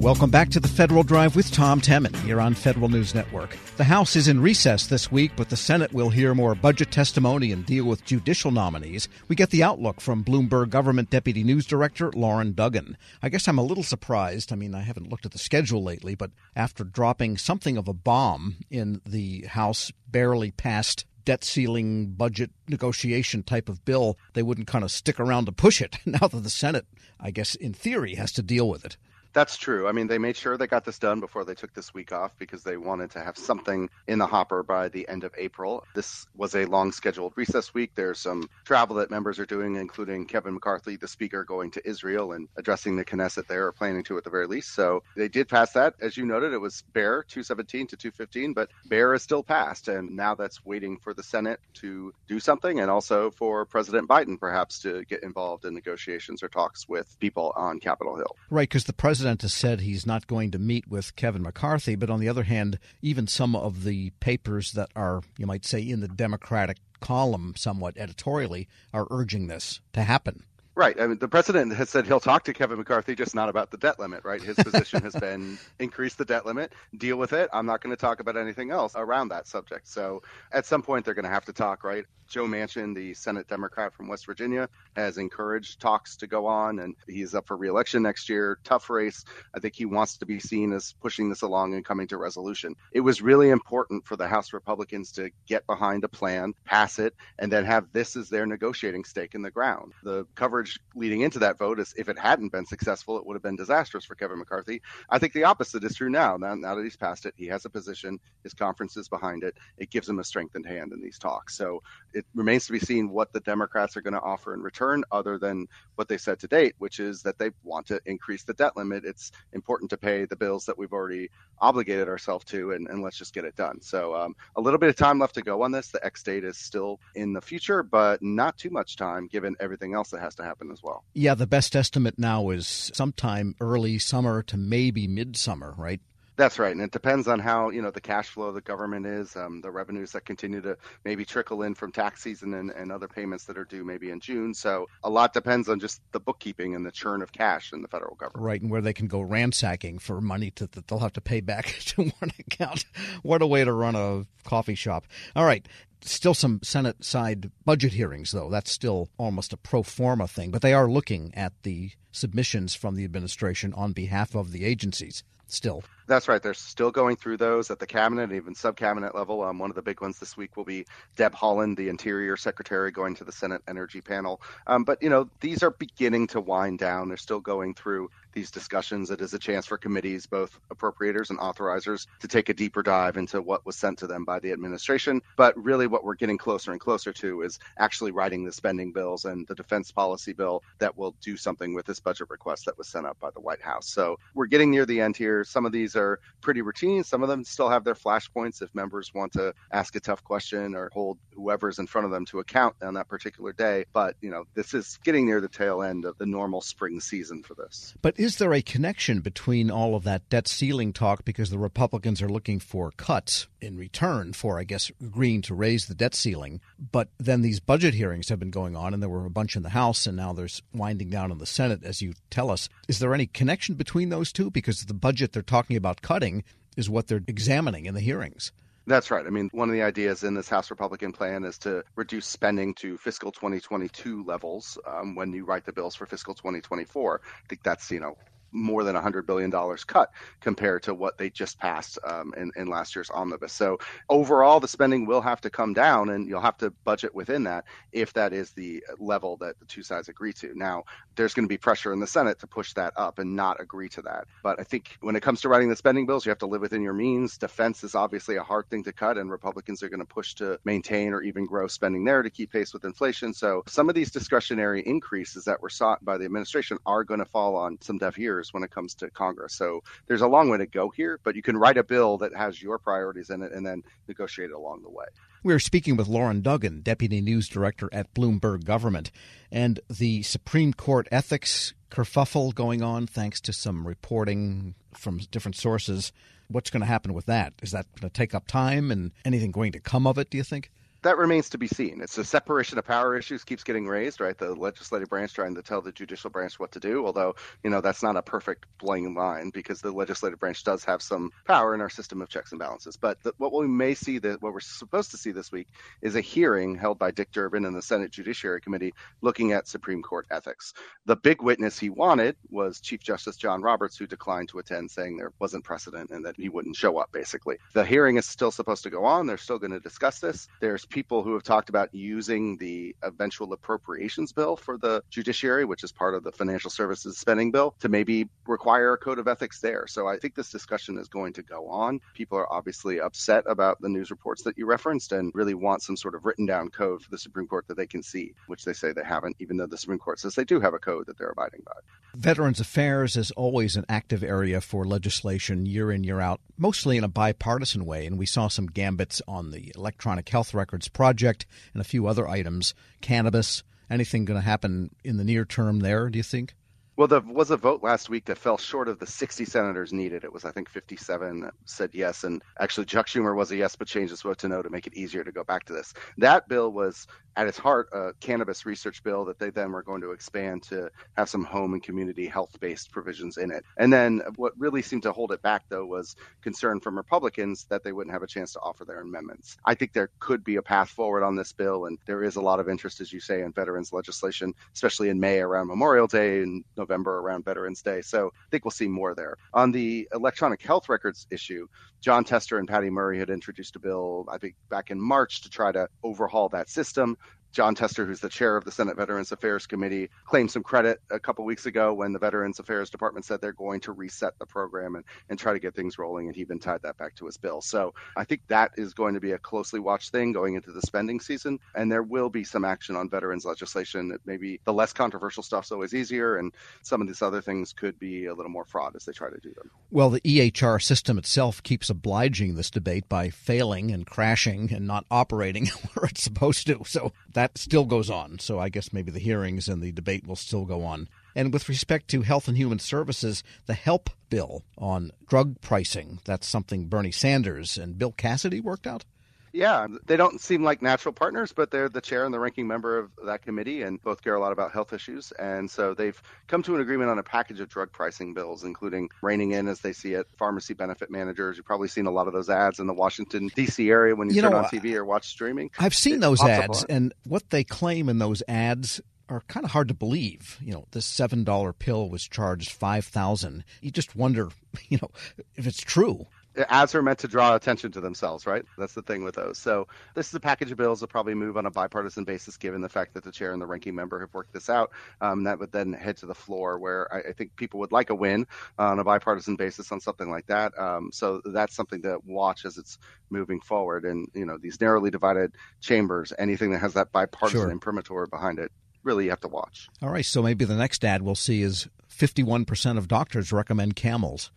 Welcome 0.00 0.30
back 0.30 0.48
to 0.52 0.60
the 0.60 0.66
Federal 0.66 1.02
Drive 1.02 1.36
with 1.36 1.52
Tom 1.52 1.78
Temin 1.78 2.16
here 2.24 2.40
on 2.40 2.54
Federal 2.54 2.88
News 2.88 3.14
Network. 3.14 3.54
The 3.76 3.84
House 3.84 4.16
is 4.16 4.28
in 4.28 4.40
recess 4.40 4.86
this 4.86 5.12
week, 5.12 5.32
but 5.36 5.50
the 5.50 5.58
Senate 5.58 5.92
will 5.92 6.08
hear 6.08 6.34
more 6.34 6.54
budget 6.54 6.90
testimony 6.90 7.52
and 7.52 7.66
deal 7.66 7.84
with 7.84 8.06
judicial 8.06 8.50
nominees. 8.50 9.10
We 9.28 9.36
get 9.36 9.50
the 9.50 9.62
outlook 9.62 10.00
from 10.00 10.24
Bloomberg 10.24 10.70
Government 10.70 11.10
Deputy 11.10 11.44
News 11.44 11.66
Director 11.66 12.10
Loren 12.12 12.54
Duggan. 12.54 12.96
I 13.22 13.28
guess 13.28 13.46
I'm 13.46 13.58
a 13.58 13.62
little 13.62 13.82
surprised. 13.82 14.54
I 14.54 14.56
mean, 14.56 14.74
I 14.74 14.80
haven't 14.80 15.10
looked 15.10 15.26
at 15.26 15.32
the 15.32 15.38
schedule 15.38 15.84
lately, 15.84 16.14
but 16.14 16.30
after 16.56 16.82
dropping 16.82 17.36
something 17.36 17.76
of 17.76 17.86
a 17.86 17.92
bomb 17.92 18.56
in 18.70 19.02
the 19.04 19.44
House 19.48 19.92
barely 20.08 20.50
passed 20.50 21.04
debt 21.26 21.44
ceiling 21.44 22.12
budget 22.12 22.50
negotiation 22.68 23.42
type 23.42 23.68
of 23.68 23.84
bill, 23.84 24.16
they 24.32 24.42
wouldn't 24.42 24.66
kind 24.66 24.82
of 24.82 24.90
stick 24.90 25.20
around 25.20 25.44
to 25.44 25.52
push 25.52 25.82
it 25.82 25.98
now 26.06 26.26
that 26.26 26.42
the 26.42 26.48
Senate, 26.48 26.86
I 27.20 27.30
guess, 27.30 27.54
in 27.54 27.74
theory, 27.74 28.14
has 28.14 28.32
to 28.32 28.42
deal 28.42 28.66
with 28.66 28.86
it. 28.86 28.96
That's 29.32 29.56
true. 29.56 29.86
I 29.88 29.92
mean, 29.92 30.06
they 30.06 30.18
made 30.18 30.36
sure 30.36 30.56
they 30.56 30.66
got 30.66 30.84
this 30.84 30.98
done 30.98 31.20
before 31.20 31.44
they 31.44 31.54
took 31.54 31.72
this 31.74 31.94
week 31.94 32.12
off 32.12 32.36
because 32.38 32.62
they 32.62 32.76
wanted 32.76 33.10
to 33.12 33.20
have 33.20 33.36
something 33.36 33.88
in 34.08 34.18
the 34.18 34.26
hopper 34.26 34.62
by 34.62 34.88
the 34.88 35.08
end 35.08 35.24
of 35.24 35.32
April. 35.38 35.84
This 35.94 36.26
was 36.36 36.54
a 36.54 36.64
long 36.66 36.92
scheduled 36.92 37.32
recess 37.36 37.72
week. 37.72 37.92
There's 37.94 38.18
some 38.18 38.48
travel 38.64 38.96
that 38.96 39.10
members 39.10 39.38
are 39.38 39.46
doing, 39.46 39.76
including 39.76 40.26
Kevin 40.26 40.54
McCarthy, 40.54 40.96
the 40.96 41.08
speaker, 41.08 41.44
going 41.44 41.70
to 41.72 41.88
Israel 41.88 42.32
and 42.32 42.48
addressing 42.56 42.96
the 42.96 43.04
Knesset 43.04 43.46
there, 43.46 43.68
or 43.68 43.72
planning 43.72 44.02
to 44.04 44.16
at 44.16 44.24
the 44.24 44.30
very 44.30 44.46
least. 44.46 44.74
So 44.74 45.02
they 45.16 45.28
did 45.28 45.48
pass 45.48 45.72
that. 45.72 45.94
As 46.00 46.16
you 46.16 46.26
noted, 46.26 46.52
it 46.52 46.60
was 46.60 46.82
bare 46.92 47.22
217 47.22 47.86
to 47.88 47.96
215, 47.96 48.52
but 48.52 48.70
bare 48.86 49.14
is 49.14 49.22
still 49.22 49.42
passed. 49.42 49.88
And 49.88 50.16
now 50.16 50.34
that's 50.34 50.64
waiting 50.64 50.98
for 50.98 51.14
the 51.14 51.22
Senate 51.22 51.60
to 51.74 52.12
do 52.26 52.40
something 52.40 52.80
and 52.80 52.90
also 52.90 53.30
for 53.30 53.64
President 53.64 54.08
Biden 54.08 54.38
perhaps 54.38 54.80
to 54.80 55.04
get 55.04 55.22
involved 55.22 55.64
in 55.64 55.74
negotiations 55.74 56.42
or 56.42 56.48
talks 56.48 56.88
with 56.88 57.16
people 57.20 57.52
on 57.56 57.78
Capitol 57.78 58.16
Hill. 58.16 58.36
Right, 58.50 58.68
because 58.68 58.84
the 58.84 58.92
president 58.92 59.19
president 59.20 59.42
has 59.42 59.52
said 59.52 59.82
he's 59.82 60.06
not 60.06 60.26
going 60.26 60.50
to 60.50 60.58
meet 60.58 60.88
with 60.88 61.14
Kevin 61.14 61.42
McCarthy, 61.42 61.94
but 61.94 62.08
on 62.08 62.20
the 62.20 62.28
other 62.28 62.44
hand, 62.44 62.78
even 63.02 63.26
some 63.26 63.54
of 63.54 63.84
the 63.84 64.08
papers 64.18 64.72
that 64.72 64.88
are, 64.96 65.20
you 65.36 65.44
might 65.44 65.66
say, 65.66 65.78
in 65.78 66.00
the 66.00 66.08
Democratic 66.08 66.78
column 67.00 67.52
somewhat 67.54 67.98
editorially 67.98 68.66
are 68.94 69.06
urging 69.10 69.46
this 69.46 69.82
to 69.92 70.04
happen. 70.04 70.44
Right. 70.80 70.98
I 70.98 71.08
mean, 71.08 71.18
the 71.18 71.28
president 71.28 71.74
has 71.74 71.90
said 71.90 72.06
he'll 72.06 72.20
talk 72.20 72.44
to 72.44 72.54
Kevin 72.54 72.78
McCarthy, 72.78 73.14
just 73.14 73.34
not 73.34 73.50
about 73.50 73.70
the 73.70 73.76
debt 73.76 73.98
limit, 73.98 74.24
right? 74.24 74.40
His 74.40 74.56
position 74.56 75.02
has 75.02 75.14
been 75.14 75.58
increase 75.78 76.14
the 76.14 76.24
debt 76.24 76.46
limit, 76.46 76.72
deal 76.96 77.18
with 77.18 77.34
it. 77.34 77.50
I'm 77.52 77.66
not 77.66 77.82
going 77.82 77.94
to 77.94 78.00
talk 78.00 78.18
about 78.18 78.38
anything 78.38 78.70
else 78.70 78.94
around 78.96 79.28
that 79.28 79.46
subject. 79.46 79.86
So 79.86 80.22
at 80.52 80.64
some 80.64 80.80
point, 80.80 81.04
they're 81.04 81.12
going 81.12 81.26
to 81.26 81.30
have 81.30 81.44
to 81.44 81.52
talk, 81.52 81.84
right? 81.84 82.06
Joe 82.30 82.46
Manchin, 82.46 82.94
the 82.94 83.12
Senate 83.12 83.48
Democrat 83.48 83.92
from 83.92 84.06
West 84.06 84.24
Virginia, 84.24 84.68
has 84.94 85.18
encouraged 85.18 85.80
talks 85.80 86.16
to 86.16 86.28
go 86.28 86.46
on, 86.46 86.78
and 86.78 86.94
he's 87.08 87.34
up 87.34 87.46
for 87.48 87.56
reelection 87.56 88.04
next 88.04 88.28
year. 88.28 88.58
Tough 88.62 88.88
race. 88.88 89.24
I 89.52 89.58
think 89.58 89.74
he 89.74 89.84
wants 89.84 90.16
to 90.18 90.26
be 90.26 90.38
seen 90.38 90.72
as 90.72 90.94
pushing 91.02 91.28
this 91.28 91.42
along 91.42 91.74
and 91.74 91.84
coming 91.84 92.06
to 92.06 92.16
resolution. 92.16 92.76
It 92.92 93.00
was 93.00 93.20
really 93.20 93.50
important 93.50 94.06
for 94.06 94.16
the 94.16 94.28
House 94.28 94.52
Republicans 94.52 95.10
to 95.12 95.30
get 95.46 95.66
behind 95.66 96.04
a 96.04 96.08
plan, 96.08 96.54
pass 96.64 97.00
it, 97.00 97.14
and 97.40 97.50
then 97.50 97.64
have 97.64 97.92
this 97.92 98.16
as 98.16 98.28
their 98.28 98.46
negotiating 98.46 99.04
stake 99.04 99.34
in 99.34 99.42
the 99.42 99.50
ground. 99.50 99.92
The 100.04 100.24
coverage 100.36 100.69
leading 100.94 101.22
into 101.22 101.38
that 101.40 101.58
vote 101.58 101.80
is 101.80 101.94
if 101.96 102.08
it 102.08 102.18
hadn't 102.18 102.52
been 102.52 102.66
successful, 102.66 103.18
it 103.18 103.26
would 103.26 103.34
have 103.34 103.42
been 103.42 103.56
disastrous 103.56 104.04
for 104.04 104.14
Kevin 104.14 104.38
McCarthy. 104.38 104.82
I 105.08 105.18
think 105.18 105.32
the 105.32 105.44
opposite 105.44 105.84
is 105.84 105.94
true 105.94 106.10
now. 106.10 106.36
Now, 106.36 106.54
now 106.54 106.74
that 106.74 106.84
he's 106.84 106.96
passed 106.96 107.26
it, 107.26 107.34
he 107.36 107.46
has 107.46 107.64
a 107.64 107.70
position, 107.70 108.18
his 108.42 108.54
conference 108.54 108.96
is 108.96 109.08
behind 109.08 109.42
it. 109.42 109.56
It 109.78 109.90
gives 109.90 110.08
him 110.08 110.18
a 110.18 110.24
strengthened 110.24 110.66
hand 110.66 110.92
in 110.92 111.00
these 111.00 111.18
talks. 111.18 111.56
So 111.56 111.82
it 112.12 112.24
remains 112.34 112.66
to 112.66 112.72
be 112.72 112.80
seen 112.80 113.10
what 113.10 113.32
the 113.32 113.40
Democrats 113.40 113.96
are 113.96 114.02
going 114.02 114.14
to 114.14 114.20
offer 114.20 114.54
in 114.54 114.60
return, 114.60 115.04
other 115.12 115.38
than 115.38 115.66
what 115.96 116.08
they 116.08 116.18
said 116.18 116.38
to 116.40 116.48
date, 116.48 116.74
which 116.78 117.00
is 117.00 117.22
that 117.22 117.38
they 117.38 117.50
want 117.62 117.86
to 117.86 118.00
increase 118.06 118.44
the 118.44 118.54
debt 118.54 118.76
limit. 118.76 119.04
It's 119.04 119.32
important 119.52 119.90
to 119.90 119.96
pay 119.96 120.24
the 120.24 120.36
bills 120.36 120.66
that 120.66 120.76
we've 120.76 120.92
already 120.92 121.30
obligated 121.60 122.08
ourselves 122.08 122.44
to, 122.46 122.72
and, 122.72 122.88
and 122.88 123.02
let's 123.02 123.18
just 123.18 123.34
get 123.34 123.44
it 123.44 123.56
done. 123.56 123.80
So 123.80 124.14
um, 124.14 124.34
a 124.56 124.60
little 124.60 124.78
bit 124.78 124.88
of 124.88 124.96
time 124.96 125.18
left 125.18 125.34
to 125.34 125.42
go 125.42 125.62
on 125.62 125.72
this. 125.72 125.88
The 125.88 126.04
X 126.04 126.22
date 126.22 126.44
is 126.44 126.56
still 126.56 127.00
in 127.14 127.32
the 127.32 127.40
future, 127.40 127.82
but 127.82 128.22
not 128.22 128.56
too 128.56 128.70
much 128.70 128.96
time 128.96 129.26
given 129.26 129.56
everything 129.60 129.94
else 129.94 130.10
that 130.10 130.20
has 130.20 130.34
to 130.36 130.42
happen 130.42 130.49
as 130.72 130.82
well. 130.82 131.04
Yeah, 131.14 131.34
the 131.34 131.46
best 131.46 131.76
estimate 131.76 132.18
now 132.18 132.50
is 132.50 132.90
sometime 132.94 133.54
early 133.60 133.98
summer 133.98 134.42
to 134.44 134.56
maybe 134.56 135.06
midsummer, 135.06 135.74
right? 135.76 136.00
That's 136.36 136.58
right, 136.58 136.72
and 136.72 136.80
it 136.80 136.90
depends 136.90 137.28
on 137.28 137.38
how 137.38 137.70
you 137.70 137.82
know 137.82 137.90
the 137.90 138.00
cash 138.00 138.28
flow 138.28 138.46
of 138.46 138.54
the 138.54 138.60
government 138.60 139.06
is, 139.06 139.36
um, 139.36 139.60
the 139.60 139.70
revenues 139.70 140.12
that 140.12 140.24
continue 140.24 140.60
to 140.62 140.76
maybe 141.04 141.24
trickle 141.24 141.62
in 141.62 141.74
from 141.74 141.92
tax 141.92 142.22
season 142.22 142.54
and, 142.54 142.70
and 142.70 142.90
other 142.90 143.08
payments 143.08 143.44
that 143.44 143.58
are 143.58 143.64
due 143.64 143.84
maybe 143.84 144.10
in 144.10 144.20
June. 144.20 144.54
So 144.54 144.86
a 145.04 145.10
lot 145.10 145.32
depends 145.32 145.68
on 145.68 145.80
just 145.80 146.00
the 146.12 146.20
bookkeeping 146.20 146.74
and 146.74 146.86
the 146.86 146.92
churn 146.92 147.20
of 147.20 147.32
cash 147.32 147.72
in 147.72 147.82
the 147.82 147.88
federal 147.88 148.14
government. 148.14 148.44
Right, 148.44 148.62
and 148.62 148.70
where 148.70 148.80
they 148.80 148.92
can 148.92 149.06
go 149.06 149.20
ransacking 149.20 149.98
for 149.98 150.20
money 150.20 150.50
to, 150.52 150.66
that 150.68 150.88
they'll 150.88 151.00
have 151.00 151.12
to 151.14 151.20
pay 151.20 151.40
back 151.40 151.66
to 151.86 152.04
one 152.04 152.32
account. 152.38 152.86
What 153.22 153.42
a 153.42 153.46
way 153.46 153.64
to 153.64 153.72
run 153.72 153.94
a 153.94 154.24
coffee 154.44 154.74
shop! 154.74 155.06
All 155.36 155.44
right, 155.44 155.66
still 156.02 156.34
some 156.34 156.60
Senate 156.62 157.04
side 157.04 157.50
budget 157.64 157.92
hearings, 157.92 158.32
though. 158.32 158.50
That's 158.50 158.70
still 158.70 159.08
almost 159.18 159.52
a 159.52 159.56
pro 159.56 159.82
forma 159.82 160.26
thing, 160.26 160.50
but 160.50 160.62
they 160.62 160.72
are 160.72 160.90
looking 160.90 161.34
at 161.34 161.52
the 161.62 161.90
submissions 162.12 162.74
from 162.74 162.96
the 162.96 163.04
administration 163.04 163.72
on 163.74 163.92
behalf 163.92 164.34
of 164.34 164.52
the 164.52 164.64
agencies. 164.64 165.22
Still. 165.52 165.82
That's 166.06 166.28
right. 166.28 166.40
They're 166.40 166.54
still 166.54 166.90
going 166.92 167.16
through 167.16 167.36
those 167.36 167.70
at 167.70 167.80
the 167.80 167.86
cabinet 167.86 168.22
and 168.22 168.32
even 168.32 168.54
sub 168.54 168.76
cabinet 168.76 169.14
level. 169.14 169.42
Um, 169.42 169.58
one 169.58 169.68
of 169.68 169.76
the 169.76 169.82
big 169.82 170.00
ones 170.00 170.18
this 170.18 170.36
week 170.36 170.56
will 170.56 170.64
be 170.64 170.86
Deb 171.16 171.34
Haaland, 171.34 171.76
the 171.76 171.88
Interior 171.88 172.36
Secretary, 172.36 172.90
going 172.92 173.16
to 173.16 173.24
the 173.24 173.32
Senate 173.32 173.62
Energy 173.68 174.00
Panel. 174.00 174.40
Um, 174.66 174.84
but, 174.84 175.02
you 175.02 175.10
know, 175.10 175.28
these 175.40 175.62
are 175.62 175.70
beginning 175.70 176.28
to 176.28 176.40
wind 176.40 176.78
down. 176.78 177.08
They're 177.08 177.16
still 177.16 177.40
going 177.40 177.74
through 177.74 178.10
these 178.32 178.50
discussions. 178.50 179.10
It 179.10 179.20
is 179.20 179.34
a 179.34 179.38
chance 179.38 179.66
for 179.66 179.78
committees, 179.78 180.26
both 180.26 180.58
appropriators 180.72 181.30
and 181.30 181.38
authorizers, 181.38 182.06
to 182.20 182.28
take 182.28 182.48
a 182.48 182.54
deeper 182.54 182.82
dive 182.82 183.16
into 183.16 183.42
what 183.42 183.64
was 183.66 183.76
sent 183.76 183.98
to 183.98 184.06
them 184.06 184.24
by 184.24 184.38
the 184.38 184.52
administration. 184.52 185.20
But 185.36 185.56
really, 185.56 185.86
what 185.86 186.04
we're 186.04 186.14
getting 186.14 186.38
closer 186.38 186.72
and 186.72 186.80
closer 186.80 187.12
to 187.12 187.42
is 187.42 187.58
actually 187.78 188.12
writing 188.12 188.44
the 188.44 188.52
spending 188.52 188.92
bills 188.92 189.24
and 189.24 189.46
the 189.46 189.54
defense 189.54 189.90
policy 189.90 190.32
bill 190.32 190.62
that 190.78 190.96
will 190.96 191.14
do 191.22 191.36
something 191.36 191.74
with 191.74 191.86
this 191.86 192.00
budget 192.00 192.30
request 192.30 192.64
that 192.66 192.78
was 192.78 192.88
sent 192.88 193.06
up 193.06 193.18
by 193.20 193.30
the 193.30 193.40
White 193.40 193.62
House. 193.62 193.88
So 193.88 194.18
we're 194.34 194.46
getting 194.46 194.70
near 194.70 194.86
the 194.86 195.00
end 195.00 195.16
here. 195.16 195.44
Some 195.44 195.66
of 195.66 195.72
these 195.72 195.96
are 195.96 196.20
pretty 196.40 196.62
routine. 196.62 197.04
Some 197.04 197.22
of 197.22 197.28
them 197.28 197.44
still 197.44 197.68
have 197.68 197.84
their 197.84 197.94
flashpoints 197.94 198.62
if 198.62 198.74
members 198.74 199.12
want 199.14 199.32
to 199.32 199.54
ask 199.72 199.96
a 199.96 200.00
tough 200.00 200.22
question 200.24 200.74
or 200.74 200.90
hold 200.92 201.18
whoever's 201.34 201.78
in 201.78 201.86
front 201.86 202.04
of 202.04 202.10
them 202.10 202.24
to 202.26 202.38
account 202.38 202.76
on 202.82 202.94
that 202.94 203.08
particular 203.08 203.52
day. 203.52 203.84
But, 203.92 204.16
you 204.20 204.30
know, 204.30 204.44
this 204.54 204.74
is 204.74 204.98
getting 205.04 205.26
near 205.26 205.40
the 205.40 205.48
tail 205.48 205.82
end 205.82 206.04
of 206.04 206.18
the 206.18 206.26
normal 206.26 206.60
spring 206.60 207.00
season 207.00 207.42
for 207.42 207.54
this. 207.54 207.94
But 208.02 208.19
is 208.20 208.36
there 208.36 208.52
a 208.52 208.60
connection 208.60 209.20
between 209.20 209.70
all 209.70 209.94
of 209.94 210.04
that 210.04 210.28
debt 210.28 210.46
ceiling 210.46 210.92
talk 210.92 211.24
because 211.24 211.48
the 211.48 211.58
Republicans 211.58 212.20
are 212.20 212.28
looking 212.28 212.60
for 212.60 212.90
cuts 212.90 213.48
in 213.62 213.78
return 213.78 214.34
for, 214.34 214.58
I 214.58 214.64
guess, 214.64 214.92
agreeing 215.00 215.40
to 215.42 215.54
raise 215.54 215.86
the 215.86 215.94
debt 215.94 216.14
ceiling? 216.14 216.60
But 216.78 217.08
then 217.16 217.40
these 217.40 217.60
budget 217.60 217.94
hearings 217.94 218.28
have 218.28 218.38
been 218.38 218.50
going 218.50 218.76
on, 218.76 218.92
and 218.92 219.02
there 219.02 219.08
were 219.08 219.24
a 219.24 219.30
bunch 219.30 219.56
in 219.56 219.62
the 219.62 219.70
House, 219.70 220.06
and 220.06 220.18
now 220.18 220.34
there's 220.34 220.60
winding 220.74 221.08
down 221.08 221.32
in 221.32 221.38
the 221.38 221.46
Senate, 221.46 221.82
as 221.82 222.02
you 222.02 222.12
tell 222.28 222.50
us. 222.50 222.68
Is 222.88 222.98
there 222.98 223.14
any 223.14 223.24
connection 223.24 223.74
between 223.74 224.10
those 224.10 224.32
two? 224.32 224.50
Because 224.50 224.84
the 224.84 224.92
budget 224.92 225.32
they're 225.32 225.40
talking 225.40 225.78
about 225.78 226.02
cutting 226.02 226.44
is 226.76 226.90
what 226.90 227.06
they're 227.06 227.24
examining 227.26 227.86
in 227.86 227.94
the 227.94 228.00
hearings. 228.00 228.52
That's 228.90 229.12
right. 229.12 229.24
I 229.24 229.30
mean, 229.30 229.50
one 229.52 229.68
of 229.68 229.72
the 229.72 229.82
ideas 229.82 230.24
in 230.24 230.34
this 230.34 230.48
House 230.48 230.68
Republican 230.68 231.12
plan 231.12 231.44
is 231.44 231.58
to 231.58 231.84
reduce 231.94 232.26
spending 232.26 232.74
to 232.74 232.98
fiscal 232.98 233.30
2022 233.30 234.24
levels 234.24 234.76
um, 234.84 235.14
when 235.14 235.32
you 235.32 235.44
write 235.44 235.64
the 235.64 235.72
bills 235.72 235.94
for 235.94 236.06
fiscal 236.06 236.34
2024. 236.34 237.20
I 237.24 237.48
think 237.48 237.62
that's, 237.62 237.88
you 237.92 238.00
know, 238.00 238.16
more 238.52 238.84
than 238.84 238.96
$100 238.96 239.26
billion 239.26 239.50
cut 239.86 240.10
compared 240.40 240.82
to 240.84 240.94
what 240.94 241.18
they 241.18 241.30
just 241.30 241.58
passed 241.58 241.98
um, 242.06 242.32
in, 242.36 242.50
in 242.56 242.68
last 242.68 242.94
year's 242.94 243.10
omnibus. 243.10 243.52
So 243.52 243.78
overall, 244.08 244.60
the 244.60 244.68
spending 244.68 245.06
will 245.06 245.20
have 245.20 245.40
to 245.42 245.50
come 245.50 245.72
down, 245.72 246.10
and 246.10 246.28
you'll 246.28 246.40
have 246.40 246.58
to 246.58 246.70
budget 246.84 247.14
within 247.14 247.44
that 247.44 247.64
if 247.92 248.12
that 248.14 248.32
is 248.32 248.52
the 248.52 248.82
level 248.98 249.36
that 249.38 249.58
the 249.58 249.66
two 249.66 249.82
sides 249.82 250.08
agree 250.08 250.32
to. 250.34 250.52
Now, 250.56 250.84
there's 251.16 251.34
going 251.34 251.44
to 251.44 251.48
be 251.48 251.58
pressure 251.58 251.92
in 251.92 252.00
the 252.00 252.06
Senate 252.06 252.38
to 252.40 252.46
push 252.46 252.72
that 252.74 252.92
up 252.96 253.18
and 253.18 253.34
not 253.36 253.60
agree 253.60 253.88
to 253.90 254.02
that. 254.02 254.26
But 254.42 254.60
I 254.60 254.64
think 254.64 254.96
when 255.00 255.16
it 255.16 255.22
comes 255.22 255.40
to 255.42 255.48
writing 255.48 255.68
the 255.68 255.76
spending 255.76 256.06
bills, 256.06 256.24
you 256.24 256.30
have 256.30 256.38
to 256.38 256.46
live 256.46 256.60
within 256.60 256.82
your 256.82 256.94
means. 256.94 257.38
Defense 257.38 257.84
is 257.84 257.94
obviously 257.94 258.36
a 258.36 258.42
hard 258.42 258.68
thing 258.70 258.82
to 258.84 258.92
cut, 258.92 259.18
and 259.18 259.30
Republicans 259.30 259.82
are 259.82 259.88
going 259.88 260.00
to 260.00 260.06
push 260.06 260.34
to 260.34 260.58
maintain 260.64 261.12
or 261.12 261.22
even 261.22 261.44
grow 261.46 261.66
spending 261.66 262.04
there 262.04 262.22
to 262.22 262.30
keep 262.30 262.52
pace 262.52 262.72
with 262.72 262.84
inflation. 262.84 263.32
So 263.32 263.62
some 263.66 263.88
of 263.88 263.94
these 263.94 264.10
discretionary 264.10 264.82
increases 264.86 265.44
that 265.44 265.60
were 265.60 265.68
sought 265.68 266.04
by 266.04 266.18
the 266.18 266.24
administration 266.24 266.78
are 266.86 267.04
going 267.04 267.20
to 267.20 267.26
fall 267.26 267.56
on 267.56 267.78
some 267.80 267.98
deaf 267.98 268.18
ears 268.18 268.39
when 268.52 268.62
it 268.62 268.70
comes 268.70 268.94
to 268.96 269.10
Congress. 269.10 269.54
So 269.54 269.82
there's 270.06 270.22
a 270.22 270.28
long 270.28 270.48
way 270.48 270.58
to 270.58 270.66
go 270.66 270.90
here, 270.90 271.20
but 271.22 271.36
you 271.36 271.42
can 271.42 271.56
write 271.56 271.76
a 271.76 271.84
bill 271.84 272.18
that 272.18 272.34
has 272.34 272.62
your 272.62 272.78
priorities 272.78 273.30
in 273.30 273.42
it 273.42 273.52
and 273.52 273.66
then 273.66 273.82
negotiate 274.08 274.50
it 274.50 274.54
along 274.54 274.82
the 274.82 274.90
way. 274.90 275.06
We're 275.42 275.58
speaking 275.58 275.96
with 275.96 276.08
Loren 276.08 276.42
Duggan, 276.42 276.82
Deputy 276.82 277.20
News 277.20 277.48
Director 277.48 277.88
at 277.92 278.12
Bloomberg 278.14 278.64
Government, 278.64 279.10
and 279.50 279.80
the 279.88 280.22
Supreme 280.22 280.74
Court 280.74 281.08
ethics 281.10 281.72
kerfuffle 281.90 282.54
going 282.54 282.82
on 282.82 283.06
thanks 283.06 283.40
to 283.42 283.52
some 283.52 283.86
reporting 283.86 284.74
from 284.94 285.18
different 285.30 285.56
sources. 285.56 286.12
What's 286.48 286.70
going 286.70 286.82
to 286.82 286.86
happen 286.86 287.14
with 287.14 287.26
that? 287.26 287.54
Is 287.62 287.70
that 287.70 287.86
going 287.98 288.10
to 288.10 288.14
take 288.14 288.34
up 288.34 288.46
time 288.46 288.90
and 288.90 289.12
anything 289.24 289.50
going 289.50 289.72
to 289.72 289.80
come 289.80 290.06
of 290.06 290.18
it, 290.18 290.30
do 290.30 290.36
you 290.36 290.44
think? 290.44 290.70
That 291.02 291.18
remains 291.18 291.48
to 291.50 291.58
be 291.58 291.66
seen. 291.66 292.00
It's 292.00 292.16
the 292.16 292.24
separation 292.24 292.78
of 292.78 292.84
power 292.84 293.16
issues 293.16 293.44
keeps 293.44 293.64
getting 293.64 293.86
raised, 293.86 294.20
right? 294.20 294.36
The 294.36 294.54
legislative 294.54 295.08
branch 295.08 295.32
trying 295.32 295.54
to 295.54 295.62
tell 295.62 295.80
the 295.80 295.92
judicial 295.92 296.30
branch 296.30 296.58
what 296.58 296.72
to 296.72 296.80
do, 296.80 297.06
although, 297.06 297.34
you 297.64 297.70
know, 297.70 297.80
that's 297.80 298.02
not 298.02 298.16
a 298.16 298.22
perfect 298.22 298.66
blank 298.78 299.16
line 299.16 299.50
because 299.50 299.80
the 299.80 299.92
legislative 299.92 300.38
branch 300.38 300.62
does 300.62 300.84
have 300.84 301.00
some 301.00 301.30
power 301.46 301.74
in 301.74 301.80
our 301.80 301.88
system 301.88 302.20
of 302.20 302.28
checks 302.28 302.52
and 302.52 302.58
balances. 302.58 302.96
But 302.96 303.22
the, 303.22 303.32
what 303.38 303.52
we 303.52 303.66
may 303.66 303.94
see 303.94 304.18
that 304.18 304.42
what 304.42 304.52
we're 304.52 304.60
supposed 304.60 305.10
to 305.12 305.16
see 305.16 305.32
this 305.32 305.50
week 305.50 305.68
is 306.02 306.16
a 306.16 306.20
hearing 306.20 306.74
held 306.74 306.98
by 306.98 307.10
Dick 307.10 307.32
Durbin 307.32 307.64
and 307.64 307.74
the 307.74 307.82
Senate 307.82 308.10
Judiciary 308.10 308.60
Committee 308.60 308.92
looking 309.22 309.52
at 309.52 309.68
Supreme 309.68 310.02
Court 310.02 310.26
ethics. 310.30 310.74
The 311.06 311.16
big 311.16 311.42
witness 311.42 311.78
he 311.78 311.88
wanted 311.88 312.36
was 312.50 312.80
Chief 312.80 313.02
Justice 313.02 313.36
John 313.36 313.62
Roberts, 313.62 313.96
who 313.96 314.06
declined 314.06 314.48
to 314.50 314.58
attend, 314.58 314.90
saying 314.90 315.16
there 315.16 315.32
wasn't 315.38 315.64
precedent 315.64 316.10
and 316.10 316.24
that 316.24 316.36
he 316.36 316.48
wouldn't 316.48 316.76
show 316.76 316.98
up, 316.98 317.10
basically. 317.12 317.56
The 317.72 317.84
hearing 317.84 318.16
is 318.16 318.26
still 318.26 318.50
supposed 318.50 318.82
to 318.82 318.90
go 318.90 319.04
on. 319.04 319.26
They're 319.26 319.38
still 319.38 319.58
going 319.58 319.72
to 319.72 319.80
discuss 319.80 320.18
this. 320.18 320.46
There's 320.60 320.84
people 320.90 321.22
who 321.22 321.32
have 321.32 321.42
talked 321.42 321.68
about 321.68 321.94
using 321.94 322.56
the 322.58 322.94
eventual 323.02 323.52
appropriations 323.52 324.32
bill 324.32 324.56
for 324.56 324.76
the 324.76 325.02
judiciary, 325.08 325.64
which 325.64 325.84
is 325.84 325.92
part 325.92 326.14
of 326.14 326.24
the 326.24 326.32
financial 326.32 326.70
services 326.70 327.16
spending 327.16 327.50
bill, 327.50 327.74
to 327.80 327.88
maybe 327.88 328.28
require 328.46 328.92
a 328.92 328.98
code 328.98 329.18
of 329.18 329.28
ethics 329.28 329.60
there. 329.60 329.86
So 329.86 330.08
I 330.08 330.18
think 330.18 330.34
this 330.34 330.50
discussion 330.50 330.98
is 330.98 331.08
going 331.08 331.32
to 331.34 331.42
go 331.42 331.68
on. 331.68 332.00
People 332.14 332.38
are 332.38 332.52
obviously 332.52 333.00
upset 333.00 333.44
about 333.46 333.80
the 333.80 333.88
news 333.88 334.10
reports 334.10 334.42
that 334.42 334.58
you 334.58 334.66
referenced 334.66 335.12
and 335.12 335.32
really 335.34 335.54
want 335.54 335.82
some 335.82 335.96
sort 335.96 336.14
of 336.14 336.24
written 336.24 336.44
down 336.44 336.68
code 336.68 337.02
for 337.02 337.10
the 337.10 337.18
Supreme 337.18 337.46
Court 337.46 337.66
that 337.68 337.76
they 337.76 337.86
can 337.86 338.02
see, 338.02 338.34
which 338.48 338.64
they 338.64 338.72
say 338.72 338.92
they 338.92 339.04
haven't, 339.04 339.36
even 339.38 339.56
though 339.56 339.66
the 339.66 339.78
Supreme 339.78 339.98
Court 339.98 340.18
says 340.18 340.34
they 340.34 340.44
do 340.44 340.60
have 340.60 340.74
a 340.74 340.78
code 340.78 341.06
that 341.06 341.16
they're 341.16 341.30
abiding 341.30 341.62
by. 341.64 341.72
Veterans 342.14 342.58
Affairs 342.58 343.16
is 343.16 343.30
always 343.32 343.76
an 343.76 343.86
active 343.88 344.24
area 344.24 344.60
for 344.60 344.84
legislation 344.84 345.64
year 345.64 345.92
in, 345.92 346.02
year 346.02 346.20
out, 346.20 346.40
mostly 346.58 346.96
in 346.96 347.04
a 347.04 347.08
bipartisan 347.08 347.84
way. 347.84 348.04
And 348.04 348.18
we 348.18 348.26
saw 348.26 348.48
some 348.48 348.66
gambits 348.66 349.22
on 349.28 349.52
the 349.52 349.72
Electronic 349.76 350.28
Health 350.28 350.52
Records 350.52 350.79
Project 350.88 351.46
and 351.72 351.80
a 351.80 351.84
few 351.84 352.06
other 352.06 352.28
items. 352.28 352.74
Cannabis. 353.00 353.62
Anything 353.88 354.24
going 354.24 354.38
to 354.38 354.44
happen 354.44 354.90
in 355.02 355.16
the 355.16 355.24
near 355.24 355.44
term 355.44 355.80
there, 355.80 356.08
do 356.10 356.16
you 356.16 356.22
think? 356.22 356.54
Well, 357.00 357.08
there 357.08 357.20
was 357.20 357.50
a 357.50 357.56
vote 357.56 357.82
last 357.82 358.10
week 358.10 358.26
that 358.26 358.36
fell 358.36 358.58
short 358.58 358.86
of 358.86 358.98
the 358.98 359.06
60 359.06 359.46
senators 359.46 359.90
needed. 359.90 360.22
It 360.22 360.34
was, 360.34 360.44
I 360.44 360.50
think, 360.50 360.68
57 360.68 361.50
said 361.64 361.88
yes. 361.94 362.24
And 362.24 362.42
actually, 362.58 362.84
Chuck 362.84 363.06
Schumer 363.06 363.34
was 363.34 363.50
a 363.50 363.56
yes, 363.56 363.74
but 363.74 363.88
changed 363.88 364.10
his 364.10 364.20
vote 364.20 364.36
to 364.40 364.48
no 364.48 364.60
to 364.60 364.68
make 364.68 364.86
it 364.86 364.92
easier 364.92 365.24
to 365.24 365.32
go 365.32 365.42
back 365.42 365.64
to 365.64 365.72
this. 365.72 365.94
That 366.18 366.46
bill 366.46 366.70
was, 366.72 367.06
at 367.36 367.46
its 367.46 367.56
heart, 367.56 367.88
a 367.94 368.12
cannabis 368.20 368.66
research 368.66 369.02
bill 369.02 369.24
that 369.24 369.38
they 369.38 369.48
then 369.48 369.72
were 369.72 369.82
going 369.82 370.02
to 370.02 370.10
expand 370.10 370.62
to 370.64 370.90
have 371.16 371.30
some 371.30 371.42
home 371.42 371.72
and 371.72 371.82
community 371.82 372.26
health 372.26 372.60
based 372.60 372.90
provisions 372.90 373.38
in 373.38 373.50
it. 373.50 373.64
And 373.78 373.90
then 373.90 374.20
uh, 374.26 374.32
what 374.36 374.52
really 374.58 374.82
seemed 374.82 375.04
to 375.04 375.12
hold 375.12 375.32
it 375.32 375.40
back, 375.40 375.62
though, 375.70 375.86
was 375.86 376.16
concern 376.42 376.80
from 376.80 376.98
Republicans 376.98 377.64
that 377.70 377.82
they 377.82 377.92
wouldn't 377.92 378.12
have 378.12 378.22
a 378.22 378.26
chance 378.26 378.52
to 378.52 378.60
offer 378.60 378.84
their 378.84 379.00
amendments. 379.00 379.56
I 379.64 379.74
think 379.74 379.94
there 379.94 380.10
could 380.18 380.44
be 380.44 380.56
a 380.56 380.62
path 380.62 380.90
forward 380.90 381.22
on 381.22 381.34
this 381.34 381.54
bill. 381.54 381.86
And 381.86 381.96
there 382.04 382.22
is 382.22 382.36
a 382.36 382.42
lot 382.42 382.60
of 382.60 382.68
interest, 382.68 383.00
as 383.00 383.10
you 383.10 383.20
say, 383.20 383.40
in 383.40 383.54
veterans 383.54 383.90
legislation, 383.90 384.52
especially 384.74 385.08
in 385.08 385.18
May 385.18 385.40
around 385.40 385.68
Memorial 385.68 386.06
Day 386.06 386.42
and 386.42 386.62
November 386.76 386.89
November 386.90 387.18
around 387.18 387.44
Veterans 387.44 387.82
Day. 387.82 388.00
So 388.02 388.26
I 388.26 388.46
think 388.50 388.64
we'll 388.64 388.72
see 388.72 388.88
more 388.88 389.14
there. 389.14 389.36
On 389.54 389.70
the 389.70 390.08
electronic 390.12 390.60
health 390.60 390.88
records 390.88 391.26
issue, 391.30 391.66
Jon 392.00 392.24
Tester 392.24 392.58
and 392.58 392.66
Patty 392.66 392.90
Murray 392.90 393.18
had 393.18 393.30
introduced 393.30 393.76
a 393.76 393.78
bill, 393.78 394.26
I 394.30 394.38
think, 394.38 394.56
back 394.70 394.90
in 394.90 395.00
March 395.00 395.42
to 395.42 395.50
try 395.50 395.70
to 395.70 395.88
overhaul 396.02 396.48
that 396.48 396.68
system. 396.68 397.16
Jon 397.52 397.74
Tester, 397.74 398.06
who's 398.06 398.20
the 398.20 398.28
chair 398.28 398.56
of 398.56 398.64
the 398.64 398.70
Senate 398.70 398.96
Veterans 398.96 399.32
Affairs 399.32 399.66
Committee, 399.66 400.08
claimed 400.24 400.50
some 400.50 400.62
credit 400.62 401.00
a 401.10 401.18
couple 401.18 401.44
weeks 401.44 401.66
ago 401.66 401.92
when 401.92 402.12
the 402.12 402.18
Veterans 402.18 402.58
Affairs 402.58 402.90
Department 402.90 403.24
said 403.24 403.40
they're 403.40 403.52
going 403.52 403.80
to 403.80 403.92
reset 403.92 404.38
the 404.38 404.46
program 404.46 404.94
and, 404.94 405.04
and 405.28 405.38
try 405.38 405.52
to 405.52 405.58
get 405.58 405.74
things 405.74 405.98
rolling. 405.98 406.26
And 406.26 406.36
he 406.36 406.42
even 406.42 406.58
tied 406.58 406.82
that 406.82 406.96
back 406.96 407.14
to 407.16 407.26
his 407.26 407.36
bill. 407.36 407.60
So 407.60 407.94
I 408.16 408.24
think 408.24 408.42
that 408.48 408.72
is 408.76 408.94
going 408.94 409.14
to 409.14 409.20
be 409.20 409.32
a 409.32 409.38
closely 409.38 409.80
watched 409.80 410.12
thing 410.12 410.32
going 410.32 410.54
into 410.54 410.70
the 410.70 410.80
spending 410.82 411.18
season. 411.18 411.58
And 411.74 411.90
there 411.90 412.02
will 412.02 412.30
be 412.30 412.44
some 412.44 412.64
action 412.64 412.94
on 412.94 413.10
veterans 413.10 413.44
legislation. 413.44 414.16
Maybe 414.24 414.60
the 414.64 414.72
less 414.72 414.92
controversial 414.92 415.42
stuff's 415.42 415.72
always 415.72 415.94
easier. 415.94 416.36
And 416.36 416.54
some 416.82 417.00
of 417.00 417.08
these 417.08 417.22
other 417.22 417.40
things 417.40 417.72
could 417.72 417.98
be 417.98 418.26
a 418.26 418.34
little 418.34 418.50
more 418.50 418.64
fraud 418.64 418.94
as 418.94 419.04
they 419.04 419.12
try 419.12 419.30
to 419.30 419.38
do 419.38 419.52
them. 419.54 419.70
Well, 419.90 420.10
the 420.10 420.20
EHR 420.20 420.80
system 420.80 421.18
itself 421.18 421.62
keeps 421.62 421.90
obliging 421.90 422.54
this 422.54 422.70
debate 422.70 423.08
by 423.08 423.30
failing 423.30 423.90
and 423.90 424.06
crashing 424.06 424.72
and 424.72 424.86
not 424.86 425.04
operating 425.10 425.66
where 425.94 426.06
it's 426.06 426.22
supposed 426.22 426.66
to. 426.68 426.82
So 426.86 427.12
still 427.54 427.84
goes 427.84 428.10
on. 428.10 428.38
So 428.38 428.58
I 428.58 428.68
guess 428.68 428.92
maybe 428.92 429.10
the 429.10 429.18
hearings 429.18 429.68
and 429.68 429.82
the 429.82 429.92
debate 429.92 430.26
will 430.26 430.36
still 430.36 430.64
go 430.64 430.84
on. 430.84 431.08
And 431.34 431.52
with 431.52 431.68
respect 431.68 432.08
to 432.08 432.22
Health 432.22 432.48
and 432.48 432.56
Human 432.56 432.78
Services, 432.78 433.42
the 433.66 433.74
HELP 433.74 434.10
bill 434.28 434.64
on 434.76 435.10
drug 435.28 435.60
pricing, 435.60 436.20
that's 436.24 436.46
something 436.46 436.86
Bernie 436.86 437.12
Sanders 437.12 437.78
and 437.78 437.98
Bill 437.98 438.12
Cassidy 438.12 438.60
worked 438.60 438.86
out? 438.86 439.04
Yeah, 439.52 439.86
they 440.06 440.16
don't 440.16 440.40
seem 440.40 440.62
like 440.62 440.80
natural 440.80 441.12
partners, 441.12 441.52
but 441.52 441.70
they're 441.70 441.88
the 441.88 442.00
chair 442.00 442.24
and 442.24 442.32
the 442.32 442.38
ranking 442.38 442.66
member 442.66 442.98
of 442.98 443.10
that 443.24 443.42
committee 443.42 443.82
and 443.82 444.00
both 444.02 444.22
care 444.22 444.34
a 444.34 444.40
lot 444.40 444.52
about 444.52 444.72
health 444.72 444.92
issues. 444.92 445.32
And 445.32 445.70
so 445.70 445.94
they've 445.94 446.20
come 446.46 446.62
to 446.64 446.74
an 446.74 446.80
agreement 446.80 447.10
on 447.10 447.18
a 447.18 447.22
package 447.22 447.60
of 447.60 447.68
drug 447.68 447.90
pricing 447.92 448.32
bills, 448.32 448.64
including 448.64 449.10
reining 449.22 449.52
in, 449.52 449.68
as 449.68 449.80
they 449.80 449.92
see 449.92 450.14
it, 450.14 450.26
pharmacy 450.36 450.74
benefit 450.74 451.10
managers. 451.10 451.56
You've 451.56 451.66
probably 451.66 451.88
seen 451.88 452.06
a 452.06 452.10
lot 452.10 452.26
of 452.28 452.32
those 452.32 452.48
ads 452.48 452.78
in 452.78 452.86
the 452.86 452.94
Washington, 452.94 453.50
D.C. 453.54 453.90
area 453.90 454.14
when 454.14 454.28
you, 454.28 454.36
you 454.36 454.42
turn 454.42 454.52
know, 454.52 454.58
on 454.58 454.64
TV 454.64 454.94
or 454.94 455.04
watch 455.04 455.26
streaming. 455.26 455.70
I've 455.78 455.94
seen 455.94 456.20
those 456.20 456.42
ads, 456.42 456.84
and 456.84 457.12
what 457.24 457.50
they 457.50 457.64
claim 457.64 458.08
in 458.08 458.18
those 458.18 458.42
ads 458.46 459.00
are 459.28 459.42
kind 459.42 459.64
of 459.64 459.70
hard 459.70 459.88
to 459.88 459.94
believe. 459.94 460.58
You 460.60 460.72
know, 460.72 460.86
this 460.90 461.06
seven 461.06 461.44
dollar 461.44 461.72
pill 461.72 462.08
was 462.08 462.26
charged 462.28 462.70
five 462.70 463.04
thousand. 463.04 463.64
You 463.80 463.90
just 463.90 464.14
wonder, 464.14 464.50
you 464.88 464.98
know, 465.00 465.10
if 465.56 465.66
it's 465.66 465.80
true 465.80 466.26
ads 466.68 466.94
are 466.94 467.02
meant 467.02 467.18
to 467.20 467.28
draw 467.28 467.54
attention 467.54 467.92
to 467.92 468.00
themselves, 468.00 468.46
right? 468.46 468.64
That's 468.76 468.94
the 468.94 469.02
thing 469.02 469.22
with 469.22 469.36
those. 469.36 469.58
So 469.58 469.86
this 470.14 470.28
is 470.28 470.34
a 470.34 470.40
package 470.40 470.70
of 470.70 470.78
bills 470.78 471.00
that 471.00 471.08
probably 471.08 471.34
move 471.34 471.56
on 471.56 471.66
a 471.66 471.70
bipartisan 471.70 472.24
basis, 472.24 472.56
given 472.56 472.80
the 472.80 472.88
fact 472.88 473.14
that 473.14 473.24
the 473.24 473.32
chair 473.32 473.52
and 473.52 473.62
the 473.62 473.66
ranking 473.66 473.94
member 473.94 474.20
have 474.20 474.32
worked 474.34 474.52
this 474.52 474.68
out. 474.68 474.90
Um, 475.20 475.44
that 475.44 475.58
would 475.58 475.72
then 475.72 475.92
head 475.92 476.16
to 476.18 476.26
the 476.26 476.34
floor, 476.34 476.78
where 476.78 477.12
I, 477.12 477.30
I, 477.30 477.32
think 477.32 477.56
people 477.56 477.80
would 477.80 477.92
like 477.92 478.10
a 478.10 478.14
win 478.14 478.46
on 478.78 478.98
a 478.98 479.04
bipartisan 479.04 479.56
basis 479.56 479.92
on 479.92 480.00
something 480.00 480.30
like 480.30 480.46
that. 480.46 480.76
Um, 480.78 481.10
so 481.12 481.40
that's 481.44 481.74
something 481.74 482.02
to 482.02 482.18
watch 482.24 482.64
as 482.64 482.78
it's 482.78 482.98
moving 483.30 483.60
forward. 483.60 484.04
And 484.04 484.28
you 484.34 484.44
know, 484.44 484.58
these 484.58 484.80
narrowly 484.80 485.10
divided 485.10 485.54
chambers, 485.80 486.32
anything 486.38 486.72
that 486.72 486.78
has 486.78 486.94
that 486.94 487.12
bipartisan 487.12 487.60
sure. 487.60 487.70
imprimatur 487.70 488.26
behind 488.26 488.58
it, 488.58 488.72
really 489.02 489.24
you 489.24 489.30
have 489.30 489.40
to 489.40 489.48
watch. 489.48 489.88
All 490.02 490.10
right, 490.10 490.24
so 490.24 490.42
maybe 490.42 490.64
the 490.64 490.76
next 490.76 491.04
ad 491.04 491.22
we'll 491.22 491.34
see 491.34 491.62
is 491.62 491.88
51% 492.10 492.98
of 492.98 493.08
doctors 493.08 493.52
recommend 493.52 493.96
camels. 493.96 494.50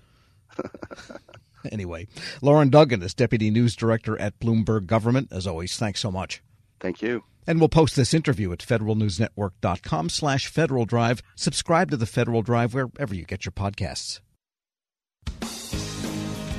Anyway, 1.71 2.07
Loren 2.41 2.69
Duggan 2.69 3.01
is 3.01 3.13
Deputy 3.13 3.49
News 3.49 3.75
Director 3.75 4.19
at 4.19 4.39
Bloomberg 4.39 4.85
Government. 4.85 5.29
As 5.31 5.47
always, 5.47 5.75
thanks 5.77 5.99
so 5.99 6.11
much. 6.11 6.43
Thank 6.79 7.01
you. 7.01 7.23
And 7.47 7.59
we'll 7.59 7.69
post 7.69 7.95
this 7.95 8.13
interview 8.13 8.51
at 8.51 8.59
federalnewsnetwork.com 8.59 10.09
slash 10.09 10.47
Federal 10.47 10.85
Drive. 10.85 11.21
Subscribe 11.35 11.89
to 11.91 11.97
the 11.97 12.05
Federal 12.05 12.41
Drive 12.41 12.73
wherever 12.73 13.15
you 13.15 13.25
get 13.25 13.45
your 13.45 13.53
podcasts. 13.53 14.19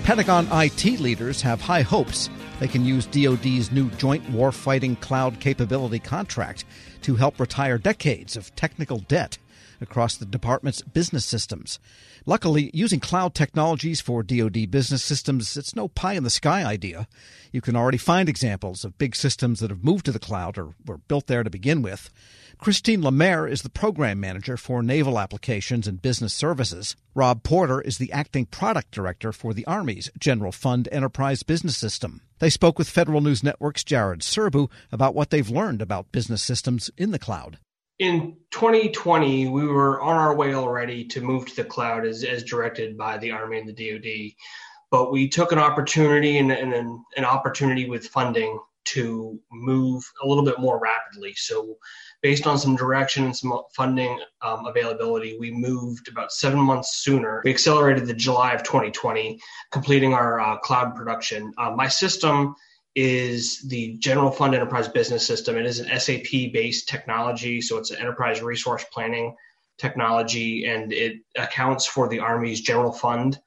Pentagon 0.05 0.49
IT 0.51 1.01
leaders 1.01 1.41
have 1.43 1.61
high 1.61 1.83
hopes 1.83 2.29
they 2.61 2.69
can 2.69 2.85
use 2.85 3.07
DoD's 3.07 3.73
new 3.73 3.91
Joint 3.91 4.25
Warfighting 4.27 5.01
Cloud 5.01 5.41
Capability 5.41 5.99
contract 5.99 6.65
to 7.03 7.17
help 7.17 7.41
retire 7.41 7.79
decades 7.79 8.37
of 8.37 8.55
technical 8.55 8.99
debt 9.01 9.39
across 9.85 10.17
the 10.17 10.27
department's 10.27 10.83
business 10.83 11.25
systems. 11.25 11.79
Luckily, 12.27 12.71
using 12.75 12.99
cloud 12.99 13.35
technologies 13.35 14.01
for 14.01 14.25
DoD 14.25 14.71
business 14.71 15.05
systems, 15.05 15.57
it's 15.57 15.77
no 15.77 15.87
pie 15.87 16.15
in 16.15 16.25
the 16.25 16.31
sky 16.31 16.65
idea. 16.65 17.07
You 17.53 17.61
can 17.61 17.77
already 17.77 17.99
find 17.99 18.29
examples 18.29 18.85
of 18.85 18.99
big 18.99 19.15
systems 19.15 19.61
that 19.61 19.71
have 19.71 19.85
moved 19.85 20.07
to 20.07 20.13
the 20.13 20.19
cloud 20.19 20.59
or 20.59 20.75
were 20.85 20.99
built 20.99 21.29
there 21.29 21.45
to 21.45 21.51
begin 21.51 21.83
with. 21.83 22.11
Christine 22.59 23.03
Lemaire 23.03 23.47
is 23.47 23.63
the 23.63 23.69
program 23.69 24.21
manager 24.21 24.57
for 24.57 24.83
naval 24.83 25.19
applications 25.19 25.87
and 25.87 26.01
business 26.01 26.33
services. 26.33 26.97
Rob 27.15 27.43
Porter 27.43 27.81
is 27.81 27.99
the 27.99 28.11
acting 28.11 28.47
product 28.47 28.91
director 28.91 29.33
for 29.33 29.53
the 29.53 29.67
Army's 29.67 30.11
General 30.19 30.51
Fund 30.51 30.89
Enterprise 30.91 31.43
Business 31.43 31.77
System. 31.77 32.23
They 32.39 32.51
spoke 32.51 32.79
with 32.79 32.89
Federal 32.89 33.21
News 33.21 33.43
Network's 33.43 33.85
Jared 33.85 34.21
Serbu 34.21 34.71
about 34.91 35.15
what 35.15 35.31
they've 35.31 35.51
learned 35.51 35.83
about 35.83 36.11
business 36.11 36.43
systems 36.43 36.91
in 36.97 37.11
the 37.11 37.19
cloud 37.19 37.59
in 38.05 38.37
2020, 38.51 39.49
we 39.49 39.67
were 39.67 40.01
on 40.03 40.17
our 40.17 40.37
way 40.37 40.55
already 40.55 41.07
to 41.07 41.23
move 41.23 41.47
to 41.47 41.57
the 41.57 41.65
cloud 41.65 42.07
as, 42.07 42.23
as 42.23 42.45
directed 42.45 42.99
by 42.99 43.17
the 43.17 43.31
Army 43.31 43.59
and 43.59 43.69
the 43.69 43.73
DoD. 43.73 44.35
But 44.91 45.11
we 45.11 45.29
took 45.29 45.53
an 45.53 45.59
opportunity 45.59 46.39
and, 46.39 46.53
and 46.53 46.75
an, 46.75 47.03
an 47.17 47.25
opportunity 47.25 47.89
with 47.89 48.07
funding 48.09 48.61
to 48.87 49.41
move 49.51 50.05
a 50.23 50.29
little 50.29 50.45
bit 50.45 50.59
more 50.59 50.79
rapidly. 50.79 51.33
So, 51.35 51.79
based 52.21 52.47
on 52.47 52.59
some 52.59 52.77
direction 52.77 53.25
and 53.25 53.35
some 53.35 53.59
funding 53.75 54.21
um, 54.43 54.67
availability, 54.67 55.39
we 55.41 55.51
moved 55.51 56.09
about 56.09 56.33
seven 56.33 56.61
months 56.61 57.03
sooner. 57.03 57.41
We 57.45 57.51
accelerated 57.51 58.07
the 58.07 58.15
July 58.15 58.53
of 58.53 58.63
2020, 58.63 59.41
completing 59.73 60.13
our 60.13 60.41
uh, 60.41 60.59
cloud 60.59 60.95
production. 60.95 61.53
Uh, 61.57 61.71
my 61.71 61.89
system 61.89 62.55
is 62.95 63.61
the 63.69 63.97
General 63.99 64.31
Fund 64.31 64.55
Enterprise 64.55 64.89
Business 64.89 65.27
System. 65.27 65.57
It 65.57 65.67
is 65.67 65.81
an 65.81 65.99
SAP 65.99 66.53
based 66.53 66.89
technology, 66.89 67.61
so 67.61 67.79
it's 67.79 67.91
an 67.91 67.99
enterprise 67.99 68.43
resource 68.43 68.85
planning 68.93 69.35
technology, 69.79 70.67
and 70.67 70.93
it 70.93 71.17
accounts 71.37 71.87
for 71.87 72.09
the 72.09 72.21
Army's 72.21 72.61
general 72.61 72.93
fund 72.93 73.41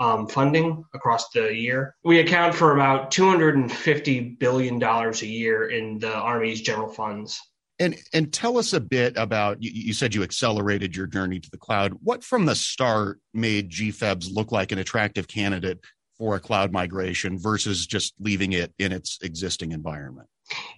um, 0.00 0.26
funding 0.26 0.84
across 0.94 1.30
the 1.30 1.54
year. 1.54 1.94
We 2.04 2.20
account 2.20 2.54
for 2.54 2.74
about 2.74 3.10
$250 3.10 4.38
billion 4.38 4.82
a 4.82 5.12
year 5.20 5.70
in 5.70 5.98
the 5.98 6.14
Army's 6.14 6.60
general 6.60 6.88
funds. 6.88 7.40
And 7.80 7.96
and 8.12 8.32
tell 8.32 8.56
us 8.56 8.72
a 8.72 8.78
bit 8.78 9.16
about 9.16 9.60
you, 9.60 9.70
you, 9.72 9.92
said 9.94 10.14
you 10.14 10.22
accelerated 10.22 10.94
your 10.94 11.08
journey 11.08 11.40
to 11.40 11.50
the 11.50 11.58
cloud. 11.58 11.92
What 12.04 12.22
from 12.22 12.46
the 12.46 12.54
start 12.54 13.18
made 13.32 13.68
GFEBS 13.68 14.32
look 14.32 14.52
like 14.52 14.70
an 14.70 14.78
attractive 14.78 15.26
candidate 15.26 15.80
for 16.16 16.36
a 16.36 16.40
cloud 16.40 16.72
migration 16.72 17.38
versus 17.38 17.86
just 17.86 18.14
leaving 18.18 18.52
it 18.52 18.72
in 18.78 18.92
its 18.92 19.18
existing 19.22 19.72
environment? 19.72 20.28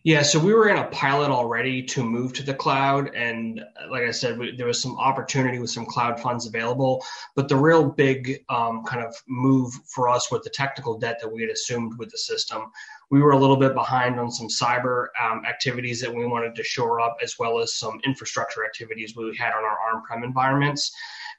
Yeah, 0.04 0.22
so 0.22 0.38
we 0.38 0.54
were 0.54 0.68
in 0.68 0.78
a 0.78 0.86
pilot 0.88 1.30
already 1.30 1.82
to 1.82 2.04
move 2.04 2.32
to 2.34 2.44
the 2.44 2.54
cloud. 2.54 3.12
And 3.16 3.60
like 3.90 4.04
I 4.04 4.12
said, 4.12 4.38
we, 4.38 4.56
there 4.56 4.66
was 4.66 4.80
some 4.80 4.96
opportunity 4.96 5.58
with 5.58 5.70
some 5.70 5.86
cloud 5.86 6.20
funds 6.20 6.46
available. 6.46 7.04
But 7.34 7.48
the 7.48 7.56
real 7.56 7.90
big 7.90 8.44
um, 8.48 8.84
kind 8.84 9.04
of 9.04 9.14
move 9.26 9.72
for 9.92 10.08
us 10.08 10.30
with 10.30 10.44
the 10.44 10.50
technical 10.50 10.96
debt 10.98 11.18
that 11.20 11.28
we 11.28 11.40
had 11.40 11.50
assumed 11.50 11.98
with 11.98 12.10
the 12.10 12.18
system, 12.18 12.70
we 13.10 13.20
were 13.20 13.32
a 13.32 13.38
little 13.38 13.56
bit 13.56 13.74
behind 13.74 14.20
on 14.20 14.30
some 14.30 14.48
cyber 14.48 15.08
um, 15.20 15.42
activities 15.44 16.00
that 16.00 16.14
we 16.14 16.26
wanted 16.26 16.54
to 16.54 16.62
shore 16.62 17.00
up, 17.00 17.16
as 17.22 17.36
well 17.38 17.58
as 17.58 17.74
some 17.74 18.00
infrastructure 18.04 18.64
activities 18.64 19.14
we 19.16 19.36
had 19.36 19.52
on 19.52 19.64
our 19.64 19.78
on 19.92 20.02
prem 20.04 20.22
environments. 20.22 20.92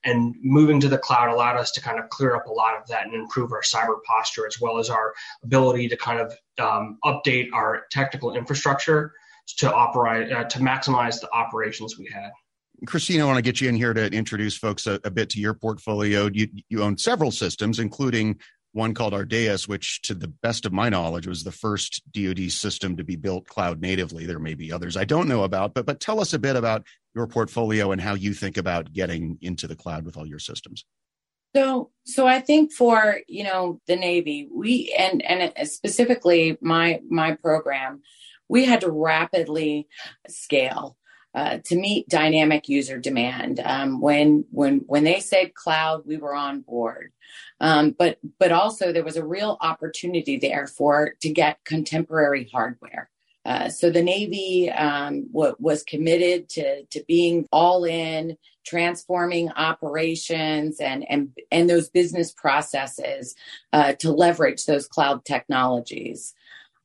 And 0.04 0.36
moving 0.42 0.80
to 0.82 0.88
the 0.88 0.98
cloud 0.98 1.30
allowed 1.30 1.58
us 1.58 1.72
to 1.72 1.82
kind 1.82 2.00
of 2.00 2.10
clear 2.10 2.36
up 2.36 2.48
a 2.48 2.52
lot 2.52 2.76
of 2.80 2.88
that 2.88 3.06
and 3.06 3.14
improve 3.14 3.52
our 3.52 3.62
cyber 3.62 4.02
posture 4.04 4.48
as 4.48 4.60
well 4.60 4.78
as 4.78 4.90
our 4.90 5.14
ability 5.44 5.90
to 5.90 5.98
kind 5.98 6.20
of 6.20 6.34
um, 6.60 6.98
update 7.04 7.48
our 7.54 7.86
technical 7.92 8.36
infrastructure 8.36 9.14
to 9.58 9.74
operate 9.74 10.32
uh, 10.32 10.44
to 10.46 10.60
maximize 10.60 11.20
the 11.20 11.32
operations 11.34 11.98
we 11.98 12.10
had. 12.14 12.32
Christina, 12.86 13.24
I 13.24 13.28
want 13.28 13.38
to 13.38 13.42
get 13.42 13.60
you 13.60 13.70
in 13.70 13.76
here 13.76 13.94
to 13.94 14.06
introduce 14.12 14.56
folks 14.56 14.86
a, 14.86 15.00
a 15.04 15.10
bit 15.10 15.30
to 15.32 15.40
your 15.40 15.56
portfolio. 15.56 16.30
You, 16.32 16.48
you 16.70 16.84
own 16.84 16.98
several 16.98 17.32
systems, 17.32 17.80
including 17.80 18.40
one 18.74 18.94
called 18.94 19.14
Ardeus, 19.14 19.68
which, 19.68 20.02
to 20.04 20.14
the 20.14 20.28
best 20.28 20.66
of 20.66 20.74
my 20.74 20.88
knowledge, 20.88 21.26
was 21.26 21.44
the 21.44 21.52
first 21.52 22.04
DoD 22.12 22.52
system 22.52 22.96
to 22.98 23.04
be 23.04 23.16
built 23.16 23.48
cloud 23.48 23.82
natively. 23.82 24.28
There 24.28 24.38
may 24.38 24.54
be 24.54 24.72
others 24.72 24.96
I 24.96 25.06
don't 25.06 25.28
know 25.28 25.44
about, 25.44 25.74
but 25.74 25.88
but 25.88 26.00
tell 26.00 26.20
us 26.20 26.34
a 26.34 26.40
bit 26.40 26.56
about 26.56 26.86
your 27.18 27.28
portfolio 27.28 27.92
and 27.92 28.00
how 28.00 28.14
you 28.14 28.34
think 28.34 28.58
about 28.58 28.94
getting 28.94 29.38
into 29.42 29.68
the 29.68 29.76
cloud 29.76 30.06
with 30.06 30.16
all 30.16 30.26
your 30.26 30.40
systems. 30.40 30.86
So, 31.56 31.92
so 32.06 32.28
I 32.28 32.40
think 32.40 32.72
for 32.72 33.20
you 33.28 33.44
know 33.44 33.82
the 33.88 33.96
Navy, 33.96 34.48
we 34.54 34.96
and 34.98 35.22
and 35.24 35.68
specifically 35.68 36.58
my 36.62 37.02
my 37.10 37.34
program, 37.34 38.02
we 38.48 38.66
had 38.66 38.82
to 38.82 38.92
rapidly 38.92 39.88
scale 40.28 40.98
uh, 41.34 41.58
to 41.66 41.76
meet 41.76 42.08
dynamic 42.10 42.70
user 42.70 43.00
demand. 43.00 43.60
Um, 43.64 44.00
when 44.02 44.46
when 44.52 44.84
when 44.86 45.04
they 45.04 45.20
said 45.20 45.56
cloud, 45.56 46.04
we 46.06 46.18
were 46.18 46.36
on 46.36 46.62
board. 46.62 47.12
Um, 47.60 47.96
but 47.98 48.20
but 48.40 48.52
also 48.52 48.94
there 48.94 49.04
was 49.04 49.18
a 49.18 49.26
real 49.26 49.58
opportunity 49.62 50.38
there 50.38 50.68
for 50.68 51.14
to 51.22 51.30
get 51.30 51.64
contemporary 51.66 52.50
hardware. 52.54 53.10
Uh, 53.48 53.70
so 53.70 53.92
the 53.92 54.04
Navy 54.04 54.72
um, 54.72 55.28
w- 55.34 55.56
was 55.60 55.84
committed 55.84 56.50
to 56.52 56.86
to 56.88 57.06
being 57.08 57.48
all 57.54 57.86
in, 57.86 58.38
transforming 58.66 59.50
operations 59.52 60.82
and 60.82 61.06
and 61.10 61.32
and 61.52 61.70
those 61.70 61.90
business 61.90 62.34
processes 62.34 63.36
uh, 63.74 63.94
to 63.96 64.12
leverage 64.12 64.66
those 64.68 64.88
cloud 64.88 65.26
technologies. 65.26 66.36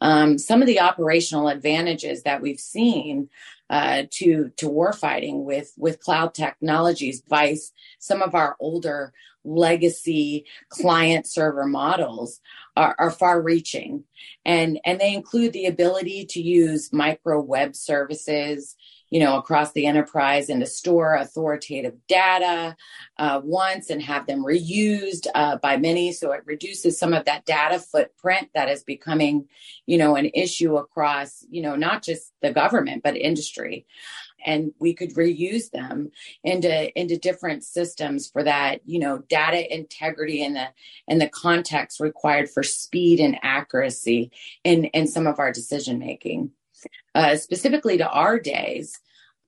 Um, 0.01 0.39
some 0.39 0.63
of 0.63 0.69
the 0.69 0.81
operational 0.81 1.49
advantages 1.49 2.25
that 2.25 2.43
we've 2.43 2.61
seen 2.61 3.31
uh, 3.71 4.05
to 4.13 4.53
to 4.59 4.71
warfighting 4.71 5.45
with 5.45 5.75
with 5.79 6.01
cloud 6.01 6.35
technologies, 6.35 7.25
vice 7.29 7.73
some 7.99 8.23
of 8.23 8.37
our 8.37 8.57
older 8.61 9.13
legacy 9.45 10.47
client 10.69 11.27
server 11.27 11.67
models 11.67 12.41
are, 12.77 12.95
are 12.99 13.11
far 13.11 13.41
reaching. 13.41 14.05
And 14.45 14.81
and 14.85 15.01
they 15.01 15.15
include 15.15 15.53
the 15.53 15.67
ability 15.67 16.27
to 16.27 16.41
use 16.41 16.93
micro 16.93 17.41
web 17.41 17.75
services 17.77 18.77
you 19.11 19.21
know 19.21 19.37
across 19.37 19.73
the 19.73 19.87
enterprise 19.87 20.49
and 20.49 20.61
to 20.61 20.67
store 20.67 21.15
authoritative 21.17 21.95
data 22.09 22.75
uh, 23.19 23.43
once 23.45 23.91
and 23.91 24.01
have 24.01 24.27
them 24.27 24.43
reused 24.43 25.27
uh, 25.35 25.57
by 25.59 25.77
many. 25.77 26.13
So 26.13 26.33
it 26.33 26.43
reduces 26.47 26.99
some 26.99 27.13
of 27.13 27.27
that 27.27 27.45
data 27.45 27.79
footprint 27.79 28.49
that 28.55 28.71
is 28.71 28.83
becoming 28.85 29.49
you 29.85 29.99
know 29.99 30.17
an 30.17 30.31
issue 30.33 30.77
across 30.77 31.45
you 31.51 31.61
know 31.61 31.77
not 31.77 32.03
just 32.03 32.33
the 32.41 32.53
government 32.53 33.03
but 33.03 33.17
industry 33.17 33.87
and 34.45 34.73
we 34.79 34.95
could 34.95 35.15
reuse 35.15 35.71
them 35.71 36.11
into 36.45 36.99
into 36.99 37.17
different 37.17 37.65
systems 37.65 38.29
for 38.29 38.43
that 38.43 38.81
you 38.85 38.99
know 38.99 39.19
data 39.29 39.75
integrity 39.75 40.45
and 40.45 40.57
the 40.57 40.69
and 41.09 41.21
the 41.21 41.29
context 41.29 42.01
required 42.01 42.49
for 42.51 42.63
speed 42.63 43.21
and 43.21 43.39
accuracy 43.43 44.31
in 44.65 44.85
in 44.87 45.07
some 45.07 45.27
of 45.27 45.39
our 45.39 45.53
decision 45.53 45.99
making. 45.99 46.51
Uh, 47.15 47.37
specifically 47.37 47.99
to 47.99 48.09
our 48.09 48.39
days 48.39 48.99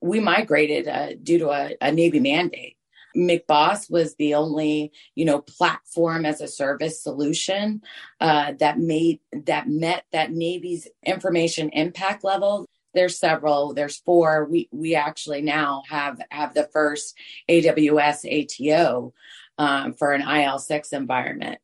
we 0.01 0.19
migrated 0.19 0.87
uh, 0.87 1.09
due 1.21 1.39
to 1.39 1.49
a, 1.49 1.75
a 1.81 1.91
navy 1.91 2.19
mandate. 2.19 2.77
MCBOSS 3.15 3.89
was 3.89 4.15
the 4.15 4.35
only, 4.35 4.91
you 5.15 5.25
know, 5.25 5.39
platform 5.39 6.25
as 6.25 6.41
a 6.41 6.47
service 6.47 7.01
solution 7.01 7.81
uh, 8.19 8.53
that 8.59 8.77
made 8.77 9.19
that 9.45 9.69
met 9.69 10.03
that 10.11 10.31
Navy's 10.31 10.87
information 11.03 11.69
impact 11.69 12.23
level 12.23 12.67
there's 12.95 13.19
several. 13.19 13.73
There's 13.73 13.97
four. 13.97 14.45
We 14.45 14.69
we 14.71 14.95
actually 14.95 15.41
now 15.41 15.83
have 15.89 16.19
have 16.31 16.53
the 16.53 16.69
first 16.73 17.15
AWS 17.49 18.25
ATO 18.71 19.13
um, 19.57 19.93
for 19.93 20.13
an 20.13 20.21
IL6 20.21 20.93
environment 20.93 21.59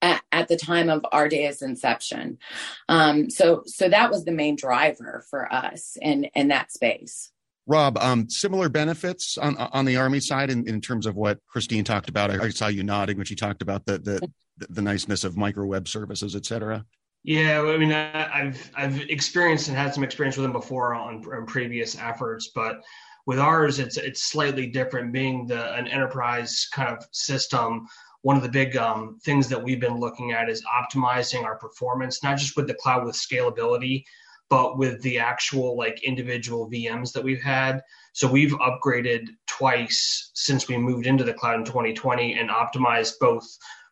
at, 0.00 0.22
at, 0.32 0.48
the 0.48 0.56
time 0.56 0.88
of 0.88 1.04
Ardea's 1.12 1.62
inception. 1.62 2.38
Um, 2.88 3.30
so 3.30 3.62
so 3.66 3.88
that 3.88 4.10
was 4.10 4.24
the 4.24 4.32
main 4.32 4.56
driver 4.56 5.24
for 5.28 5.52
us 5.52 5.96
in 6.00 6.24
in 6.34 6.48
that 6.48 6.72
space. 6.72 7.30
Rob, 7.66 7.96
um, 7.98 8.28
similar 8.28 8.68
benefits 8.68 9.38
on 9.38 9.56
on 9.56 9.86
the 9.86 9.96
Army 9.96 10.20
side 10.20 10.50
in, 10.50 10.68
in 10.68 10.80
terms 10.80 11.06
of 11.06 11.16
what 11.16 11.38
Christine 11.48 11.84
talked 11.84 12.10
about. 12.10 12.30
I, 12.30 12.50
saw 12.50 12.68
you 12.68 12.82
nodding 12.82 13.16
when 13.16 13.26
she 13.26 13.34
talked 13.34 13.62
about 13.62 13.86
the 13.86 13.98
the, 13.98 14.30
the 14.68 14.82
niceness 14.82 15.24
of 15.24 15.36
micro 15.36 15.66
web 15.66 15.88
services, 15.88 16.36
et 16.36 16.44
cetera. 16.44 16.84
Yeah, 17.24 17.62
I 17.62 17.78
mean, 17.78 17.90
I've 17.90 18.70
I've 18.74 19.00
experienced 19.08 19.68
and 19.68 19.76
had 19.76 19.94
some 19.94 20.04
experience 20.04 20.36
with 20.36 20.44
them 20.44 20.52
before 20.52 20.94
on, 20.94 21.24
on 21.24 21.46
previous 21.46 21.96
efforts, 21.98 22.50
but 22.54 22.82
with 23.24 23.38
ours, 23.38 23.78
it's 23.78 23.96
it's 23.96 24.24
slightly 24.24 24.66
different. 24.66 25.10
Being 25.10 25.46
the 25.46 25.74
an 25.74 25.88
enterprise 25.88 26.68
kind 26.70 26.94
of 26.94 27.02
system, 27.12 27.86
one 28.20 28.36
of 28.36 28.42
the 28.42 28.50
big 28.50 28.76
um, 28.76 29.18
things 29.24 29.48
that 29.48 29.62
we've 29.62 29.80
been 29.80 29.98
looking 29.98 30.32
at 30.32 30.50
is 30.50 30.62
optimizing 30.64 31.44
our 31.44 31.56
performance, 31.56 32.22
not 32.22 32.36
just 32.36 32.58
with 32.58 32.66
the 32.66 32.74
cloud 32.74 33.06
with 33.06 33.16
scalability, 33.16 34.04
but 34.50 34.76
with 34.76 35.00
the 35.00 35.18
actual 35.18 35.78
like 35.78 36.04
individual 36.04 36.70
VMs 36.70 37.10
that 37.12 37.24
we've 37.24 37.42
had. 37.42 37.80
So 38.12 38.30
we've 38.30 38.52
upgraded 38.52 39.28
twice 39.46 40.30
since 40.34 40.68
we 40.68 40.76
moved 40.76 41.06
into 41.06 41.24
the 41.24 41.32
cloud 41.32 41.58
in 41.58 41.64
2020 41.64 42.34
and 42.34 42.50
optimized 42.50 43.14
both 43.18 43.46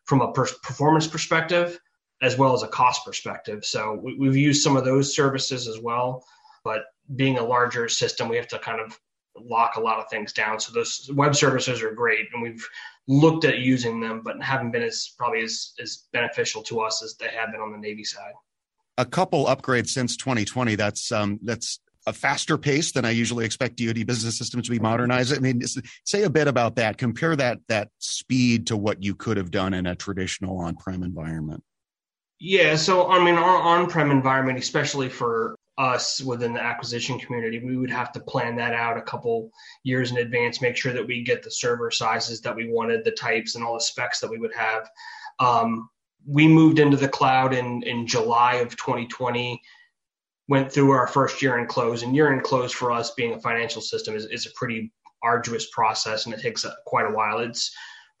from 0.05 0.21
a 0.21 0.31
per- 0.31 0.45
performance 0.61 1.07
perspective 1.07 1.79
as 2.23 2.37
well 2.37 2.53
as 2.53 2.63
a 2.63 2.67
cost 2.67 3.05
perspective. 3.05 3.65
So 3.65 3.99
we, 4.01 4.25
have 4.25 4.35
used 4.35 4.63
some 4.63 4.77
of 4.77 4.85
those 4.85 5.13
services 5.13 5.67
as 5.67 5.79
well, 5.79 6.25
but 6.63 6.85
being 7.15 7.37
a 7.37 7.43
larger 7.43 7.89
system, 7.89 8.29
we 8.29 8.37
have 8.37 8.47
to 8.47 8.59
kind 8.59 8.79
of 8.79 8.97
lock 9.37 9.75
a 9.75 9.81
lot 9.81 9.99
of 9.99 10.09
things 10.09 10.31
down. 10.31 10.57
So 10.59 10.71
those 10.71 11.09
web 11.13 11.35
services 11.35 11.83
are 11.83 11.91
great, 11.91 12.27
and 12.33 12.41
we've 12.41 12.65
looked 13.09 13.43
at 13.43 13.59
using 13.59 13.99
them, 13.99 14.21
but 14.23 14.41
haven't 14.41 14.71
been 14.71 14.83
as 14.83 15.13
probably 15.17 15.43
as, 15.43 15.73
as 15.81 16.05
beneficial 16.13 16.63
to 16.63 16.79
us 16.79 17.03
as 17.03 17.15
they 17.19 17.27
have 17.27 17.51
been 17.51 17.59
on 17.59 17.73
the 17.73 17.77
Navy 17.77 18.05
side. 18.05 18.33
A 18.97 19.05
couple 19.05 19.47
upgrades 19.47 19.89
since 19.89 20.15
2020. 20.15 20.75
That's 20.75 21.11
um, 21.11 21.39
that's 21.43 21.79
a 22.05 22.13
faster 22.13 22.57
pace 22.57 22.93
than 22.93 23.03
I 23.05 23.09
usually 23.09 23.43
expect 23.43 23.77
DoD 23.77 24.05
business 24.05 24.37
systems 24.37 24.67
to 24.67 24.71
be 24.71 24.79
modernized. 24.79 25.35
I 25.35 25.39
mean, 25.39 25.61
say 26.05 26.23
a 26.23 26.29
bit 26.29 26.47
about 26.47 26.75
that. 26.75 26.97
Compare 26.97 27.35
that 27.37 27.59
that 27.67 27.89
speed 27.97 28.67
to 28.67 28.77
what 28.77 29.03
you 29.03 29.13
could 29.15 29.35
have 29.35 29.51
done 29.51 29.73
in 29.73 29.87
a 29.87 29.95
traditional 29.95 30.59
on-prem 30.59 31.03
environment. 31.03 31.63
Yeah, 32.45 32.75
so 32.75 33.09
I 33.09 33.23
mean, 33.23 33.35
our 33.35 33.57
on-prem 33.61 34.11
environment, 34.11 34.59
especially 34.59 35.07
for 35.07 35.55
us 35.77 36.19
within 36.19 36.51
the 36.51 36.61
acquisition 36.61 37.17
community, 37.17 37.63
we 37.63 37.77
would 37.77 37.89
have 37.89 38.11
to 38.11 38.19
plan 38.19 38.57
that 38.57 38.73
out 38.73 38.97
a 38.97 39.01
couple 39.01 39.49
years 39.85 40.11
in 40.11 40.17
advance, 40.17 40.59
make 40.59 40.75
sure 40.75 40.91
that 40.91 41.07
we 41.07 41.23
get 41.23 41.41
the 41.41 41.49
server 41.49 41.89
sizes 41.89 42.41
that 42.41 42.53
we 42.53 42.69
wanted, 42.69 43.05
the 43.05 43.11
types, 43.11 43.55
and 43.55 43.63
all 43.63 43.75
the 43.75 43.79
specs 43.79 44.19
that 44.19 44.29
we 44.29 44.39
would 44.39 44.53
have. 44.53 44.89
Um, 45.39 45.87
we 46.27 46.45
moved 46.45 46.79
into 46.79 46.97
the 46.97 47.07
cloud 47.07 47.53
in 47.53 47.81
in 47.83 48.05
July 48.05 48.55
of 48.55 48.75
2020. 48.75 49.61
Went 50.49 50.69
through 50.69 50.91
our 50.91 51.07
first 51.07 51.41
year-end 51.41 51.69
close, 51.69 52.03
and 52.03 52.13
year-end 52.13 52.43
close 52.43 52.73
for 52.73 52.91
us 52.91 53.11
being 53.11 53.35
a 53.35 53.39
financial 53.39 53.81
system 53.81 54.17
is, 54.17 54.25
is 54.25 54.47
a 54.47 54.53
pretty 54.55 54.91
arduous 55.23 55.69
process, 55.69 56.25
and 56.25 56.35
it 56.35 56.41
takes 56.41 56.65
a, 56.65 56.75
quite 56.85 57.05
a 57.05 57.15
while. 57.15 57.39
It's 57.39 57.73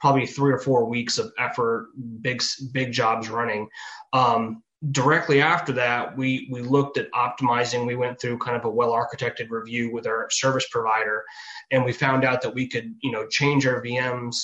probably 0.03 0.27
three 0.27 0.51
or 0.51 0.59
four 0.59 0.83
weeks 0.83 1.17
of 1.17 1.31
effort, 1.39 1.87
big 2.19 2.43
big 2.73 2.91
jobs 2.91 3.29
running. 3.29 3.69
Um, 4.11 4.61
directly 4.91 5.41
after 5.41 5.71
that, 5.71 6.17
we 6.17 6.49
we 6.51 6.59
looked 6.59 6.97
at 6.97 7.09
optimizing. 7.13 7.87
We 7.87 7.95
went 7.95 8.19
through 8.19 8.39
kind 8.39 8.57
of 8.57 8.65
a 8.65 8.69
well 8.69 8.91
architected 8.91 9.49
review 9.49 9.93
with 9.93 10.05
our 10.05 10.27
service 10.29 10.67
provider, 10.69 11.23
and 11.71 11.85
we 11.85 11.93
found 11.93 12.25
out 12.25 12.41
that 12.41 12.53
we 12.53 12.67
could 12.67 12.93
you 13.01 13.11
know 13.11 13.25
change 13.27 13.65
our 13.65 13.81
VMs 13.81 14.35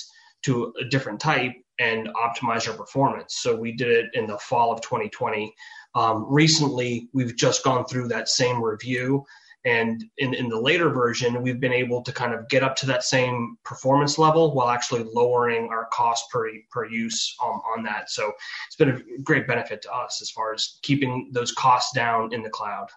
to 0.44 0.72
a 0.80 0.84
different 0.86 1.20
type 1.20 1.52
and 1.78 2.08
optimize 2.08 2.66
our 2.66 2.74
performance. 2.74 3.36
So 3.40 3.54
we 3.54 3.72
did 3.72 3.88
it 3.88 4.06
in 4.14 4.26
the 4.26 4.38
fall 4.38 4.72
of 4.72 4.80
2020. 4.80 5.54
Um, 5.94 6.24
recently, 6.26 7.10
we've 7.12 7.36
just 7.36 7.64
gone 7.64 7.84
through 7.84 8.08
that 8.08 8.30
same 8.30 8.64
review 8.64 9.26
and 9.64 10.04
in, 10.16 10.32
in 10.32 10.48
the 10.48 10.58
later 10.58 10.88
version, 10.88 11.42
we've 11.42 11.60
been 11.60 11.72
able 11.72 12.02
to 12.02 12.12
kind 12.12 12.32
of 12.32 12.48
get 12.48 12.62
up 12.62 12.76
to 12.76 12.86
that 12.86 13.04
same 13.04 13.56
performance 13.64 14.16
level 14.16 14.54
while 14.54 14.68
actually 14.68 15.04
lowering 15.12 15.68
our 15.70 15.86
cost 15.92 16.30
per, 16.30 16.50
per 16.70 16.86
use 16.86 17.34
um, 17.42 17.60
on 17.76 17.82
that. 17.84 18.10
So 18.10 18.32
it's 18.66 18.76
been 18.76 18.90
a 18.90 19.22
great 19.22 19.46
benefit 19.46 19.82
to 19.82 19.92
us 19.92 20.20
as 20.22 20.30
far 20.30 20.54
as 20.54 20.78
keeping 20.82 21.30
those 21.32 21.52
costs 21.52 21.92
down 21.94 22.32
in 22.32 22.42
the 22.42 22.48
cloud. 22.50 22.88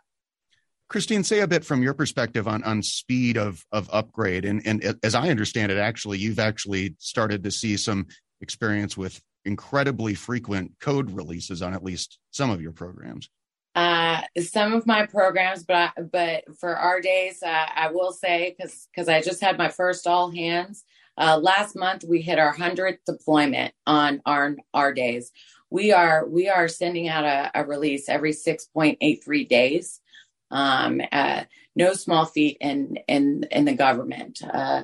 Christine, 0.88 1.24
say 1.24 1.40
a 1.40 1.48
bit 1.48 1.66
from 1.66 1.82
your 1.82 1.94
perspective 1.94 2.48
on, 2.48 2.64
on 2.64 2.82
speed 2.82 3.38
of, 3.38 3.66
of 3.72 3.90
upgrade. 3.92 4.46
And, 4.46 4.66
and 4.66 4.98
as 5.04 5.16
I 5.16 5.30
understand 5.30 5.72
it, 5.72 5.78
actually, 5.78 6.20
you've 6.20 6.40
actually 6.40 6.96
started 7.00 7.44
to 7.44 7.52
see 7.52 7.76
some 7.78 8.08
experience 8.42 8.96
with 8.96 9.20
incredibly 9.44 10.14
frequent 10.14 10.72
code 10.80 11.12
releases 11.12 11.62
on 11.62 11.74
at 11.74 11.84
least 11.84 12.20
some 12.32 12.50
of 12.50 12.62
your 12.62 12.72
programs 12.72 13.30
uh, 13.76 14.22
some 14.40 14.74
of 14.74 14.86
my 14.86 15.06
programs, 15.06 15.64
but 15.64 15.76
I, 15.76 16.02
but 16.02 16.58
for 16.60 16.76
our 16.76 17.02
days, 17.02 17.42
uh, 17.42 17.66
I 17.76 17.90
will 17.92 18.12
say 18.12 18.56
because 18.56 18.88
because 18.94 19.10
I 19.10 19.22
just 19.22 19.42
had 19.42 19.58
my 19.58 19.70
first 19.70 20.06
all 20.06 20.30
hands 20.30 20.84
uh, 21.18 21.40
last 21.42 21.76
month. 21.76 22.04
We 22.04 22.22
hit 22.22 22.40
our 22.40 22.52
hundredth 22.52 23.06
deployment 23.06 23.74
on 23.88 24.22
our 24.26 24.56
our 24.74 24.94
days. 24.94 25.32
We 25.72 25.92
are 25.92 26.28
we 26.28 26.50
are 26.50 26.68
sending 26.68 27.08
out 27.08 27.24
a, 27.24 27.52
a 27.56 27.66
release 27.66 28.10
every 28.10 28.34
six 28.34 28.66
point 28.66 29.00
eight 29.02 29.24
three 29.24 29.46
days. 29.46 30.00
Um, 30.52 31.02
uh, 31.12 31.46
no 31.76 31.94
small 31.94 32.26
feat 32.26 32.58
in 32.62 33.00
in 33.08 33.46
in 33.50 33.66
the 33.66 33.74
government. 33.74 34.42
Uh, 34.44 34.84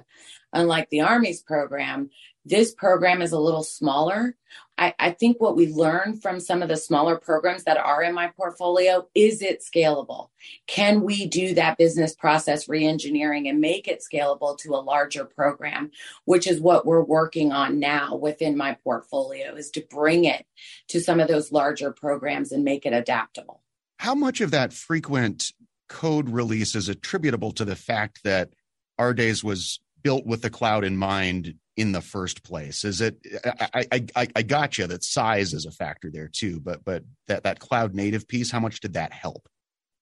unlike 0.52 0.90
the 0.90 1.02
Army's 1.02 1.42
program, 1.42 2.10
this 2.46 2.74
program 2.74 3.22
is 3.22 3.32
a 3.32 3.40
little 3.40 3.64
smaller. 3.64 4.36
I, 4.78 4.94
I, 4.98 5.12
think 5.12 5.42
what 5.42 5.58
we 5.58 5.68
learned 5.68 6.22
from 6.22 6.40
some 6.40 6.62
of 6.62 6.70
the 6.70 6.78
smaller 6.78 7.18
programs 7.18 7.66
that 7.66 7.78
are 7.78 8.02
in 8.02 8.14
my 8.14 8.28
portfolio 8.28 9.08
is 9.14 9.42
it 9.42 9.62
scalable? 9.62 10.30
Can 10.66 11.02
we 11.02 11.28
do 11.28 11.54
that 11.56 11.78
business 11.78 12.16
process 12.16 12.68
reengineering 12.68 13.50
and 13.50 13.60
make 13.60 13.88
it 13.88 14.02
scalable 14.02 14.58
to 14.60 14.74
a 14.74 14.78
larger 14.78 15.26
program, 15.26 15.92
which 16.26 16.48
is 16.48 16.62
what 16.62 16.86
we're 16.86 17.04
working 17.04 17.52
on 17.52 17.78
now 17.80 18.16
within 18.16 18.56
my 18.56 18.78
portfolio 18.84 19.54
is 19.56 19.70
to 19.72 19.86
bring 19.90 20.24
it 20.24 20.46
to 20.88 21.02
some 21.02 21.20
of 21.20 21.28
those 21.28 21.52
larger 21.52 21.92
programs 21.92 22.52
and 22.52 22.64
make 22.64 22.86
it 22.86 22.94
adaptable. 22.94 23.62
How 23.98 24.16
much 24.16 24.40
of 24.40 24.52
that 24.52 24.72
frequent 24.72 25.52
code 25.90 26.30
release 26.30 26.74
is 26.74 26.88
attributable 26.88 27.52
to 27.52 27.66
the 27.66 27.76
fact 27.76 28.24
that 28.24 28.54
Ardes 28.98 29.44
was 29.44 29.82
built 30.02 30.26
with 30.26 30.42
the 30.42 30.50
cloud 30.50 30.86
in 30.86 30.96
mind 30.96 31.56
in 31.80 31.94
the 31.94 32.02
first 32.02 32.44
place? 32.44 32.84
Is 32.84 33.00
it? 33.00 33.18
I, 33.46 33.86
I 33.92 34.06
I 34.16 34.28
I 34.36 34.42
got 34.42 34.78
you 34.78 34.86
that 34.88 35.04
size 35.04 35.54
is 35.54 35.66
a 35.66 35.72
factor 35.72 36.12
there 36.12 36.28
too, 36.28 36.60
but 36.60 36.84
but 36.84 37.06
that 37.28 37.44
that 37.44 37.60
cloud 37.60 37.96
native 37.96 38.28
piece, 38.28 38.52
how 38.52 38.60
much 38.60 38.82
did 38.82 38.94
that 38.94 39.14
help? 39.14 39.48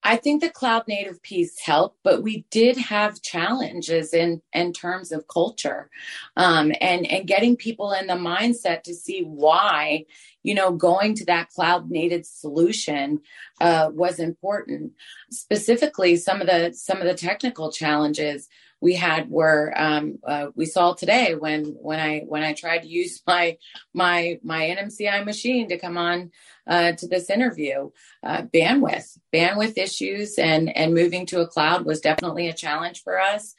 I 0.02 0.16
think 0.16 0.42
the 0.42 0.50
cloud 0.50 0.88
native 0.88 1.22
piece 1.22 1.60
helped, 1.60 2.00
but 2.04 2.24
we 2.24 2.46
did 2.50 2.78
have 2.78 3.22
challenges 3.22 4.12
in 4.12 4.42
in 4.54 4.74
terms 4.74 5.12
of 5.12 5.28
culture, 5.28 5.92
um, 6.36 6.72
and 6.82 7.06
and 7.06 7.28
getting 7.28 7.56
people 7.56 7.92
in 7.92 8.08
the 8.08 8.14
mindset 8.14 8.82
to 8.84 8.96
see 8.96 9.22
why 9.22 10.06
you 10.42 10.56
know 10.56 10.72
going 10.72 11.14
to 11.16 11.26
that 11.26 11.50
cloud 11.50 11.92
native 11.92 12.26
solution 12.26 13.20
uh, 13.62 13.92
was 13.94 14.18
important. 14.18 14.94
Specifically, 15.30 16.16
some 16.16 16.42
of 16.42 16.48
the 16.48 16.74
some 16.74 16.98
of 16.98 17.06
the 17.06 17.14
technical 17.14 17.72
challenges 17.72 18.48
we 18.82 18.96
had 18.96 19.30
were 19.30 19.74
um, 19.76 20.20
uh, 20.26 20.48
we 20.56 20.66
saw 20.66 20.94
today 20.94 21.36
when 21.36 21.66
when 21.82 22.00
I 22.00 22.20
when 22.28 22.44
I 22.44 22.54
tried 22.54 22.80
to 22.80 22.88
use 22.88 23.22
my 23.28 23.58
my 23.94 24.40
my 24.44 24.76
NMCI 24.78 25.26
machine 25.26 25.70
to 25.70 25.78
come 25.78 25.98
on 25.98 26.32
uh, 26.68 26.94
to 26.94 27.08
this 27.08 27.30
interview. 27.30 27.90
Uh, 28.24 28.44
bandwidth 28.44 29.18
bandwidth 29.34 29.78
issues 29.78 30.38
and 30.38 30.76
and 30.76 30.94
moving 30.94 31.26
to 31.28 31.42
a 31.42 31.48
cloud 31.48 31.86
was 31.86 32.02
definitely 32.02 32.48
a 32.48 32.54
challenge 32.54 33.04
for 33.04 33.20
us 33.20 33.56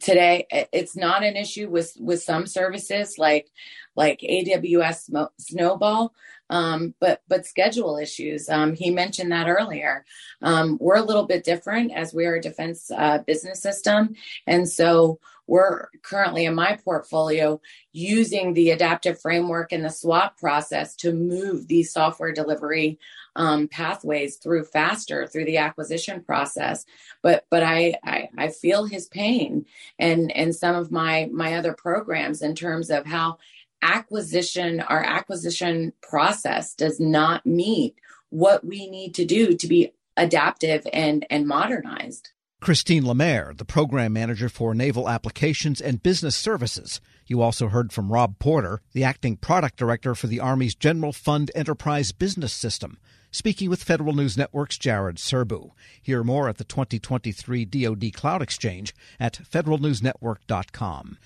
today 0.00 0.46
it's 0.72 0.96
not 0.96 1.22
an 1.22 1.36
issue 1.36 1.68
with 1.68 1.96
with 2.00 2.22
some 2.22 2.46
services 2.46 3.18
like 3.18 3.48
like 3.94 4.20
aws 4.20 5.10
snowball 5.38 6.12
um, 6.50 6.94
but 7.00 7.22
but 7.28 7.46
schedule 7.46 7.96
issues. 7.96 8.48
Um, 8.48 8.74
he 8.74 8.90
mentioned 8.90 9.32
that 9.32 9.48
earlier. 9.48 10.04
Um, 10.42 10.78
we're 10.80 10.96
a 10.96 11.02
little 11.02 11.26
bit 11.26 11.44
different 11.44 11.92
as 11.92 12.14
we 12.14 12.26
are 12.26 12.36
a 12.36 12.40
defense 12.40 12.90
uh, 12.96 13.18
business 13.18 13.60
system, 13.60 14.14
and 14.46 14.68
so 14.68 15.18
we're 15.48 15.88
currently 16.02 16.44
in 16.44 16.54
my 16.54 16.78
portfolio 16.84 17.60
using 17.92 18.52
the 18.52 18.70
adaptive 18.70 19.20
framework 19.20 19.72
and 19.72 19.84
the 19.84 19.90
swap 19.90 20.38
process 20.38 20.96
to 20.96 21.12
move 21.12 21.68
these 21.68 21.92
software 21.92 22.32
delivery 22.32 22.98
um, 23.36 23.68
pathways 23.68 24.36
through 24.36 24.64
faster 24.64 25.26
through 25.26 25.44
the 25.44 25.58
acquisition 25.58 26.22
process. 26.22 26.84
But 27.22 27.46
but 27.50 27.62
I, 27.62 27.96
I 28.04 28.28
I 28.36 28.48
feel 28.48 28.84
his 28.84 29.06
pain 29.06 29.66
and 29.98 30.32
and 30.32 30.54
some 30.54 30.74
of 30.74 30.90
my 30.90 31.28
my 31.32 31.54
other 31.54 31.72
programs 31.72 32.42
in 32.42 32.54
terms 32.54 32.90
of 32.90 33.06
how 33.06 33.38
acquisition, 33.82 34.80
our 34.80 35.02
acquisition 35.02 35.92
process 36.02 36.74
does 36.74 36.98
not 36.98 37.46
meet 37.46 37.94
what 38.30 38.64
we 38.64 38.88
need 38.88 39.14
to 39.14 39.24
do 39.24 39.54
to 39.54 39.66
be 39.66 39.92
adaptive 40.16 40.86
and, 40.92 41.26
and 41.30 41.46
modernized. 41.46 42.30
Christine 42.60 43.06
Lemaire, 43.06 43.52
the 43.56 43.66
program 43.66 44.14
manager 44.14 44.48
for 44.48 44.74
naval 44.74 45.08
applications 45.08 45.80
and 45.80 46.02
business 46.02 46.34
services. 46.34 47.00
You 47.26 47.42
also 47.42 47.68
heard 47.68 47.92
from 47.92 48.10
Rob 48.10 48.38
Porter, 48.38 48.80
the 48.92 49.04
acting 49.04 49.36
product 49.36 49.76
director 49.76 50.14
for 50.14 50.26
the 50.26 50.40
Army's 50.40 50.74
General 50.74 51.12
Fund 51.12 51.50
Enterprise 51.54 52.12
Business 52.12 52.52
System, 52.52 52.98
speaking 53.36 53.68
with 53.68 53.84
Federal 53.84 54.14
News 54.14 54.36
Network's 54.36 54.78
Jared 54.78 55.16
Serbu. 55.16 55.72
Hear 56.02 56.24
more 56.24 56.48
at 56.48 56.56
the 56.56 56.64
2023 56.64 57.66
DoD 57.66 58.12
Cloud 58.14 58.40
Exchange 58.40 58.94
at 59.20 59.34
federalnewsnetwork.com. 59.34 61.18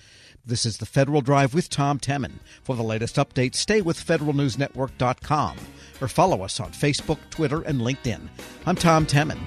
This 0.45 0.65
is 0.65 0.77
the 0.77 0.85
Federal 0.85 1.21
Drive 1.21 1.53
with 1.53 1.69
Tom 1.69 1.99
Temin. 1.99 2.39
For 2.63 2.75
the 2.75 2.83
latest 2.83 3.15
updates, 3.15 3.55
stay 3.55 3.81
with 3.81 4.03
federalnewsnetwork.com 4.05 5.57
or 6.01 6.07
follow 6.07 6.41
us 6.43 6.59
on 6.59 6.71
Facebook, 6.71 7.19
Twitter, 7.29 7.61
and 7.61 7.79
LinkedIn. 7.79 8.27
I'm 8.65 8.75
Tom 8.75 9.05
Temin. 9.05 9.39